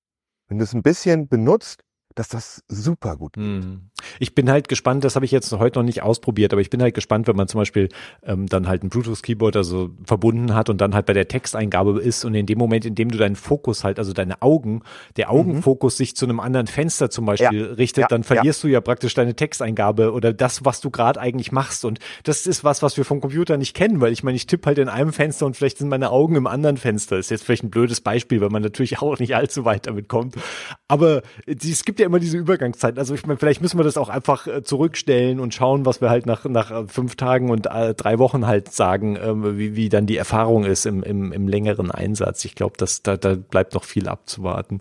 wenn 0.48 0.58
du 0.58 0.64
es 0.64 0.72
ein 0.72 0.82
bisschen 0.82 1.28
benutzt, 1.28 1.82
dass 2.14 2.28
das 2.28 2.62
super 2.68 3.16
gut 3.16 3.34
geht. 3.34 3.64
Hm. 3.64 3.90
Ich 4.18 4.34
bin 4.34 4.50
halt 4.50 4.68
gespannt, 4.68 5.04
das 5.04 5.14
habe 5.16 5.24
ich 5.24 5.30
jetzt 5.30 5.52
heute 5.52 5.78
noch 5.78 5.84
nicht 5.84 6.02
ausprobiert, 6.02 6.52
aber 6.52 6.60
ich 6.62 6.70
bin 6.70 6.82
halt 6.82 6.94
gespannt, 6.94 7.26
wenn 7.26 7.36
man 7.36 7.48
zum 7.48 7.60
Beispiel 7.60 7.88
ähm, 8.24 8.46
dann 8.46 8.68
halt 8.68 8.82
ein 8.82 8.88
Bluetooth-Keyboard 8.88 9.56
also 9.56 9.90
verbunden 10.04 10.54
hat 10.54 10.68
und 10.70 10.80
dann 10.80 10.94
halt 10.94 11.06
bei 11.06 11.12
der 11.12 11.28
Texteingabe 11.28 12.00
ist 12.00 12.24
und 12.24 12.34
in 12.34 12.46
dem 12.46 12.58
Moment, 12.58 12.84
in 12.84 12.94
dem 12.94 13.10
du 13.10 13.18
deinen 13.18 13.36
Fokus 13.36 13.84
halt, 13.84 13.98
also 13.98 14.12
deine 14.12 14.42
Augen, 14.42 14.82
der 15.16 15.30
Augenfokus 15.30 15.96
sich 15.96 16.16
zu 16.16 16.26
einem 16.26 16.40
anderen 16.40 16.66
Fenster 16.66 17.10
zum 17.10 17.26
Beispiel 17.26 17.64
richtet, 17.64 18.02
Ja. 18.02 18.08
dann 18.08 18.22
verlierst 18.24 18.62
du 18.64 18.68
ja 18.68 18.80
praktisch 18.80 19.14
deine 19.14 19.34
Texteingabe 19.34 20.12
oder 20.12 20.32
das, 20.32 20.64
was 20.64 20.80
du 20.80 20.90
gerade 20.90 21.20
eigentlich 21.20 21.52
machst. 21.52 21.84
Und 21.84 21.98
das 22.24 22.46
ist 22.46 22.64
was, 22.64 22.82
was 22.82 22.96
wir 22.96 23.04
vom 23.04 23.20
Computer 23.20 23.56
nicht 23.56 23.74
kennen, 23.74 24.00
weil 24.00 24.12
ich 24.12 24.22
meine, 24.22 24.36
ich 24.36 24.46
tippe 24.46 24.66
halt 24.66 24.78
in 24.78 24.88
einem 24.88 25.12
Fenster 25.12 25.46
und 25.46 25.56
vielleicht 25.56 25.78
sind 25.78 25.88
meine 25.88 26.10
Augen 26.10 26.36
im 26.36 26.46
anderen 26.46 26.76
Fenster. 26.76 27.16
Ist 27.18 27.30
jetzt 27.30 27.44
vielleicht 27.44 27.64
ein 27.64 27.70
blödes 27.70 28.00
Beispiel, 28.00 28.40
weil 28.40 28.50
man 28.50 28.62
natürlich 28.62 28.98
auch 29.02 29.18
nicht 29.18 29.34
allzu 29.36 29.64
weit 29.64 29.86
damit 29.86 30.08
kommt. 30.08 30.36
Aber 30.88 31.22
es 31.46 31.84
gibt 31.84 32.00
ja 32.00 32.06
immer 32.06 32.18
diese 32.18 32.36
Übergangszeiten. 32.38 32.98
Also 32.98 33.14
ich 33.14 33.26
meine, 33.26 33.38
vielleicht 33.38 33.60
müssen 33.62 33.78
wir 33.78 33.84
das 33.84 33.95
auch 33.98 34.08
einfach 34.08 34.46
äh, 34.46 34.62
zurückstellen 34.62 35.40
und 35.40 35.54
schauen, 35.54 35.86
was 35.86 36.00
wir 36.00 36.10
halt 36.10 36.26
nach, 36.26 36.44
nach 36.44 36.70
äh, 36.70 36.86
fünf 36.86 37.16
Tagen 37.16 37.50
und 37.50 37.66
äh, 37.66 37.94
drei 37.94 38.18
Wochen 38.18 38.46
halt 38.46 38.72
sagen, 38.72 39.18
ähm, 39.20 39.58
wie, 39.58 39.76
wie 39.76 39.88
dann 39.88 40.06
die 40.06 40.16
Erfahrung 40.16 40.64
ist 40.64 40.86
im, 40.86 41.02
im, 41.02 41.32
im 41.32 41.48
längeren 41.48 41.90
Einsatz. 41.90 42.44
Ich 42.44 42.54
glaube, 42.54 42.76
dass 42.78 43.02
da, 43.02 43.16
da 43.16 43.34
bleibt 43.34 43.74
noch 43.74 43.84
viel 43.84 44.08
abzuwarten. 44.08 44.80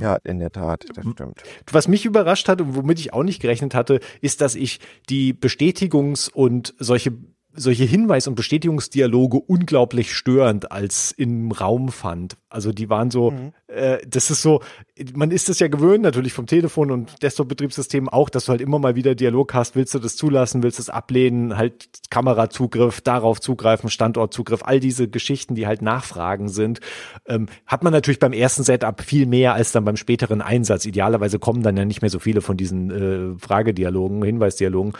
Ja, 0.00 0.16
in 0.24 0.38
der 0.38 0.52
Tat, 0.52 0.84
das 0.94 1.04
stimmt. 1.12 1.42
Was 1.72 1.88
mich 1.88 2.04
überrascht 2.04 2.48
hat 2.48 2.60
und 2.60 2.76
womit 2.76 3.00
ich 3.00 3.12
auch 3.12 3.24
nicht 3.24 3.40
gerechnet 3.40 3.74
hatte, 3.74 4.00
ist, 4.20 4.40
dass 4.40 4.54
ich 4.54 4.80
die 5.08 5.34
Bestätigungs- 5.34 6.30
und 6.30 6.74
solche 6.78 7.12
solche 7.60 7.84
Hinweis- 7.84 8.28
und 8.28 8.34
Bestätigungsdialoge 8.34 9.38
unglaublich 9.38 10.14
störend 10.14 10.70
als 10.70 11.12
im 11.12 11.50
Raum 11.50 11.88
fand. 11.88 12.36
Also 12.50 12.72
die 12.72 12.88
waren 12.88 13.10
so, 13.10 13.34
äh, 13.66 13.98
das 14.06 14.30
ist 14.30 14.40
so, 14.40 14.62
man 15.14 15.30
ist 15.30 15.50
es 15.50 15.58
ja 15.58 15.68
gewöhnt 15.68 16.02
natürlich 16.02 16.32
vom 16.32 16.46
Telefon 16.46 16.90
und 16.90 17.22
Desktop-Betriebssystem 17.22 18.08
auch, 18.08 18.30
dass 18.30 18.46
du 18.46 18.52
halt 18.52 18.62
immer 18.62 18.78
mal 18.78 18.94
wieder 18.94 19.14
Dialog 19.14 19.52
hast, 19.52 19.76
willst 19.76 19.94
du 19.94 19.98
das 19.98 20.16
zulassen, 20.16 20.62
willst 20.62 20.78
du 20.78 20.82
es 20.82 20.88
ablehnen, 20.88 21.58
halt 21.58 21.90
Kamerazugriff, 22.08 23.02
darauf 23.02 23.40
zugreifen, 23.40 23.90
Standortzugriff, 23.90 24.62
all 24.64 24.80
diese 24.80 25.08
Geschichten, 25.08 25.56
die 25.56 25.66
halt 25.66 25.82
Nachfragen 25.82 26.48
sind, 26.48 26.80
ähm, 27.26 27.48
hat 27.66 27.84
man 27.84 27.92
natürlich 27.92 28.18
beim 28.18 28.32
ersten 28.32 28.62
Setup 28.62 29.02
viel 29.02 29.26
mehr 29.26 29.52
als 29.52 29.72
dann 29.72 29.84
beim 29.84 29.96
späteren 29.96 30.40
Einsatz. 30.40 30.86
Idealerweise 30.86 31.38
kommen 31.38 31.62
dann 31.62 31.76
ja 31.76 31.84
nicht 31.84 32.00
mehr 32.00 32.10
so 32.10 32.18
viele 32.18 32.40
von 32.40 32.56
diesen 32.56 32.90
äh, 33.34 33.38
Fragedialogen, 33.38 34.22
Hinweisdialogen. 34.22 34.94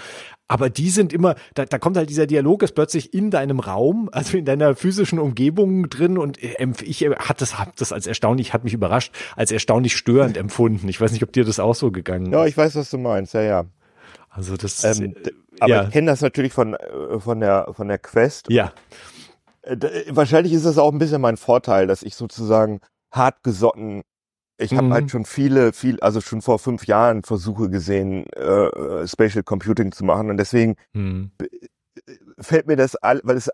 Aber 0.48 0.70
die 0.70 0.88
sind 0.88 1.12
immer, 1.12 1.34
da, 1.54 1.66
da 1.66 1.78
kommt 1.78 1.98
halt 1.98 2.08
dieser 2.08 2.26
Dialog 2.26 2.62
ist 2.62 2.74
plötzlich 2.74 3.12
in 3.12 3.30
deinem 3.30 3.60
Raum, 3.60 4.08
also 4.12 4.38
in 4.38 4.46
deiner 4.46 4.74
physischen 4.74 5.18
Umgebung 5.18 5.90
drin 5.90 6.16
und 6.16 6.42
äh, 6.42 6.66
ich 6.82 7.04
äh, 7.04 7.14
hat 7.40 7.40
das, 7.40 7.58
hab 7.58 7.76
das 7.76 7.92
als 7.92 8.06
erstaunlich, 8.06 8.52
hat 8.52 8.64
mich 8.64 8.74
überrascht, 8.74 9.14
als 9.36 9.50
erstaunlich 9.52 9.96
störend 9.96 10.36
empfunden. 10.36 10.88
Ich 10.88 11.00
weiß 11.00 11.12
nicht, 11.12 11.22
ob 11.22 11.32
dir 11.32 11.44
das 11.44 11.60
auch 11.60 11.74
so 11.74 11.90
gegangen 11.90 12.32
Ja, 12.32 12.42
ist. 12.44 12.50
ich 12.50 12.56
weiß, 12.56 12.74
was 12.76 12.90
du 12.90 12.98
meinst, 12.98 13.34
ja, 13.34 13.42
ja. 13.42 13.64
Also 14.30 14.56
das, 14.56 14.84
Ähm, 14.84 15.14
äh, 15.16 15.22
d- 15.22 15.32
aber 15.60 15.74
ja. 15.74 15.84
ich 15.84 15.90
kenne 15.90 16.06
das 16.10 16.20
natürlich 16.20 16.52
von, 16.52 16.74
äh, 16.74 17.18
von 17.20 17.40
der, 17.40 17.68
von 17.72 17.88
der 17.88 17.98
Quest. 17.98 18.50
ja, 18.50 18.72
Äh, 19.62 19.76
d- 19.76 20.04
Wahrscheinlich 20.10 20.52
ist 20.52 20.66
das 20.66 20.78
auch 20.78 20.92
ein 20.92 20.98
bisschen 20.98 21.20
mein 21.20 21.36
Vorteil, 21.36 21.86
dass 21.86 22.02
ich 22.02 22.14
sozusagen 22.14 22.80
hart 23.12 23.42
gesotten 23.42 24.02
ich 24.60 24.72
habe 24.74 24.88
Mhm. 24.88 24.92
halt 24.92 25.10
schon 25.12 25.24
viele, 25.24 25.72
viel, 25.72 26.00
also 26.00 26.20
schon 26.20 26.42
vor 26.42 26.58
fünf 26.58 26.88
Jahren 26.88 27.22
Versuche 27.22 27.70
gesehen, 27.70 28.26
äh, 28.34 28.40
äh, 28.42 29.06
Spatial 29.06 29.44
Computing 29.44 29.92
zu 29.92 30.04
machen 30.04 30.30
und 30.30 30.36
deswegen 30.36 30.74
hm. 30.94 31.30
fällt 32.40 32.66
mir 32.66 32.74
das 32.76 32.96
all, 32.96 33.20
weil 33.22 33.36
es 33.36 33.50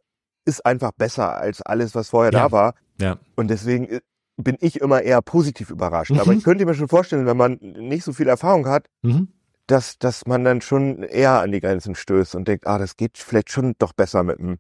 ist 0.47 0.65
einfach 0.65 0.93
besser 0.93 1.37
als 1.37 1.63
alles, 1.63 1.95
was 1.95 2.09
vorher 2.09 2.33
Ja. 2.33 2.45
da 2.45 2.53
war 2.53 2.75
ja. 3.01 3.19
und 3.37 3.49
deswegen 3.49 3.87
äh, 3.89 4.01
bin 4.37 4.57
ich 4.61 4.81
immer 4.81 5.03
eher 5.03 5.23
positiv 5.23 5.71
überrascht. 5.71 6.11
Aber 6.13 6.33
Mhm. 6.33 6.39
ich 6.39 6.45
könnte 6.45 6.65
mir 6.67 6.75
schon 6.75 6.89
vorstellen, 6.89 7.27
wenn 7.27 7.37
man 7.37 7.59
nicht 7.61 8.05
so 8.05 8.13
viel 8.13 8.29
Erfahrung 8.29 8.67
hat, 8.67 8.89
Mhm. 9.03 9.29
dass, 9.67 9.99
dass 9.99 10.27
man 10.27 10.45
dann 10.45 10.61
schon 10.61 11.03
eher 11.05 11.41
an 11.41 11.53
die 11.53 11.61
Grenzen 11.61 11.95
stößt 11.95 12.35
und 12.35 12.49
denkt, 12.49 12.67
ah, 12.67 12.79
das 12.79 12.97
geht 12.97 13.17
vielleicht 13.19 13.51
schon 13.51 13.75
doch 13.79 13.93
besser 13.93 14.23
mit 14.25 14.39
dem, 14.39 14.59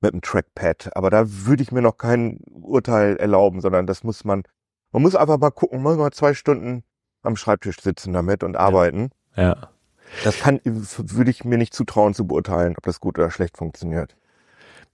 mit 0.00 0.12
dem 0.12 0.20
Trackpad. 0.22 0.90
Aber 0.96 1.10
da 1.10 1.24
würde 1.26 1.62
ich 1.62 1.72
mir 1.72 1.82
noch 1.82 1.96
kein 1.98 2.38
Urteil 2.52 3.16
erlauben, 3.16 3.60
sondern 3.60 3.86
das 3.86 4.04
muss 4.04 4.24
man, 4.24 4.42
man 4.92 5.02
muss 5.02 5.16
einfach 5.16 5.38
mal 5.38 5.50
gucken, 5.50 5.82
mal, 5.82 5.96
mal 5.96 6.12
zwei 6.12 6.32
Stunden 6.32 6.84
am 7.22 7.34
Schreibtisch 7.36 7.80
sitzen 7.80 8.12
damit 8.12 8.44
und 8.44 8.56
arbeiten. 8.56 9.10
Ja. 9.36 9.42
ja. 9.42 9.70
Das 10.22 10.38
kann, 10.38 10.60
würde 10.64 11.30
ich 11.32 11.44
mir 11.44 11.58
nicht 11.58 11.74
zutrauen 11.74 12.14
zu 12.14 12.28
beurteilen, 12.28 12.74
ob 12.76 12.84
das 12.84 13.00
gut 13.00 13.18
oder 13.18 13.32
schlecht 13.32 13.56
funktioniert. 13.56 14.16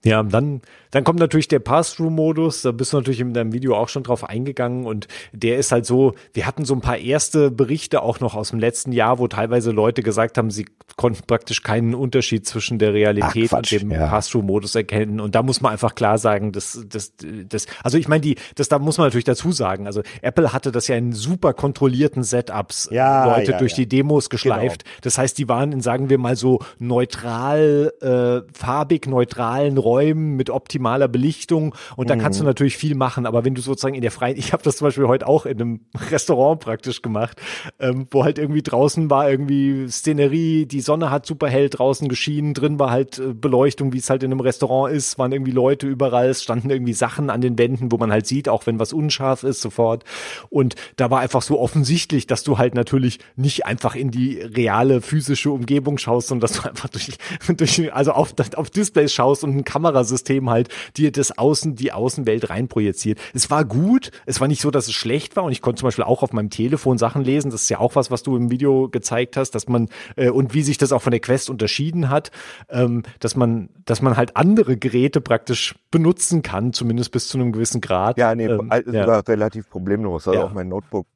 Ja, 0.05 0.21
dann, 0.21 0.61
dann 0.91 1.05
kommt 1.05 1.19
natürlich 1.19 1.47
der 1.47 1.59
Pass-Through-Modus. 1.59 2.63
Da 2.63 2.71
bist 2.73 2.91
du 2.91 2.97
natürlich 2.97 3.21
in 3.21 3.33
deinem 3.33 3.53
Video 3.53 3.77
auch 3.77 3.87
schon 3.87 4.03
drauf 4.03 4.27
eingegangen. 4.27 4.85
Und 4.85 5.07
der 5.31 5.57
ist 5.57 5.71
halt 5.71 5.85
so, 5.85 6.13
wir 6.33 6.45
hatten 6.45 6.65
so 6.65 6.73
ein 6.73 6.81
paar 6.81 6.97
erste 6.97 7.49
Berichte 7.51 8.01
auch 8.01 8.19
noch 8.19 8.35
aus 8.35 8.49
dem 8.49 8.59
letzten 8.59 8.91
Jahr, 8.91 9.17
wo 9.17 9.29
teilweise 9.29 9.71
Leute 9.71 10.03
gesagt 10.03 10.37
haben, 10.37 10.51
sie 10.51 10.65
konnten 10.97 11.25
praktisch 11.25 11.63
keinen 11.63 11.95
Unterschied 11.95 12.45
zwischen 12.45 12.79
der 12.79 12.93
Realität 12.93 13.49
Ach, 13.53 13.59
und 13.59 13.71
dem 13.71 13.91
ja. 13.91 14.07
Pass-Through-Modus 14.07 14.75
erkennen. 14.75 15.21
Und 15.21 15.35
da 15.35 15.41
muss 15.41 15.61
man 15.61 15.71
einfach 15.71 15.95
klar 15.95 16.17
sagen, 16.17 16.51
dass, 16.51 16.85
dass, 16.89 17.13
dass 17.47 17.65
also 17.81 17.97
ich 17.97 18.09
meine, 18.09 18.21
die, 18.21 18.35
das 18.55 18.67
da 18.67 18.79
muss 18.79 18.97
man 18.97 19.07
natürlich 19.07 19.23
dazu 19.23 19.53
sagen. 19.53 19.87
Also 19.87 20.01
Apple 20.21 20.51
hatte 20.51 20.73
das 20.73 20.89
ja 20.89 20.97
in 20.97 21.13
super 21.13 21.53
kontrollierten 21.53 22.23
Setups 22.23 22.89
ja, 22.91 23.37
Leute 23.37 23.53
ja, 23.53 23.57
durch 23.57 23.73
die 23.73 23.87
Demos 23.87 24.29
geschleift. 24.29 24.83
Genau. 24.83 24.97
Das 25.03 25.17
heißt, 25.17 25.37
die 25.37 25.47
waren 25.47 25.71
in, 25.71 25.79
sagen 25.79 26.09
wir 26.09 26.17
mal 26.17 26.35
so 26.35 26.59
neutral, 26.77 27.93
äh, 28.01 28.53
farbig 28.53 29.07
neutralen 29.07 29.77
Räumen 29.77 29.92
Räumen 29.93 30.35
mit 30.35 30.49
optimaler 30.49 31.07
Belichtung 31.07 31.75
und 31.95 32.09
da 32.09 32.15
mhm. 32.15 32.19
kannst 32.19 32.39
du 32.39 32.43
mhm. 32.43 32.49
natürlich 32.49 32.77
viel 32.77 32.95
machen, 32.95 33.27
aber 33.27 33.45
wenn 33.45 33.53
du 33.53 33.61
sozusagen 33.61 33.93
in 33.93 34.01
der 34.01 34.11
freien, 34.11 34.37
ich 34.37 34.53
habe 34.53 34.63
das 34.63 34.77
zum 34.77 34.87
Beispiel 34.87 35.07
heute 35.07 35.27
auch 35.27 35.45
in 35.45 35.61
einem 35.61 35.79
Restaurant 36.11 36.59
praktisch 36.59 37.01
gemacht, 37.03 37.39
ähm, 37.79 38.07
wo 38.09 38.23
halt 38.23 38.39
irgendwie 38.39 38.63
draußen 38.63 39.09
war 39.09 39.29
irgendwie 39.29 39.87
Szenerie, 39.87 40.65
die 40.65 40.81
Sonne 40.81 41.11
hat 41.11 41.27
super 41.27 41.47
hell 41.47 41.69
draußen 41.69 42.07
geschienen, 42.07 42.55
drin 42.55 42.79
war 42.79 42.89
halt 42.89 43.19
äh, 43.19 43.33
Beleuchtung, 43.33 43.93
wie 43.93 43.99
es 43.99 44.09
halt 44.09 44.23
in 44.23 44.31
einem 44.31 44.39
Restaurant 44.39 44.93
ist, 44.93 45.19
waren 45.19 45.31
irgendwie 45.31 45.51
Leute 45.51 45.87
überall, 45.87 46.29
es 46.29 46.41
standen 46.41 46.71
irgendwie 46.71 46.93
Sachen 46.93 47.29
an 47.29 47.41
den 47.41 47.57
Wänden, 47.59 47.91
wo 47.91 47.97
man 47.97 48.11
halt 48.11 48.25
sieht, 48.25 48.49
auch 48.49 48.65
wenn 48.65 48.79
was 48.79 48.93
unscharf 48.93 49.43
ist, 49.43 49.61
sofort. 49.61 50.03
Und 50.49 50.75
da 50.95 51.11
war 51.11 51.19
einfach 51.19 51.43
so 51.43 51.59
offensichtlich, 51.59 52.25
dass 52.25 52.43
du 52.43 52.57
halt 52.57 52.73
natürlich 52.73 53.19
nicht 53.35 53.65
einfach 53.65 53.95
in 53.95 54.09
die 54.09 54.39
reale 54.39 55.01
physische 55.01 55.51
Umgebung 55.51 55.97
schaust, 55.99 56.29
sondern 56.29 56.47
dass 56.47 56.59
du 56.59 56.67
einfach 56.69 56.89
durch, 56.89 57.11
durch 57.47 57.93
also 57.93 58.11
auf, 58.11 58.33
auf 58.55 58.69
Displays 58.69 59.13
schaust 59.13 59.43
und 59.43 59.55
ein 59.55 59.63
Kamera 59.63 59.82
Kamerasystem 59.83 60.49
halt 60.49 60.69
dir 60.95 61.11
das 61.11 61.37
Außen, 61.37 61.75
die 61.75 61.91
Außenwelt 61.91 62.49
reinprojiziert. 62.49 63.19
Es 63.33 63.51
war 63.51 63.65
gut, 63.65 64.11
es 64.25 64.39
war 64.39 64.47
nicht 64.47 64.61
so, 64.61 64.71
dass 64.71 64.87
es 64.87 64.93
schlecht 64.93 65.35
war 65.35 65.43
und 65.43 65.51
ich 65.51 65.61
konnte 65.61 65.81
zum 65.81 65.87
Beispiel 65.87 66.05
auch 66.05 66.23
auf 66.23 66.31
meinem 66.33 66.49
Telefon 66.49 66.97
Sachen 66.97 67.23
lesen. 67.23 67.51
Das 67.51 67.63
ist 67.63 67.69
ja 67.69 67.79
auch 67.79 67.95
was, 67.95 68.11
was 68.11 68.23
du 68.23 68.35
im 68.37 68.49
Video 68.49 68.89
gezeigt 68.89 69.37
hast, 69.37 69.51
dass 69.51 69.67
man 69.67 69.89
äh, 70.15 70.29
und 70.29 70.53
wie 70.53 70.63
sich 70.63 70.77
das 70.77 70.91
auch 70.91 71.01
von 71.01 71.11
der 71.11 71.19
Quest 71.19 71.49
unterschieden 71.49 72.09
hat, 72.09 72.31
ähm, 72.69 73.03
dass 73.19 73.35
man, 73.35 73.69
dass 73.85 74.01
man 74.01 74.15
halt 74.15 74.37
andere 74.37 74.77
Geräte 74.77 75.21
praktisch 75.21 75.75
benutzen 75.91 76.41
kann, 76.41 76.73
zumindest 76.73 77.11
bis 77.11 77.27
zu 77.27 77.37
einem 77.37 77.51
gewissen 77.51 77.81
Grad. 77.81 78.17
Ja, 78.17 78.33
nee, 78.33 78.45
ähm, 78.45 78.71
ja. 78.91 79.07
war 79.07 79.27
relativ 79.27 79.69
problemlos. 79.69 80.27
Also 80.27 80.39
ja. 80.39 80.45
auch 80.45 80.53
mein 80.53 80.69
Notebook 80.69 81.07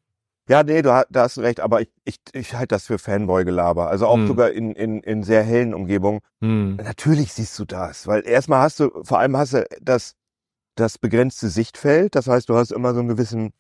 ja, 0.50 0.64
nee, 0.64 0.82
du 0.82 0.94
hast, 0.94 1.08
da 1.10 1.24
hast 1.24 1.38
recht, 1.40 1.60
aber 1.60 1.82
ich, 1.82 1.90
ich, 2.06 2.20
ich 2.34 2.54
halte 2.54 2.76
das 2.76 2.86
für 2.86 2.98
Fanboy-Gelaber. 2.98 3.90
Also 3.90 4.08
auch 4.08 4.16
hm. 4.16 4.28
sogar 4.28 4.52
in, 4.52 4.72
in, 4.74 5.02
in 5.02 5.24
sehr 5.24 5.44
hellen 5.44 5.74
Umgebungen. 5.74 6.22
Hm. 6.42 6.78
Natürlich 6.78 7.34
siehst 7.34 7.58
du 7.60 7.66
das, 7.66 8.08
weil 8.08 8.26
erstmal 8.26 8.62
hast 8.62 8.80
du, 8.80 8.92
vor 9.04 9.20
allem 9.20 9.36
hast 9.36 9.54
du 9.54 9.66
das, 9.82 10.16
das 10.76 10.98
begrenzte 10.98 11.50
Sichtfeld. 11.50 12.16
Das 12.16 12.28
heißt, 12.28 12.48
du 12.48 12.56
hast 12.56 12.72
immer 12.72 12.94
so 12.94 13.00
einen 13.00 13.10
gewissen, 13.10 13.52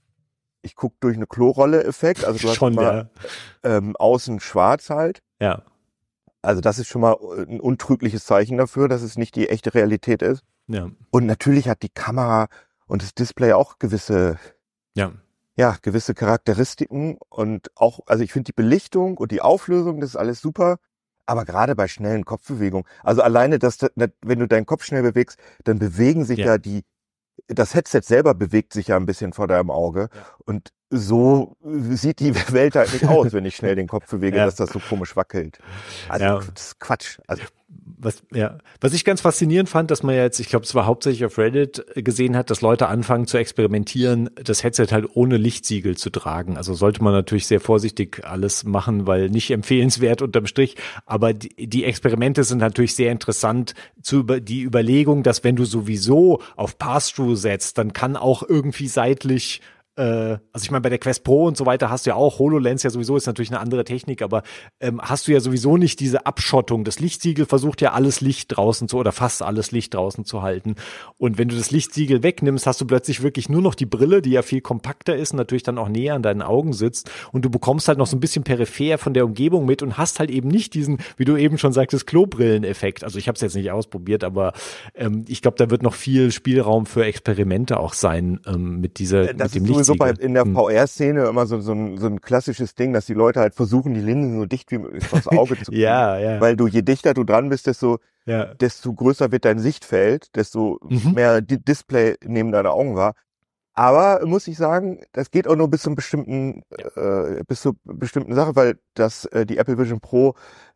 ich 0.61 0.75
guck 0.75 0.99
durch 1.01 1.17
eine 1.17 1.27
Klorolle-Effekt. 1.27 2.23
Also 2.23 2.39
du 2.39 2.47
hast 2.49 2.55
schon, 2.55 2.73
immer, 2.73 2.83
ja. 2.83 3.09
ähm, 3.63 3.95
außen 3.97 4.39
schwarz 4.39 4.89
halt. 4.89 5.21
Ja. 5.41 5.63
Also 6.41 6.61
das 6.61 6.79
ist 6.79 6.87
schon 6.87 7.01
mal 7.01 7.17
ein 7.49 7.59
untrügliches 7.59 8.23
Zeichen 8.23 8.57
dafür, 8.57 8.87
dass 8.87 9.01
es 9.01 9.17
nicht 9.17 9.35
die 9.35 9.49
echte 9.49 9.73
Realität 9.73 10.21
ist. 10.21 10.43
Ja. 10.67 10.89
Und 11.09 11.25
natürlich 11.25 11.67
hat 11.67 11.81
die 11.81 11.89
Kamera 11.89 12.47
und 12.87 13.01
das 13.01 13.13
Display 13.13 13.51
auch 13.51 13.79
gewisse 13.79 14.37
ja 14.95 15.11
ja, 15.57 15.75
gewisse 15.81 16.13
Charakteristiken 16.13 17.17
und 17.29 17.71
auch, 17.75 17.99
also 18.05 18.23
ich 18.23 18.31
finde 18.31 18.45
die 18.45 18.53
Belichtung 18.53 19.17
und 19.17 19.31
die 19.31 19.41
Auflösung, 19.41 19.99
das 19.99 20.11
ist 20.11 20.15
alles 20.15 20.39
super. 20.39 20.77
Aber 21.25 21.43
gerade 21.43 21.75
bei 21.75 21.89
schnellen 21.89 22.23
Kopfbewegungen, 22.23 22.87
also 23.03 23.21
alleine, 23.21 23.59
dass, 23.59 23.79
wenn 23.95 24.39
du 24.39 24.47
deinen 24.47 24.65
Kopf 24.65 24.85
schnell 24.85 25.01
bewegst, 25.01 25.37
dann 25.65 25.77
bewegen 25.77 26.23
sich 26.23 26.39
ja, 26.39 26.45
ja 26.45 26.57
die, 26.57 26.85
das 27.47 27.73
Headset 27.73 28.01
selber 28.03 28.33
bewegt 28.33 28.71
sich 28.71 28.87
ja 28.87 28.97
ein 28.97 29.05
bisschen 29.05 29.33
vor 29.33 29.47
deinem 29.47 29.71
Auge. 29.71 30.09
Ja. 30.13 30.25
Und 30.47 30.71
so 30.89 31.57
sieht 31.61 32.19
die 32.19 32.33
Welt 32.51 32.75
halt 32.75 32.93
nicht 32.93 33.05
aus, 33.05 33.33
wenn 33.33 33.45
ich 33.45 33.55
schnell 33.55 33.75
den 33.75 33.87
Kopf 33.87 34.09
bewege, 34.09 34.37
ja. 34.37 34.45
dass 34.45 34.55
das 34.55 34.71
so 34.71 34.79
komisch 34.79 35.15
wackelt. 35.15 35.59
Also 36.07 36.25
ja. 36.25 36.35
das 36.37 36.65
ist 36.65 36.79
Quatsch. 36.79 37.19
Also 37.27 37.43
was, 37.99 38.23
ja, 38.33 38.57
was 38.79 38.93
ich 38.93 39.03
ganz 39.03 39.21
faszinierend 39.21 39.67
fand, 39.67 39.91
dass 39.91 40.03
man 40.03 40.15
ja 40.15 40.21
jetzt, 40.21 40.39
ich 40.39 40.47
glaube, 40.47 40.63
es 40.63 40.75
war 40.75 40.85
hauptsächlich 40.85 41.25
auf 41.25 41.37
Reddit 41.37 41.85
gesehen 41.95 42.37
hat, 42.37 42.49
dass 42.49 42.61
Leute 42.61 42.87
anfangen 42.87 43.27
zu 43.27 43.37
experimentieren, 43.37 44.29
das 44.35 44.63
Headset 44.63 44.87
halt 44.91 45.07
ohne 45.15 45.37
Lichtsiegel 45.37 45.97
zu 45.97 46.09
tragen. 46.09 46.55
Also 46.55 46.73
sollte 46.75 47.03
man 47.03 47.11
natürlich 47.11 47.47
sehr 47.47 47.59
vorsichtig 47.59 48.23
alles 48.23 48.63
machen, 48.63 49.07
weil 49.07 49.29
nicht 49.29 49.51
empfehlenswert 49.51 50.21
unterm 50.21 50.45
Strich. 50.45 50.75
Aber 51.05 51.33
die, 51.33 51.67
die 51.67 51.83
Experimente 51.83 52.43
sind 52.43 52.59
natürlich 52.59 52.95
sehr 52.95 53.11
interessant 53.11 53.73
zu 54.01 54.19
über 54.19 54.39
die 54.39 54.61
Überlegung, 54.61 55.23
dass 55.23 55.43
wenn 55.43 55.55
du 55.55 55.65
sowieso 55.65 56.41
auf 56.55 56.77
Pass-Through 56.77 57.35
setzt, 57.35 57.77
dann 57.77 57.93
kann 57.93 58.15
auch 58.15 58.43
irgendwie 58.47 58.87
seitlich 58.87 59.61
äh, 59.61 59.76
also 60.01 60.63
ich 60.63 60.71
meine, 60.71 60.81
bei 60.81 60.89
der 60.89 60.99
Quest 60.99 61.23
Pro 61.23 61.45
und 61.45 61.57
so 61.57 61.65
weiter 61.65 61.89
hast 61.89 62.05
du 62.05 62.11
ja 62.11 62.15
auch, 62.15 62.39
HoloLens 62.39 62.83
ja 62.83 62.89
sowieso 62.89 63.17
ist 63.17 63.25
natürlich 63.25 63.49
eine 63.49 63.59
andere 63.59 63.83
Technik, 63.83 64.21
aber 64.21 64.43
ähm, 64.79 65.01
hast 65.01 65.27
du 65.27 65.31
ja 65.31 65.39
sowieso 65.39 65.77
nicht 65.77 65.99
diese 65.99 66.25
Abschottung. 66.25 66.83
Das 66.83 66.99
Lichtsiegel 66.99 67.45
versucht 67.45 67.81
ja 67.81 67.93
alles 67.93 68.21
Licht 68.21 68.55
draußen 68.55 68.87
zu 68.87 68.97
oder 68.97 69.11
fast 69.11 69.41
alles 69.41 69.71
Licht 69.71 69.95
draußen 69.95 70.23
zu 70.23 70.43
halten. 70.43 70.75
Und 71.17 71.37
wenn 71.39 71.47
du 71.47 71.55
das 71.55 71.71
Lichtsiegel 71.71 72.21
wegnimmst, 72.21 72.67
hast 72.67 72.79
du 72.79 72.85
plötzlich 72.85 73.23
wirklich 73.23 73.49
nur 73.49 73.61
noch 73.61 73.73
die 73.73 73.87
Brille, 73.87 74.21
die 74.21 74.31
ja 74.31 74.43
viel 74.43 74.61
kompakter 74.61 75.15
ist 75.15 75.31
und 75.31 75.37
natürlich 75.37 75.63
dann 75.63 75.79
auch 75.79 75.89
näher 75.89 76.13
an 76.13 76.21
deinen 76.21 76.43
Augen 76.43 76.73
sitzt. 76.73 77.09
Und 77.31 77.43
du 77.43 77.49
bekommst 77.49 77.87
halt 77.87 77.97
noch 77.97 78.07
so 78.07 78.15
ein 78.15 78.19
bisschen 78.19 78.43
peripher 78.43 78.99
von 78.99 79.15
der 79.15 79.25
Umgebung 79.25 79.65
mit 79.65 79.81
und 79.81 79.97
hast 79.97 80.19
halt 80.19 80.29
eben 80.29 80.49
nicht 80.49 80.75
diesen, 80.75 80.99
wie 81.17 81.25
du 81.25 81.35
eben 81.37 81.57
schon 81.57 81.73
sagtest, 81.73 82.05
Klobrillen-Effekt. 82.05 83.03
Also 83.03 83.17
ich 83.17 83.27
habe 83.27 83.35
es 83.35 83.41
jetzt 83.41 83.55
nicht 83.55 83.71
ausprobiert, 83.71 84.23
aber 84.23 84.53
ähm, 84.93 85.25
ich 85.27 85.41
glaube, 85.41 85.57
da 85.57 85.71
wird 85.71 85.81
noch 85.81 85.95
viel 85.95 86.31
Spielraum 86.31 86.85
für 86.85 87.03
Experimente 87.05 87.79
auch 87.79 87.93
sein 87.93 88.39
ähm, 88.45 88.79
mit 88.79 88.99
dieser, 88.99 89.33
das 89.33 89.55
mit 89.55 89.63
dem 89.63 89.65
Licht 89.65 89.86
so 89.87 89.95
bei, 89.95 90.11
in 90.11 90.33
der 90.33 90.43
hm. 90.43 90.53
VR-Szene 90.53 91.25
immer 91.25 91.47
so, 91.47 91.59
so, 91.59 91.73
ein, 91.73 91.97
so 91.97 92.07
ein 92.07 92.21
klassisches 92.21 92.75
Ding, 92.75 92.93
dass 92.93 93.05
die 93.05 93.13
Leute 93.13 93.39
halt 93.39 93.55
versuchen, 93.55 93.93
die 93.93 94.01
Linsen 94.01 94.39
so 94.39 94.45
dicht 94.45 94.71
wie 94.71 94.77
möglich 94.77 95.05
vors 95.05 95.27
Auge 95.27 95.57
zu 95.63 95.71
kriegen. 95.71 95.81
ja, 95.81 96.17
ja. 96.17 96.39
Weil 96.39 96.55
du, 96.55 96.67
je 96.67 96.81
dichter 96.81 97.13
du 97.13 97.23
dran 97.23 97.49
bist, 97.49 97.67
desto, 97.67 97.99
ja. 98.25 98.53
desto 98.55 98.93
größer 98.93 99.31
wird 99.31 99.45
dein 99.45 99.59
Sichtfeld, 99.59 100.35
desto 100.35 100.79
mhm. 100.87 101.13
mehr 101.13 101.41
Display 101.41 102.15
neben 102.23 102.51
deine 102.51 102.71
Augen 102.71 102.95
war. 102.95 103.13
Aber 103.73 104.25
muss 104.25 104.47
ich 104.47 104.57
sagen, 104.57 105.01
das 105.11 105.29
geht 105.29 105.47
auch 105.47 105.55
nur 105.55 105.69
bis 105.69 105.83
zu 105.83 105.89
einem 105.89 105.95
bestimmten, 105.95 106.63
äh, 106.95 107.43
bis 107.47 107.61
zu 107.61 107.77
bestimmten 107.83 108.33
Sache, 108.33 108.55
weil 108.55 108.79
das 108.95 109.25
äh, 109.25 109.45
die 109.45 109.59
Apple 109.59 109.77
Vision 109.77 109.99
Pro 109.99 110.33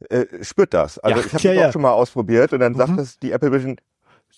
äh, 0.09 0.25
spürt 0.43 0.75
das. 0.75 0.99
Also 0.99 1.19
ja, 1.19 1.25
ich 1.25 1.33
habe 1.33 1.43
ja, 1.43 1.53
das 1.53 1.61
ja. 1.61 1.67
auch 1.67 1.73
schon 1.73 1.81
mal 1.81 1.93
ausprobiert 1.93 2.53
und 2.53 2.59
dann 2.59 2.73
mhm. 2.73 2.77
sagt 2.77 2.99
das 2.99 3.17
die 3.17 3.31
Apple 3.31 3.51
Vision, 3.51 3.77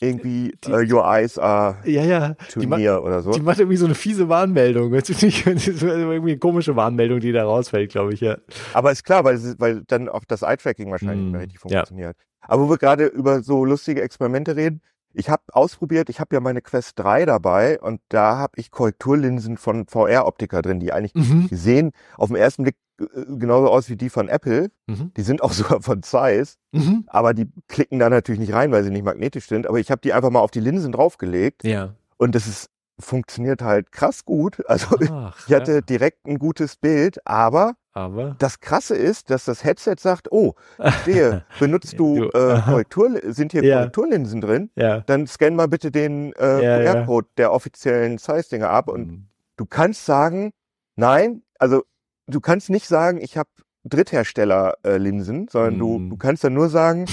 irgendwie 0.03 0.53
die, 0.63 0.71
uh, 0.71 0.77
Your 0.77 1.05
Eyes 1.05 1.37
are 1.37 1.77
ja, 1.85 2.03
ja. 2.03 2.33
to 2.51 2.59
near 2.59 3.03
oder 3.03 3.21
so. 3.21 3.31
Die 3.31 3.41
macht 3.41 3.59
irgendwie 3.59 3.77
so 3.77 3.85
eine 3.85 3.95
fiese 3.95 4.29
Warnmeldung. 4.29 4.91
Das 5.03 5.09
ist 5.09 5.23
irgendwie 5.23 6.31
eine 6.31 6.37
komische 6.37 6.75
Warnmeldung, 6.75 7.19
die 7.19 7.31
da 7.31 7.43
rausfällt, 7.43 7.91
glaube 7.91 8.13
ich, 8.13 8.21
ja. 8.21 8.37
Aber 8.73 8.91
ist 8.91 9.03
klar, 9.03 9.23
weil, 9.23 9.39
weil 9.57 9.83
dann 9.87 10.09
auch 10.09 10.23
das 10.25 10.41
Eye-Tracking 10.41 10.91
wahrscheinlich 10.91 11.17
mm, 11.17 11.23
nicht 11.23 11.31
mehr 11.31 11.41
richtig 11.41 11.59
funktioniert. 11.59 12.15
Ja. 12.17 12.47
Aber 12.47 12.63
wo 12.63 12.69
wir 12.69 12.77
gerade 12.77 13.05
über 13.05 13.41
so 13.41 13.65
lustige 13.65 14.01
Experimente 14.01 14.55
reden, 14.55 14.81
ich 15.13 15.29
habe 15.29 15.43
ausprobiert, 15.51 16.09
ich 16.09 16.19
habe 16.19 16.35
ja 16.35 16.39
meine 16.39 16.61
Quest 16.61 16.99
3 16.99 17.25
dabei 17.25 17.79
und 17.79 18.01
da 18.09 18.37
habe 18.37 18.53
ich 18.57 18.71
Korrekturlinsen 18.71 19.57
von 19.57 19.85
VR-Optiker 19.87 20.61
drin, 20.61 20.79
die 20.79 20.91
eigentlich, 20.91 21.13
mhm. 21.13 21.47
die 21.49 21.55
sehen 21.55 21.91
auf 22.17 22.29
den 22.29 22.37
ersten 22.37 22.63
Blick 22.63 22.75
genauso 22.97 23.69
aus 23.69 23.89
wie 23.89 23.95
die 23.95 24.09
von 24.09 24.29
Apple. 24.29 24.69
Mhm. 24.87 25.11
Die 25.15 25.21
sind 25.21 25.41
auch 25.41 25.51
sogar 25.53 25.81
von 25.81 26.03
Zeiss, 26.03 26.57
mhm. 26.71 27.03
aber 27.07 27.33
die 27.33 27.49
klicken 27.67 27.99
da 27.99 28.09
natürlich 28.09 28.39
nicht 28.39 28.53
rein, 28.53 28.71
weil 28.71 28.83
sie 28.83 28.91
nicht 28.91 29.05
magnetisch 29.05 29.47
sind. 29.47 29.67
Aber 29.67 29.79
ich 29.79 29.91
habe 29.91 30.01
die 30.01 30.13
einfach 30.13 30.29
mal 30.29 30.39
auf 30.39 30.51
die 30.51 30.59
Linsen 30.59 30.91
draufgelegt. 30.91 31.63
Ja. 31.63 31.95
Und 32.17 32.35
das 32.35 32.47
ist 32.47 32.69
funktioniert 32.99 33.61
halt 33.61 33.91
krass 33.91 34.25
gut. 34.25 34.61
Also 34.67 34.97
Ach, 35.11 35.47
ich 35.47 35.53
hatte 35.53 35.73
ja. 35.73 35.81
direkt 35.81 36.25
ein 36.25 36.39
gutes 36.39 36.77
Bild, 36.77 37.19
aber, 37.27 37.73
aber 37.91 38.35
das 38.39 38.59
Krasse 38.59 38.95
ist, 38.95 39.29
dass 39.29 39.45
das 39.45 39.63
Headset 39.63 39.95
sagt, 39.99 40.31
oh, 40.31 40.53
ich 40.83 40.93
sehe, 41.05 41.45
benutzt 41.59 41.99
du, 41.99 42.25
äh, 42.29 42.61
Korrektur, 42.61 43.19
sind 43.25 43.51
hier 43.51 43.63
ja. 43.63 43.77
Korrekturlinsen 43.77 44.41
drin? 44.41 44.71
Ja. 44.75 45.01
Dann 45.01 45.27
scan 45.27 45.55
mal 45.55 45.67
bitte 45.67 45.91
den 45.91 46.33
äh, 46.33 46.83
QR-Code 46.83 47.27
der 47.37 47.51
offiziellen 47.51 48.17
Size-Dinger 48.17 48.69
ab 48.69 48.87
und 48.87 49.07
mhm. 49.07 49.27
du 49.57 49.65
kannst 49.65 50.05
sagen, 50.05 50.53
nein, 50.95 51.43
also 51.59 51.83
du 52.27 52.39
kannst 52.39 52.69
nicht 52.69 52.87
sagen, 52.87 53.19
ich 53.21 53.37
habe 53.37 53.49
Dritthersteller-Linsen, 53.85 55.47
äh, 55.47 55.51
sondern 55.51 55.75
mm. 55.75 55.79
du, 55.79 56.09
du 56.09 56.17
kannst 56.17 56.43
dann 56.43 56.53
nur 56.53 56.69
sagen, 56.69 57.05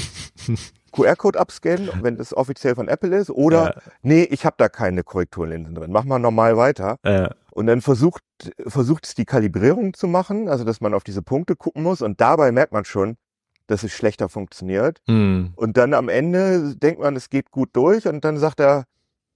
QR-Code 0.93 1.39
abscannen, 1.39 1.91
wenn 2.03 2.17
das 2.17 2.37
offiziell 2.37 2.75
von 2.75 2.89
Apple 2.89 3.17
ist, 3.17 3.31
oder 3.31 3.65
ja. 3.65 3.83
nee, 4.03 4.23
ich 4.23 4.45
habe 4.45 4.57
da 4.59 4.69
keine 4.69 5.03
Korrekturlinsen 5.03 5.75
drin. 5.75 5.93
Mach 5.93 6.05
mal 6.05 6.19
normal 6.19 6.57
weiter. 6.57 6.97
Ja. 7.05 7.31
Und 7.53 7.67
dann 7.67 7.81
versucht 7.81 8.23
versucht 8.67 9.07
es 9.07 9.15
die 9.15 9.25
Kalibrierung 9.25 9.95
zu 9.95 10.09
machen, 10.09 10.49
also 10.49 10.65
dass 10.65 10.81
man 10.81 10.95
auf 10.95 11.05
diese 11.05 11.23
Punkte 11.23 11.57
gucken 11.57 11.83
muss 11.83 12.01
und 12.03 12.21
dabei 12.21 12.53
merkt 12.53 12.73
man 12.73 12.85
schon, 12.85 13.17
dass 13.67 13.83
es 13.83 13.93
schlechter 13.93 14.29
funktioniert. 14.29 15.01
Hm. 15.07 15.53
Und 15.57 15.77
dann 15.77 15.95
am 15.95 16.09
Ende 16.09 16.75
denkt 16.77 17.01
man, 17.01 17.17
es 17.17 17.31
geht 17.31 17.51
gut 17.51 17.71
durch 17.73 18.07
und 18.09 18.25
dann 18.25 18.39
sagt 18.39 18.61
er, 18.61 18.85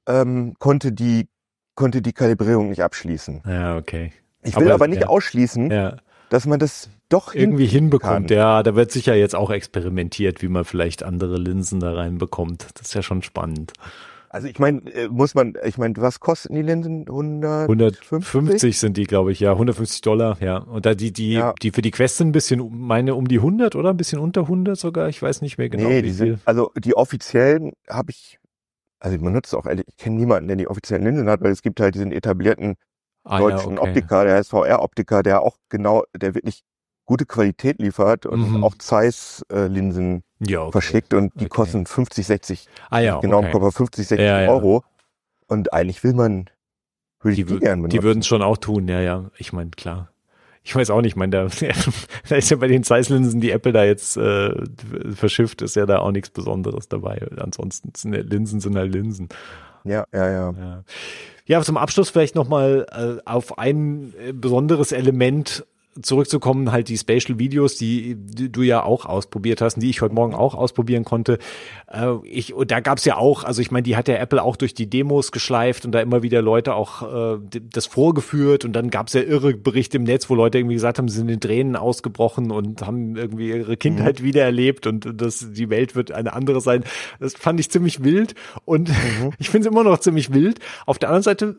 ähm, 0.07 0.55
konnte 0.59 0.93
die 0.93 1.29
konnte 1.75 2.03
die 2.03 2.12
Kalibrierung 2.12 2.70
nicht 2.70 2.83
abschließen. 2.83 3.43
Ja, 3.47 3.77
okay. 3.77 4.12
Ich 4.45 4.57
will 4.57 4.65
Aber- 4.67 4.75
aber, 4.75 4.89
nicht 4.89 5.03
ja. 5.03 5.09
ausschließen, 5.09 5.71
Ja. 5.71 5.97
dass 6.31 6.47
man 6.47 6.59
das 6.59 6.89
doch 7.09 7.35
Irgendwie 7.35 7.67
hinbekommt. 7.67 8.29
kann. 8.29 8.37
Ja, 8.37 8.63
da 8.63 8.75
wird 8.75 8.91
sicher 8.93 9.15
jetzt 9.15 9.35
auch 9.35 9.51
experimentiert, 9.51 10.43
wie 10.43 10.49
man 10.49 10.65
vielleicht 10.65 11.03
andere 11.03 11.37
Linsen 11.39 11.81
da 11.81 11.93
reinbekommt. 11.95 12.67
Das 12.75 12.89
ist 12.89 12.95
ja 12.95 13.03
schon 13.03 13.23
spannend. 13.23 13.73
Also 14.31 14.49
ich 14.49 14.59
meine, 14.59 14.81
äh, 14.93 15.07
muss 15.09 15.37
man, 15.37 15.55
ich 15.65 15.79
meine, 15.79 15.95
was 15.99 16.19
kosten 16.19 16.55
die 16.55 16.63
Linsen? 16.63 17.07
100? 17.09 17.69
150 17.69 18.81
sind 18.81 18.97
die, 18.97 19.05
glaube 19.05 19.31
ich, 19.31 19.39
ja, 19.39 19.53
150 19.53 20.01
Dollar, 20.01 20.37
ja. 20.41 20.57
Und 20.59 20.87
da 20.87 20.95
die, 20.97 21.13
die, 21.13 21.35
Ja. 21.35 21.55
die 21.63 21.71
für 21.71 21.83
die 21.83 21.93
Quest 21.93 22.17
sind 22.17 22.29
ein 22.29 22.33
bisschen, 22.33 22.69
meine 22.73 23.15
um 23.15 23.29
die 23.29 23.39
100 23.41 23.77
oder 23.77 23.91
ein 23.91 23.97
bisschen 23.97 24.19
unter 24.19 24.49
100 24.49 24.77
sogar. 24.77 25.09
Ich 25.09 25.23
weiß 25.23 25.41
nicht 25.41 25.57
mehr 25.57 25.69
genau. 25.69 25.89
nee, 25.89 25.99
wie 25.99 26.03
die 26.03 26.09
viel. 26.09 26.17
sind, 26.17 26.41
also 26.47 26.73
die 26.77 26.97
offiziellen 26.97 27.75
habe 27.89 28.11
ich, 28.11 28.39
also 28.99 29.17
man 29.19 29.35
nutzt 29.35 29.55
auch 29.55 29.67
ehrlich, 29.67 29.85
ich 29.87 29.97
kenne 29.99 30.17
niemanden, 30.17 30.49
der 30.49 30.57
die 30.57 30.67
offiziellen 30.67 31.05
Linsen 31.05 31.29
hat, 31.29 31.41
weil 31.41 31.53
es 31.53 31.63
gibt 31.63 31.79
halt 31.79 31.95
diesen 31.95 32.11
etablierten 32.11 32.75
Ah, 33.25 33.39
deutschen 33.39 33.77
ja, 33.77 33.81
okay. 33.83 33.89
Optiker, 33.91 34.25
der 34.25 34.37
heißt 34.37 34.51
VR-Optiker, 34.51 35.22
der 35.22 35.43
auch 35.43 35.57
genau, 35.70 36.05
der 36.14 36.35
wirklich 36.35 36.62
gute 37.07 37.27
Qualität 37.27 37.79
liefert 37.81 38.27
und 38.27 38.41
Mhm. 38.53 38.64
auch 38.64 38.75
Zeiss-Linsen 38.77 40.22
Ja, 40.41 40.61
okay. 40.62 40.72
verschickt 40.72 41.14
und 41.14 41.33
die 41.35 41.45
Okay. 41.47 41.49
kosten 41.49 41.87
50, 41.87 42.27
60, 42.27 42.68
Ah 42.91 42.99
ja, 43.01 43.18
genau 43.20 43.41
im 43.41 43.47
okay. 43.47 43.59
Kopf 43.59 43.77
50, 43.77 44.07
60 44.07 44.27
Ja. 44.27 44.49
Euro. 44.51 44.85
Und 45.49 45.72
eigentlich 45.72 46.03
will 46.05 46.14
man, 46.14 46.49
würde 47.20 47.33
ich 47.33 47.37
Die, 47.37 47.45
die, 47.45 47.55
wür- 47.55 47.61
gern 47.61 47.79
die 47.81 47.83
benutzen. 47.89 48.03
würden 48.05 48.18
es 48.20 48.27
schon 48.27 48.43
auch 48.43 48.57
tun, 48.57 48.89
ja, 48.89 49.01
ja. 49.01 49.31
Ich 49.39 49.53
meine, 49.53 49.70
klar. 49.70 50.11
Ich 50.62 50.75
weiß 50.75 50.89
auch 50.91 51.03
nicht, 51.03 51.12
ich 51.12 51.16
meine, 51.16 51.31
da, 51.31 51.47
da 52.29 52.37
ist 52.37 52.51
ja 52.51 52.57
bei 52.57 52.68
den 52.68 52.85
Zeiss-Linsen, 52.85 53.41
die 53.41 53.51
Apple 53.51 53.72
da 53.72 53.85
jetzt 53.85 54.16
äh, 54.16 54.55
verschifft, 55.14 55.61
ist 55.61 55.77
ja 55.77 55.85
da 55.85 55.99
auch 55.99 56.11
nichts 56.11 56.31
Besonderes 56.31 56.89
dabei. 56.89 57.20
Ansonsten 57.37 57.93
sind 57.95 58.14
ja 58.14 58.20
Linsen 58.22 58.61
sind 58.61 58.77
halt 58.77 58.93
Linsen. 58.93 59.29
ja, 59.85 60.07
ja, 60.12 60.31
ja. 60.31 60.51
Ja, 60.53 60.83
ja 61.47 61.61
zum 61.63 61.77
Abschluss 61.77 62.11
vielleicht 62.11 62.35
nochmal 62.35 62.87
äh, 62.91 63.29
auf 63.29 63.59
ein 63.59 64.15
äh, 64.19 64.33
besonderes 64.33 64.93
Element 64.93 65.65
zurückzukommen, 66.03 66.73
halt 66.73 66.89
die 66.89 66.99
Spatial 66.99 67.39
Videos, 67.39 67.77
die, 67.77 68.17
die 68.17 68.51
du 68.51 68.63
ja 68.63 68.83
auch 68.83 69.07
ausprobiert 69.07 69.61
hast 69.61 69.75
die 69.85 69.91
ich 69.91 70.01
heute 70.01 70.15
Morgen 70.15 70.35
auch 70.35 70.55
ausprobieren 70.55 71.05
konnte. 71.05 71.39
Äh, 71.89 72.15
ich, 72.25 72.55
und 72.55 72.71
da 72.71 72.81
gab's 72.81 73.05
ja 73.05 73.17
auch, 73.17 73.45
also 73.45 73.61
ich 73.61 73.71
meine, 73.71 73.83
die 73.83 73.97
hat 73.97 74.09
ja 74.09 74.17
Apple 74.17 74.43
auch 74.43 74.57
durch 74.57 74.75
die 74.75 74.89
Demos 74.89 75.33
geschleift 75.33 75.85
und 75.85 75.93
da 75.93 76.01
immer 76.01 76.23
wieder 76.23 76.43
Leute 76.43 76.75
auch 76.75 77.37
äh, 77.37 77.39
das 77.73 77.87
vorgeführt 77.87 78.65
und 78.65 78.73
dann 78.73 78.91
gab's 78.91 79.13
ja 79.13 79.23
irre 79.23 79.55
Berichte 79.55 79.97
im 79.97 80.05
Netz, 80.05 80.31
wo 80.31 80.35
Leute 80.35 80.59
irgendwie 80.59 80.75
gesagt 80.75 80.99
haben, 80.99 81.09
sie 81.09 81.19
sind 81.19 81.29
in 81.29 81.41
Tränen 81.41 81.77
ausgebrochen 81.77 82.51
und 82.51 82.83
haben 82.83 83.17
irgendwie 83.17 83.49
ihre 83.49 83.77
Kindheit 83.77 84.23
wiedererlebt 84.23 84.87
und 84.87 85.21
dass 85.21 85.53
die 85.53 85.71
Welt 85.71 85.95
wird 85.95 86.13
eine 86.13 86.33
andere 86.33 86.61
sein. 86.61 86.85
Das 87.21 87.35
fand 87.35 87.61
ich 87.61 87.71
ziemlich 87.71 88.03
wild 88.03 88.35
und 88.65 88.91
ich 89.39 89.51
finde 89.51 89.69
es 89.69 89.73
immer 89.73 89.85
noch 89.85 89.99
ziemlich 89.99 90.33
wild. 90.33 90.61
Auf 90.87 90.99
der 90.99 91.11
anderen 91.11 91.23
Seite 91.23 91.57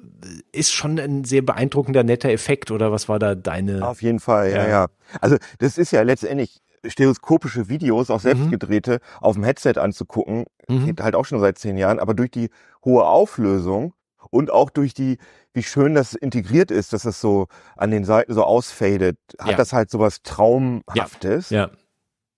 ist 0.52 0.74
schon 0.74 1.00
ein 1.00 1.24
sehr 1.24 1.42
beeindruckender, 1.42 2.04
netter 2.04 2.30
Effekt 2.30 2.72
oder 2.72 2.92
was 2.92 3.10
war 3.10 3.20
da 3.20 3.36
deine? 3.36 3.88
Auf 3.88 4.02
jeden 4.02 4.20
Fall, 4.20 4.25
ja, 4.28 4.46
Ja. 4.46 4.68
ja. 4.68 4.88
Also 5.22 5.38
das 5.60 5.78
ist 5.78 5.92
ja 5.92 6.02
letztendlich 6.02 6.62
stereoskopische 6.86 7.68
Videos, 7.68 8.10
auch 8.10 8.20
selbstgedrehte, 8.20 9.00
auf 9.22 9.36
dem 9.36 9.44
Headset 9.44 9.74
anzugucken, 9.78 10.46
Mhm. 10.68 10.86
geht 10.86 11.02
halt 11.02 11.16
auch 11.16 11.26
schon 11.26 11.40
seit 11.40 11.58
zehn 11.58 11.78
Jahren, 11.78 12.00
aber 12.00 12.14
durch 12.14 12.32
die 12.32 12.50
hohe 12.84 13.06
Auflösung 13.06 13.94
und 14.30 14.52
auch 14.52 14.70
durch 14.70 14.94
die, 14.94 15.18
wie 15.54 15.64
schön 15.64 15.94
das 15.96 16.14
integriert 16.14 16.70
ist, 16.72 16.94
dass 16.94 17.06
es 17.06 17.20
so 17.22 17.48
an 17.76 17.92
den 17.92 18.04
Seiten 18.04 18.34
so 18.34 18.44
ausfadet, 18.44 19.18
hat 19.40 19.52
Ja. 19.52 19.58
das 19.58 19.74
halt 19.74 19.90
sowas 19.90 20.22
Traumhaftes. 20.24 21.50
Ja, 21.50 21.70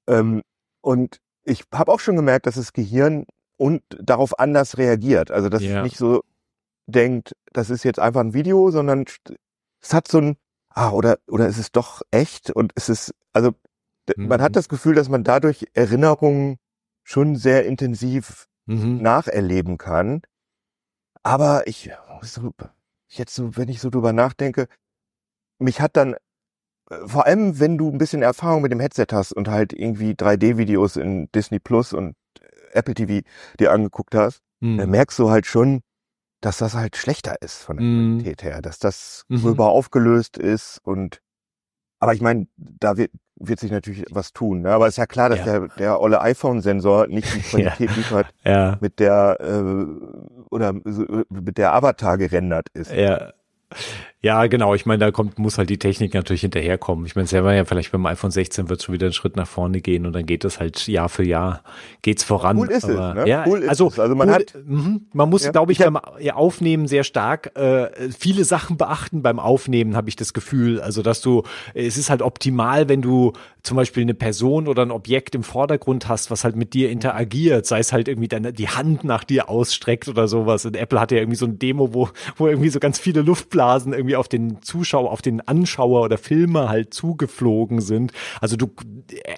Ähm, 0.10 0.42
und 0.82 1.20
ich 1.44 1.64
habe 1.74 1.92
auch 1.92 2.00
schon 2.00 2.16
gemerkt, 2.16 2.46
dass 2.46 2.56
das 2.56 2.72
Gehirn 2.74 3.26
und 3.58 3.82
darauf 4.00 4.40
anders 4.40 4.78
reagiert. 4.78 5.32
Also 5.32 5.50
dass 5.50 5.62
Ja. 5.64 5.80
es 5.80 5.84
nicht 5.84 5.98
so 5.98 6.22
denkt, 6.86 7.34
das 7.52 7.70
ist 7.70 7.84
jetzt 7.84 8.00
einfach 8.00 8.22
ein 8.22 8.34
Video, 8.34 8.72
sondern 8.72 9.04
es 9.82 9.94
hat 9.94 10.08
so 10.08 10.20
ein, 10.20 10.38
ah, 10.78 10.92
oder, 10.92 11.18
oder 11.28 11.48
ist 11.48 11.58
es 11.58 11.72
doch 11.72 12.02
echt? 12.12 12.52
Und 12.52 12.72
es 12.76 12.90
ist, 12.90 13.14
also 13.34 13.52
d- 14.08 14.14
man 14.18 14.40
Mhm. 14.40 14.44
hat 14.44 14.56
das 14.56 14.70
Gefühl, 14.70 14.96
dass 14.96 15.10
man 15.10 15.24
dadurch 15.24 15.66
Erinnerungen 15.74 16.58
schon 17.04 17.36
sehr 17.36 17.66
intensiv 17.66 18.48
mhm. 18.68 19.02
nacherleben 19.02 19.78
kann. 19.78 20.22
Aber 21.24 21.68
ich, 21.68 21.90
jetzt 23.10 23.36
so, 23.36 23.58
wenn 23.58 23.70
ich 23.70 23.82
so 23.82 23.90
drüber 23.90 24.14
nachdenke, 24.14 24.68
mich 25.60 25.82
hat 25.82 25.98
dann, 25.98 26.14
äh, 26.90 27.08
vor 27.08 27.26
allem 27.26 27.60
wenn 27.60 27.78
du 27.78 27.90
ein 27.92 27.98
bisschen 27.98 28.22
Erfahrung 28.22 28.62
mit 28.62 28.72
dem 28.72 28.80
Headset 28.80 29.08
hast 29.12 29.34
und 29.34 29.50
halt 29.50 29.74
irgendwie 29.74 30.14
3D-Videos 30.16 30.98
in 30.98 31.30
Disney 31.34 31.60
Plus 31.60 31.94
und 31.94 32.16
äh, 32.40 32.46
Apple 32.74 32.94
TV 32.94 33.28
dir 33.60 33.72
angeguckt 33.72 34.16
hast, 34.16 34.42
Mhm. 34.62 34.78
dann 34.78 34.90
merkst 34.92 35.20
du 35.20 35.30
halt 35.30 35.46
schon, 35.46 35.82
dass 36.42 36.58
das 36.58 36.74
halt 36.76 36.96
schlechter 36.98 37.36
ist 37.42 37.64
von 37.64 37.78
der 37.78 37.86
Mhm. 37.86 38.20
Qualität 38.20 38.44
her, 38.44 38.62
dass 38.62 38.80
das 38.80 39.24
Mhm. 39.30 39.42
gröber 39.42 39.68
aufgelöst 39.70 40.38
ist 40.38 40.80
und 40.84 41.22
aber 42.00 42.14
ich 42.14 42.22
meine, 42.22 42.46
da 42.58 42.96
wird, 42.96 43.12
wird 43.38 43.60
sich 43.60 43.72
natürlich 43.72 44.06
was 44.12 44.32
tun. 44.32 44.62
Ne? 44.62 44.70
Aber 44.72 44.88
ist 44.88 44.98
ja 45.00 45.08
klar, 45.08 45.30
dass 45.30 45.40
Ja. 45.40 45.46
der, 45.46 45.68
der 45.80 46.00
olle 46.00 46.22
iPhone-Sensor 46.22 47.08
nicht 47.08 47.28
die 47.34 47.40
Ja. 47.64 47.72
Qualität 47.72 47.96
liefert, 47.96 48.28
ja, 48.44 48.78
mit 48.82 49.00
der 49.00 49.38
äh, 49.40 50.46
oder 50.52 50.74
mit 51.30 51.58
der 51.58 51.74
Avatar 51.74 52.18
gerendert 52.20 52.68
ist. 52.74 52.92
ja. 52.92 53.34
Ja, 54.24 54.48
genau. 54.48 54.74
Ich 54.74 54.88
meine, 54.88 54.98
da 54.98 55.12
kommt, 55.12 55.38
muss 55.38 55.60
halt 55.60 55.70
die 55.70 55.78
Technik 55.78 56.16
natürlich 56.16 56.42
hinterherkommen. 56.42 57.06
Ich 57.06 57.16
meine, 57.16 57.28
selber 57.28 57.54
ja 57.54 57.66
vielleicht 57.66 57.92
beim 57.92 58.04
iPhone 58.08 58.32
16 58.32 58.68
wird 58.68 58.82
schon 58.82 58.94
wieder 58.94 59.06
einen 59.06 59.14
Schritt 59.14 59.36
nach 59.36 59.48
vorne 59.48 59.80
gehen 59.80 60.08
und 60.08 60.14
dann 60.14 60.26
geht 60.26 60.44
es 60.44 60.60
halt 60.60 60.88
Jahr 60.88 61.08
für 61.08 61.24
Jahr 61.24 61.62
geht's 62.02 62.24
voran. 62.24 62.58
Cool 62.58 62.72
ist 62.72 62.84
es, 62.84 62.98
Aber, 62.98 63.14
ne? 63.14 63.28
Ja, 63.30 63.46
Cool 63.48 63.60
ist 63.60 63.70
also, 63.70 63.90
es. 63.90 64.00
Also 64.00 64.16
man 64.16 64.30
cool, 64.30 64.34
hat- 64.36 64.56
mhm. 64.66 65.02
man 65.14 65.30
muss, 65.30 65.46
Ja. 65.46 65.52
glaube 65.52 65.72
ich, 65.72 65.80
Ich 65.80 65.86
beim 65.86 65.98
Aufnehmen 65.98 66.88
sehr 66.88 67.04
stark 67.04 67.56
äh, 67.56 67.90
viele 68.18 68.44
Sachen 68.44 68.76
beachten 68.78 69.22
beim 69.22 69.38
Aufnehmen, 69.40 69.96
habe 69.96 70.10
ich 70.10 70.16
das 70.16 70.34
Gefühl. 70.34 70.82
Also, 70.82 71.04
dass 71.04 71.22
du, 71.22 71.44
es 71.76 71.98
ist 71.98 72.10
halt 72.10 72.24
optimal, 72.24 72.90
wenn 72.90 73.04
du 73.04 73.34
zum 73.62 73.78
Beispiel 73.78 74.02
eine 74.02 74.16
Person 74.16 74.68
oder 74.68 74.82
ein 74.82 74.92
Objekt 74.92 75.36
im 75.36 75.44
Vordergrund 75.44 76.08
hast, 76.08 76.32
was 76.32 76.44
halt 76.44 76.56
mit 76.56 76.74
dir 76.74 76.90
interagiert, 76.90 77.68
sei 77.68 77.80
es 77.80 77.92
halt 77.94 78.08
irgendwie 78.08 78.30
deine, 78.30 78.52
die 78.52 78.70
Hand 78.70 79.04
nach 79.04 79.24
dir 79.26 79.48
ausstreckt 79.50 80.08
oder 80.08 80.28
sowas. 80.28 80.66
Und 80.66 80.76
Apple 80.76 81.00
hatte 81.00 81.16
ja 81.16 81.22
irgendwie 81.22 81.38
so 81.38 81.46
ein 81.46 81.60
Demo, 81.60 81.94
wo, 81.94 82.10
wo 82.38 82.48
irgendwie 82.48 82.70
so 82.70 82.80
ganz 82.80 82.98
viele 82.98 83.22
Luftblasen 83.22 83.94
irgendwie 83.94 84.07
auf 84.16 84.28
den 84.28 84.62
Zuschauer, 84.62 85.12
auf 85.12 85.22
den 85.22 85.42
Anschauer 85.48 86.02
oder 86.04 86.18
Filmer 86.18 86.70
halt 86.70 86.94
zugeflogen 86.94 87.82
sind. 87.82 88.12
Also 88.42 88.56
du, 88.56 88.72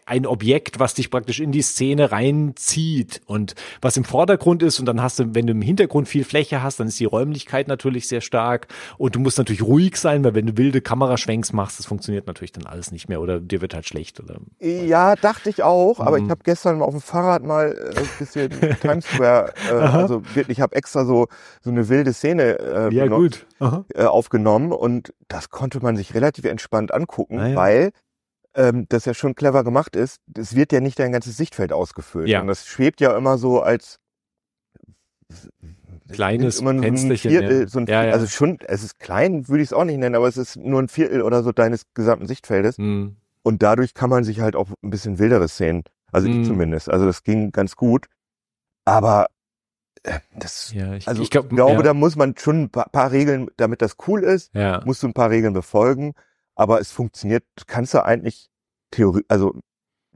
ein 0.05 0.25
Objekt, 0.25 0.79
was 0.79 0.93
dich 0.93 1.09
praktisch 1.09 1.39
in 1.39 1.51
die 1.51 1.61
Szene 1.61 2.11
reinzieht 2.11 3.21
und 3.25 3.55
was 3.81 3.97
im 3.97 4.03
Vordergrund 4.03 4.63
ist 4.63 4.79
und 4.79 4.85
dann 4.85 5.01
hast 5.01 5.19
du, 5.19 5.35
wenn 5.35 5.47
du 5.47 5.51
im 5.51 5.61
Hintergrund 5.61 6.07
viel 6.07 6.23
Fläche 6.23 6.61
hast, 6.63 6.79
dann 6.79 6.87
ist 6.87 6.99
die 6.99 7.05
Räumlichkeit 7.05 7.67
natürlich 7.67 8.07
sehr 8.07 8.21
stark 8.21 8.67
und 8.97 9.15
du 9.15 9.19
musst 9.19 9.37
natürlich 9.37 9.61
ruhig 9.63 9.97
sein, 9.97 10.23
weil 10.23 10.35
wenn 10.35 10.47
du 10.47 10.57
wilde 10.57 10.81
Kameraschwenks 10.81 11.53
machst, 11.53 11.79
das 11.79 11.85
funktioniert 11.85 12.27
natürlich 12.27 12.51
dann 12.51 12.65
alles 12.65 12.91
nicht 12.91 13.09
mehr 13.09 13.21
oder 13.21 13.39
dir 13.39 13.61
wird 13.61 13.73
halt 13.73 13.87
schlecht 13.87 14.19
oder 14.19 14.37
Ja, 14.59 15.15
dachte 15.15 15.49
ich 15.49 15.63
auch, 15.63 15.99
aber 15.99 16.19
Mhm. 16.19 16.25
ich 16.25 16.29
habe 16.31 16.41
gestern 16.43 16.81
auf 16.81 16.91
dem 16.91 17.01
Fahrrad 17.01 17.43
mal 17.43 17.71
äh, 17.71 17.99
ein 17.99 18.09
bisschen 18.17 18.49
Times 18.79 19.05
Square, 19.05 19.53
äh, 19.69 19.71
also 19.73 20.21
wirklich, 20.35 20.57
ich 20.57 20.61
habe 20.61 20.75
extra 20.75 21.05
so 21.05 21.27
so 21.61 21.69
eine 21.69 21.87
wilde 21.89 22.13
Szene 22.13 22.59
äh, 22.59 22.93
ja 22.93 23.05
beno- 23.05 23.15
gut. 23.17 23.45
Äh, 23.93 24.05
aufgenommen 24.05 24.71
und 24.71 25.13
das 25.27 25.49
konnte 25.49 25.79
man 25.81 25.95
sich 25.97 26.13
relativ 26.13 26.45
entspannt 26.45 26.93
angucken, 26.93 27.39
Ah, 27.39 27.47
ja. 27.49 27.55
weil 27.55 27.91
ähm, 28.55 28.85
das 28.89 29.05
ja 29.05 29.13
schon 29.13 29.35
clever 29.35 29.63
gemacht 29.63 29.95
ist. 29.95 30.19
Es 30.37 30.55
wird 30.55 30.71
ja 30.71 30.79
nicht 30.79 30.97
dein 30.99 31.11
ganzes 31.11 31.37
Sichtfeld 31.37 31.71
ausgefüllt. 31.73 32.27
Ja. 32.29 32.41
Und 32.41 32.47
das 32.47 32.65
schwebt 32.65 33.01
ja 33.01 33.15
immer 33.17 33.37
so 33.37 33.61
als 33.61 33.99
Kleines 36.11 36.59
immer 36.59 36.71
ein 36.71 36.95
Viertel, 37.17 37.61
ja. 37.61 37.67
so 37.67 37.79
ein 37.79 37.85
Ja, 37.85 38.03
ja. 38.05 38.13
also 38.13 38.25
schon, 38.25 38.57
es 38.65 38.83
ist 38.83 38.97
klein, 38.97 39.47
würde 39.47 39.61
ich 39.61 39.69
es 39.69 39.73
auch 39.73 39.83
nicht 39.83 39.97
nennen, 39.99 40.15
aber 40.15 40.27
es 40.27 40.37
ist 40.37 40.55
nur 40.57 40.81
ein 40.81 40.87
Viertel 40.87 41.21
oder 41.21 41.43
so 41.43 41.51
deines 41.51 41.83
gesamten 41.93 42.25
Sichtfeldes. 42.25 42.77
Hm. 42.77 43.17
Und 43.43 43.61
dadurch 43.61 43.93
kann 43.93 44.09
man 44.09 44.23
sich 44.23 44.39
halt 44.39 44.55
auch 44.55 44.69
ein 44.83 44.89
bisschen 44.89 45.19
wildere 45.19 45.47
Szenen, 45.47 45.83
also 46.11 46.27
Mhm. 46.27 46.41
ich 46.41 46.47
zumindest. 46.47 46.89
Also 46.89 47.05
das 47.05 47.23
ging 47.23 47.51
ganz 47.51 47.75
gut. 47.75 48.07
Aber 48.85 49.27
das, 50.35 50.73
Ja, 50.73 50.93
ich, 50.93 51.07
also 51.07 51.21
ich 51.21 51.29
glaub, 51.29 51.49
glaube, 51.49 51.73
ja, 51.73 51.81
da 51.81 51.93
muss 51.93 52.15
man 52.15 52.35
schon 52.37 52.63
ein 52.63 52.69
paar, 52.69 52.89
paar 52.89 53.11
Regeln, 53.11 53.49
damit 53.57 53.81
das 53.81 53.95
cool 54.07 54.23
ist, 54.23 54.53
ja. 54.53 54.81
musst 54.85 55.03
du 55.03 55.07
ein 55.07 55.13
paar 55.13 55.29
Regeln 55.29 55.53
befolgen. 55.53 56.13
Aber 56.55 56.81
es 56.81 56.91
funktioniert, 56.91 57.43
kannst 57.67 57.93
du 57.93 58.03
eigentlich 58.03 58.49
theori 58.91 59.23
also 59.29 59.59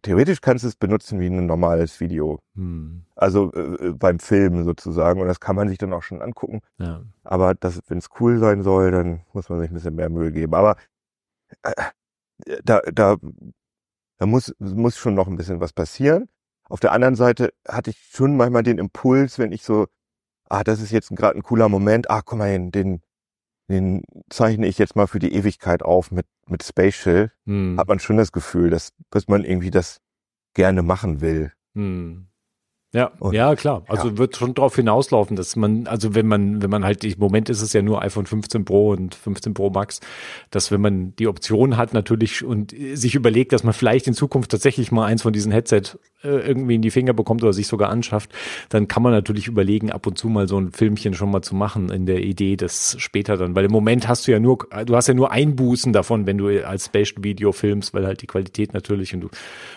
theoretisch 0.04 0.42
kannst 0.42 0.64
du 0.64 0.68
es 0.68 0.76
benutzen 0.76 1.20
wie 1.20 1.28
ein 1.28 1.46
normales 1.48 2.00
Video. 2.00 2.40
Hm. 2.56 3.06
Also 3.16 3.52
äh, 3.54 3.88
äh, 3.88 3.94
beim 3.94 4.20
Film 4.20 4.64
sozusagen. 4.64 5.22
Und 5.22 5.28
das 5.28 5.40
kann 5.40 5.56
man 5.56 5.70
sich 5.70 5.80
dann 5.80 5.94
auch 5.94 6.04
schon 6.04 6.22
angucken. 6.22 6.62
ja. 6.78 7.02
Aber 7.24 7.56
wenn 7.88 7.98
es 7.98 8.10
cool 8.20 8.38
sein 8.40 8.62
soll, 8.62 8.92
dann 8.92 9.22
muss 9.34 9.50
man 9.50 9.60
sich 9.62 9.72
ein 9.72 9.74
bisschen 9.74 9.96
mehr 9.96 10.10
Mühe 10.10 10.32
geben. 10.32 10.54
Aber 10.54 10.76
äh, 11.64 11.74
da, 12.64 12.82
da, 12.82 13.16
da 14.18 14.26
muss, 14.26 14.54
muss 14.60 14.98
schon 14.98 15.16
noch 15.16 15.28
ein 15.28 15.38
bisschen 15.38 15.60
was 15.60 15.74
passieren. 15.74 16.28
Auf 16.70 16.80
der 16.80 16.92
anderen 16.92 17.16
Seite 17.16 17.54
hatte 17.68 17.92
ich 17.92 17.98
schon 18.12 18.38
manchmal 18.38 18.64
den 18.64 18.78
Impuls, 18.78 19.38
wenn 19.40 19.52
ich 19.52 19.64
so, 19.64 19.88
ah, 20.50 20.64
das 20.64 20.82
ist 20.82 20.92
jetzt 20.92 21.10
gerade 21.10 21.38
ein 21.38 21.44
cooler 21.44 21.70
Moment, 21.70 22.10
ah, 22.10 22.22
guck 22.24 22.40
mal, 22.40 22.50
den, 22.52 22.72
den, 22.72 23.02
den 23.70 24.04
zeichne 24.30 24.68
ich 24.68 24.78
jetzt 24.78 24.96
mal 24.96 25.08
für 25.08 25.20
die 25.20 25.34
Ewigkeit 25.34 25.84
auf 25.84 26.12
mit, 26.12 26.26
mit 26.48 26.64
Spatial, 26.64 27.32
Hm. 27.46 27.78
hat 27.80 27.88
man 27.88 28.00
schon 28.00 28.18
das 28.18 28.32
Gefühl, 28.32 28.70
dass, 28.70 28.94
dass 29.10 29.28
man 29.28 29.44
irgendwie 29.44 29.72
das 29.72 30.00
gerne 30.54 30.82
machen 30.84 31.22
will. 31.22 31.52
Hm. 31.76 32.28
Ja, 32.94 33.12
Und- 33.20 33.34
ja, 33.34 33.56
klar. 33.56 33.84
Also 33.88 34.10
ja. 34.10 34.18
wird 34.20 34.38
schon 34.38 34.54
darauf 34.54 34.76
hinauslaufen, 34.76 35.36
dass 35.36 35.56
man, 35.56 35.88
also 35.88 36.14
wenn 36.14 36.28
man, 36.28 36.62
wenn 36.62 36.70
man 36.70 36.86
halt, 36.86 37.04
im 37.04 37.18
Moment 37.18 37.50
ist 37.50 37.62
es 37.62 37.74
ja 37.74 37.82
nur 37.82 38.04
iPhone 38.04 38.28
15 38.28 38.66
Pro 38.66 38.92
und 38.92 39.16
15 39.16 39.56
Pro 39.56 39.72
Max, 39.72 40.00
dass 40.52 40.72
wenn 40.72 40.80
man 40.80 41.16
die 41.16 41.28
Option 41.28 41.76
hat 41.76 41.94
natürlich 41.94 42.44
und 42.44 42.72
äh, 42.72 42.96
sich 42.96 43.16
überlegt, 43.16 43.52
dass 43.52 43.64
man 43.64 43.74
vielleicht 43.74 44.06
in 44.08 44.14
Zukunft 44.14 44.52
tatsächlich 44.52 44.92
mal 44.92 45.06
eins 45.06 45.24
von 45.24 45.34
diesen 45.34 45.52
Headset 45.52 45.82
äh, 46.24 46.30
irgendwie 46.30 46.76
in 46.76 46.82
die 46.82 46.92
Finger 46.92 47.14
bekommt 47.14 47.44
oder 47.44 47.52
sich 47.52 47.68
sogar 47.68 47.90
anschafft, 47.90 48.32
dann 48.70 48.88
kann 48.88 49.02
man 49.02 49.12
natürlich 49.12 49.48
überlegen, 49.48 49.92
ab 49.92 50.06
und 50.06 50.18
zu 50.18 50.30
mal 50.30 50.48
so 50.48 50.60
ein 50.60 50.72
Filmchen 50.72 51.16
schon 51.16 51.32
mal 51.32 51.42
zu 51.42 51.56
machen 51.56 51.90
in 51.90 52.06
der 52.06 52.24
Idee, 52.24 52.56
das 52.56 52.96
später 53.00 53.38
dann, 53.38 53.56
weil 53.56 53.66
im 53.66 53.72
Moment 53.72 54.08
hast 54.08 54.28
du 54.28 54.32
ja 54.32 54.40
nur, 54.40 54.60
du 54.86 54.96
hast 54.96 55.08
ja 55.08 55.14
nur 55.16 55.32
Einbußen 55.32 55.94
davon, 55.94 56.28
wenn 56.28 56.38
du 56.38 56.66
als 56.66 56.86
Special 56.86 57.24
Video 57.24 57.52
filmst, 57.52 57.94
weil 57.94 58.06
halt 58.06 58.22
die 58.22 58.28
Qualität 58.28 58.74
natürlich 58.74 59.14
und 59.14 59.22
du 59.22 59.30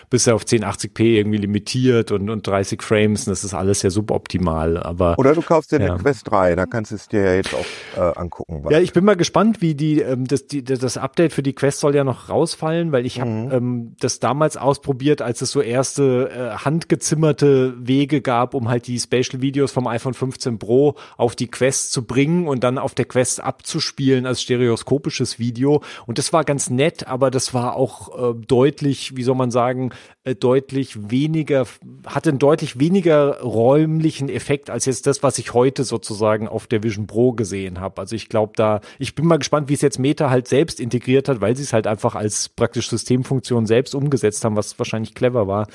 bist 0.09 0.27
ja 0.27 0.35
auf 0.35 0.43
1080p 0.43 1.01
irgendwie 1.01 1.37
limitiert 1.37 2.11
und, 2.11 2.29
und 2.29 2.45
30 2.45 2.81
Frames, 2.81 3.06
und 3.11 3.27
das 3.27 3.43
ist 3.43 3.53
alles 3.53 3.81
ja 3.81 3.89
suboptimal, 3.89 4.77
aber 4.77 5.17
Oder 5.17 5.33
du 5.33 5.41
kaufst 5.41 5.71
dir 5.71 5.77
eine 5.77 5.87
Ja. 5.87 5.95
Quest 5.97 6.29
3, 6.29 6.55
da 6.55 6.65
kannst 6.65 6.91
du 6.91 6.95
es 6.95 7.07
dir 7.07 7.21
ja 7.23 7.33
jetzt 7.35 7.53
auch 7.53 7.65
äh, 7.97 8.17
angucken. 8.19 8.63
ja, 8.69 8.79
ich 8.79 8.93
bin 8.93 9.05
mal 9.05 9.15
gespannt, 9.15 9.61
wie 9.61 9.75
die, 9.75 10.01
ähm, 10.01 10.25
das, 10.27 10.47
die, 10.47 10.63
das 10.63 10.97
Update 10.97 11.33
für 11.33 11.43
die 11.43 11.53
Quest 11.53 11.79
soll 11.79 11.95
ja 11.95 12.03
noch 12.03 12.29
rausfallen, 12.29 12.91
weil 12.91 13.05
ich 13.05 13.19
habe 13.21 13.27
Mhm. 13.29 13.51
ähm, 13.51 13.95
das 13.99 14.19
damals 14.19 14.57
ausprobiert, 14.57 15.21
als 15.21 15.41
es 15.41 15.51
so 15.51 15.61
erste 15.61 16.29
äh, 16.29 16.57
handgezimmerte 16.63 17.73
Wege 17.79 18.21
gab, 18.21 18.53
um 18.53 18.69
halt 18.69 18.87
die 18.87 18.99
Spatial 18.99 19.41
Videos 19.41 19.71
vom 19.71 19.87
iPhone 19.87 20.13
15 20.13 20.57
Pro 20.59 20.95
auf 21.17 21.35
die 21.35 21.47
Quest 21.47 21.91
zu 21.91 22.05
bringen 22.05 22.47
und 22.47 22.63
dann 22.63 22.77
auf 22.77 22.95
der 22.95 23.05
Quest 23.05 23.41
abzuspielen 23.43 24.25
als 24.25 24.41
stereoskopisches 24.41 25.39
Video. 25.39 25.81
Und 26.05 26.17
das 26.17 26.33
war 26.33 26.43
ganz 26.43 26.69
nett, 26.69 27.07
aber 27.07 27.31
das 27.31 27.53
war 27.53 27.75
auch 27.75 28.31
äh, 28.31 28.35
deutlich, 28.47 29.15
wie 29.15 29.23
soll 29.23 29.35
man 29.35 29.51
sagen, 29.51 29.91
äh, 30.23 30.35
deutlich 30.35 31.09
weniger, 31.11 31.65
hatte 32.05 32.29
einen 32.29 32.39
deutlich 32.39 32.79
weniger 32.79 32.96
räumlichen 33.05 34.29
Effekt 34.29 34.69
als 34.69 34.85
jetzt 34.85 35.07
das, 35.07 35.23
was 35.23 35.37
ich 35.37 35.53
heute 35.53 35.83
sozusagen 35.83 36.47
auf 36.47 36.67
der 36.67 36.83
Vision 36.83 37.07
Pro 37.07 37.33
gesehen 37.33 37.79
habe. 37.79 38.01
Also 38.01 38.15
ich 38.15 38.29
glaube 38.29 38.53
da, 38.55 38.81
ich 38.99 39.15
bin 39.15 39.25
mal 39.25 39.37
gespannt, 39.37 39.69
wie 39.69 39.73
es 39.73 39.81
jetzt 39.81 39.99
Meta 39.99 40.29
halt 40.29 40.47
selbst 40.47 40.79
integriert 40.79 41.29
hat, 41.29 41.41
weil 41.41 41.55
sie 41.55 41.63
es 41.63 41.73
halt 41.73 41.87
einfach 41.87 42.15
als 42.15 42.49
praktisch 42.49 42.89
Systemfunktion 42.89 43.65
selbst 43.65 43.95
umgesetzt 43.95 44.43
haben, 44.45 44.55
was 44.55 44.77
wahrscheinlich 44.79 45.13
clever 45.13 45.47
war. 45.47 45.67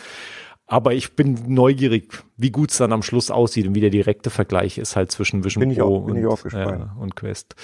Aber 0.66 0.94
ich 0.94 1.16
bin 1.16 1.38
neugierig, 1.48 2.12
wie 2.36 2.50
gut 2.50 2.70
es 2.70 2.78
dann 2.78 2.92
am 2.92 3.02
Schluss 3.02 3.30
aussieht 3.30 3.66
und 3.66 3.74
wie 3.74 3.80
der 3.80 3.90
direkte 3.90 4.30
Vergleich 4.30 4.78
ist 4.78 4.96
halt 4.96 5.12
zwischen 5.12 5.44
Vision 5.44 5.68
Bin 5.68 5.76
Pro 5.76 5.98
auch- 5.98 6.04
und, 6.04 6.22
ja, 6.52 6.94
und 6.98 7.14
Quest. 7.14 7.54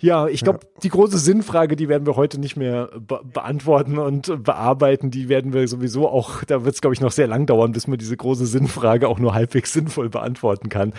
Ja, 0.00 0.26
ich 0.26 0.42
glaube, 0.42 0.60
die 0.82 0.88
große 0.88 1.18
Sinnfrage, 1.18 1.76
die 1.76 1.88
werden 1.88 2.06
wir 2.06 2.16
heute 2.16 2.38
nicht 2.38 2.56
mehr 2.56 2.90
be 2.98 3.20
beantworten 3.32 3.98
und 3.98 4.44
bearbeiten. 4.44 5.10
Die 5.10 5.28
werden 5.28 5.52
wir 5.52 5.66
sowieso 5.68 6.08
auch, 6.08 6.44
da 6.44 6.64
wird 6.64 6.74
es, 6.74 6.80
glaube 6.80 6.94
ich, 6.94 7.00
noch 7.00 7.12
sehr 7.12 7.26
lang 7.26 7.46
dauern, 7.46 7.72
bis 7.72 7.86
man 7.86 7.98
diese 7.98 8.16
große 8.16 8.46
Sinnfrage 8.46 9.08
auch 9.08 9.18
nur 9.18 9.34
halbwegs 9.34 9.72
sinnvoll 9.72 10.08
beantworten 10.08 10.68
kann. 10.68 10.92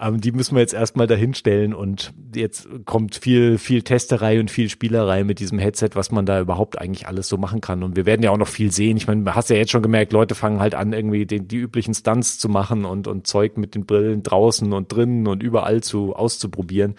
Ähm, 0.00 0.20
die 0.20 0.32
müssen 0.32 0.54
wir 0.54 0.60
jetzt 0.60 0.74
erstmal 0.74 1.06
dahinstellen 1.06 1.74
und 1.74 2.12
jetzt 2.34 2.68
kommt 2.84 3.16
viel, 3.16 3.58
viel 3.58 3.82
Testerei 3.82 4.40
und 4.40 4.50
viel 4.50 4.68
Spielerei 4.68 5.24
mit 5.24 5.38
diesem 5.40 5.58
Headset, 5.58 5.90
was 5.94 6.10
man 6.10 6.26
da 6.26 6.40
überhaupt 6.40 6.80
eigentlich 6.80 7.06
alles 7.06 7.28
so 7.28 7.36
machen 7.36 7.60
kann. 7.60 7.82
Und 7.82 7.96
wir 7.96 8.06
werden 8.06 8.22
ja 8.22 8.30
auch 8.30 8.38
noch 8.38 8.48
viel 8.48 8.72
sehen. 8.72 8.96
Ich 8.96 9.06
meine, 9.06 9.24
du 9.24 9.34
hast 9.34 9.50
ja 9.50 9.56
jetzt 9.56 9.70
schon 9.70 9.82
gemerkt, 9.82 10.12
Leute 10.12 10.34
fangen 10.34 10.60
halt 10.60 10.74
an, 10.74 10.92
irgendwie 10.92 11.26
den, 11.26 11.48
die 11.48 11.56
üblichen 11.56 11.94
Stunts 11.94 12.38
zu 12.38 12.48
machen 12.48 12.84
und, 12.84 13.06
und 13.06 13.26
Zeug 13.26 13.56
mit 13.56 13.74
den 13.74 13.86
Brillen 13.86 14.22
draußen 14.22 14.72
und 14.72 14.92
drinnen 14.92 15.26
und 15.26 15.42
überall 15.42 15.82
zu 15.82 16.14
auszuprobieren 16.14 16.94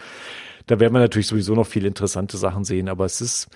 da 0.70 0.80
werden 0.80 0.94
wir 0.94 1.00
natürlich 1.00 1.26
sowieso 1.26 1.56
noch 1.56 1.66
viele 1.66 1.88
interessante 1.88 2.38
Sachen 2.38 2.64
sehen, 2.64 2.90
aber 2.90 3.04
es 3.04 3.22
ist, 3.22 3.48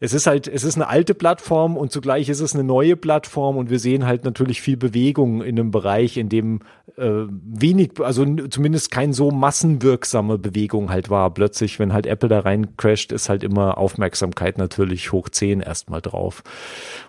es 0.00 0.12
ist 0.12 0.26
halt, 0.26 0.46
es 0.46 0.64
ist 0.64 0.76
eine 0.76 0.86
alte 0.88 1.14
Plattform 1.14 1.78
und 1.78 1.90
zugleich 1.90 2.28
ist 2.28 2.40
es 2.40 2.54
eine 2.54 2.62
neue 2.62 2.94
Plattform 2.94 3.56
und 3.56 3.70
wir 3.70 3.78
sehen 3.78 4.04
halt 4.04 4.26
natürlich 4.26 4.60
viel 4.60 4.76
Bewegung 4.76 5.40
in 5.40 5.58
einem 5.58 5.70
Bereich, 5.70 6.18
in 6.18 6.28
dem 6.28 6.60
äh, 6.98 7.24
wenig, 7.26 7.92
also 8.00 8.26
zumindest 8.50 8.90
kein 8.90 9.14
so 9.14 9.30
massenwirksame 9.30 10.36
Bewegung 10.36 10.90
halt 10.90 11.08
war. 11.08 11.32
Plötzlich, 11.32 11.78
wenn 11.78 11.94
halt 11.94 12.04
Apple 12.04 12.28
da 12.28 12.40
rein 12.40 12.76
crasht, 12.76 13.12
ist 13.12 13.30
halt 13.30 13.44
immer 13.44 13.78
Aufmerksamkeit 13.78 14.58
natürlich 14.58 15.10
hoch 15.10 15.30
10 15.30 15.60
erstmal 15.60 16.02
drauf. 16.02 16.42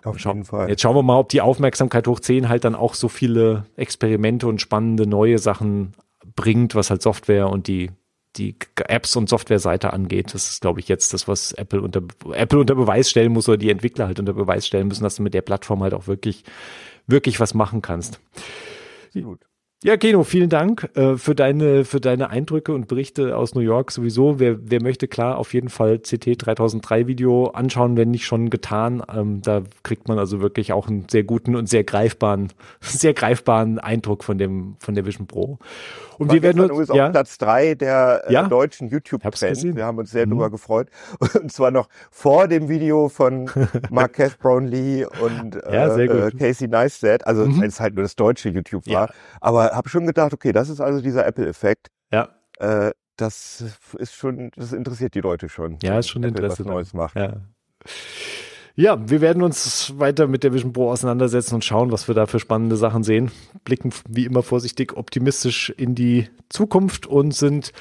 Auf 0.05 0.17
jeden 0.23 0.45
Fall. 0.45 0.69
Jetzt 0.69 0.81
schauen 0.81 0.95
wir 0.95 1.03
mal, 1.03 1.19
ob 1.19 1.27
die 1.27 1.41
Aufmerksamkeit 1.41 2.07
hoch 2.07 2.21
10 2.21 2.47
halt 2.47 2.63
dann 2.63 2.75
auch 2.75 2.93
so 2.93 3.09
viele 3.09 3.65
Experimente 3.75 4.47
und 4.47 4.61
spannende 4.61 5.05
neue 5.05 5.37
Sachen 5.37 5.91
bringt, 6.37 6.75
was 6.75 6.89
halt 6.89 7.01
Software 7.01 7.49
und 7.49 7.67
die 7.67 7.91
die 8.35 8.55
Apps 8.87 9.15
und 9.15 9.29
Softwareseite 9.29 9.91
angeht. 9.91 10.33
Das 10.33 10.49
ist, 10.49 10.61
glaube 10.61 10.79
ich, 10.79 10.87
jetzt 10.87 11.13
das, 11.13 11.27
was 11.27 11.51
Apple 11.53 11.81
unter 11.81 12.01
Apple 12.31 12.59
unter 12.59 12.75
Beweis 12.75 13.09
stellen 13.09 13.31
muss 13.31 13.49
oder 13.49 13.57
die 13.57 13.69
Entwickler 13.71 14.07
halt 14.07 14.19
unter 14.19 14.33
Beweis 14.33 14.67
stellen 14.67 14.87
müssen, 14.87 15.03
dass 15.03 15.15
du 15.15 15.23
mit 15.23 15.33
der 15.33 15.41
Plattform 15.41 15.81
halt 15.81 15.93
auch 15.93 16.07
wirklich 16.07 16.43
wirklich 17.07 17.39
was 17.39 17.53
machen 17.53 17.81
kannst. 17.81 18.19
Absolut. 19.07 19.48
Ja, 19.81 19.95
Keno, 19.95 20.25
vielen 20.25 20.49
Dank 20.49 20.89
äh, 20.95 21.15
für 21.15 21.33
deine 21.35 21.85
für 21.85 22.01
deine 22.01 22.29
Eindrücke 22.29 22.73
und 22.73 22.89
Berichte 22.89 23.37
aus 23.37 23.55
New 23.55 23.61
York 23.61 23.91
sowieso. 23.91 24.37
Wer, 24.37 24.57
wer 24.69 24.83
möchte 24.83 25.07
klar 25.07 25.37
auf 25.37 25.53
jeden 25.53 25.69
Fall 25.69 25.99
CT 25.99 26.35
3003 26.45 27.07
Video 27.07 27.45
anschauen, 27.51 27.95
wenn 27.95 28.11
nicht 28.11 28.25
schon 28.25 28.49
getan. 28.49 29.01
Ähm, 29.09 29.41
da 29.41 29.61
kriegt 29.83 30.09
man 30.09 30.19
also 30.19 30.41
wirklich 30.41 30.73
auch 30.73 30.89
einen 30.89 31.07
sehr 31.09 31.23
guten 31.23 31.55
und 31.55 31.69
sehr 31.69 31.85
greifbaren 31.85 32.51
sehr 32.81 33.13
greifbaren 33.13 33.79
Eindruck 33.79 34.25
von 34.25 34.37
dem 34.37 34.75
von 34.79 34.95
der 34.95 35.05
Vision 35.05 35.27
Pro. 35.27 35.59
Und 36.17 36.27
War 36.27 36.35
wir 36.35 36.41
werden 36.43 36.65
übrigens 36.65 36.89
ja 36.93 37.05
auf 37.05 37.11
Platz 37.13 37.37
drei 37.37 37.73
der 37.75 38.23
äh, 38.27 38.33
Ja. 38.33 38.47
deutschen 38.49 38.87
Hab's 38.87 38.91
YouTube-Trends. 38.91 39.39
gesehen. 39.61 39.77
Wir 39.77 39.85
haben 39.85 39.97
uns 39.97 40.11
sehr 40.11 40.25
Mhm. 40.25 40.31
drüber 40.31 40.49
gefreut. 40.49 40.89
Und 41.41 41.53
zwar 41.53 41.71
noch 41.71 41.87
vor 42.11 42.49
dem 42.49 42.67
Video 42.67 43.07
von 43.07 43.49
Marquez 43.89 44.35
Brownlee 44.35 45.05
und 45.05 45.55
äh, 45.55 45.73
Ja, 45.73 45.95
äh, 45.95 46.31
Casey 46.31 46.67
Neistat. 46.67 47.25
Also 47.25 47.45
Mhm. 47.45 47.63
es 47.63 47.79
halt 47.79 47.95
nur 47.95 48.03
das 48.03 48.17
deutsche 48.17 48.49
YouTube 48.49 48.85
war. 48.87 49.09
Aber 49.39 49.68
habe 49.71 49.89
schon 49.89 50.05
gedacht, 50.05 50.33
okay, 50.33 50.51
das 50.51 50.69
ist 50.69 50.81
also 50.81 51.01
dieser 51.01 51.25
Apple-Effekt. 51.25 51.87
ja 52.11 52.29
Äh, 52.59 52.91
das 53.19 53.63
ist 53.97 54.13
schon, 54.13 54.51
das 54.55 54.71
interessiert 54.73 55.13
die 55.13 55.21
Leute 55.21 55.49
schon. 55.49 55.77
Ja, 55.83 55.99
ist 55.99 56.09
schon 56.09 56.23
Apple 56.23 56.37
Interesse 56.37 56.65
was. 56.65 56.71
Neues 56.71 56.93
macht. 56.93 57.15
Ja. 57.15 57.41
Ja, 58.75 59.09
wir 59.09 59.19
werden 59.19 59.43
uns 59.43 59.99
weiter 59.99 60.27
mit 60.27 60.43
der 60.43 60.53
Vision 60.53 60.71
Pro 60.71 60.89
auseinandersetzen 60.89 61.55
und 61.55 61.65
schauen, 61.65 61.91
was 61.91 62.07
wir 62.07 62.15
da 62.15 62.27
für 62.27 62.39
spannende 62.39 62.77
Sachen 62.77 63.03
sehen. 63.03 63.29
Blicken 63.65 63.91
wie 64.07 64.25
immer 64.25 64.41
vorsichtig 64.41 64.95
optimistisch 64.95 65.69
in 65.69 65.95
die 65.95 66.29
Zukunft 66.47 67.05
und 67.05 67.35
sind 67.35 67.73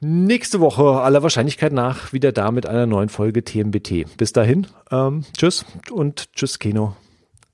nächste 0.00 0.60
Woche 0.60 1.00
aller 1.00 1.24
Wahrscheinlichkeit 1.24 1.72
nach 1.72 2.12
wieder 2.12 2.30
da 2.30 2.52
mit 2.52 2.66
einer 2.66 2.86
neuen 2.86 3.08
Folge 3.08 3.42
TMBT. 3.42 4.16
Bis 4.16 4.32
dahin, 4.32 4.68
ähm, 4.92 5.24
tschüss 5.36 5.64
und 5.90 6.32
tschüss 6.34 6.60
Kino. 6.60 6.94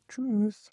Tschüss. 0.08 0.71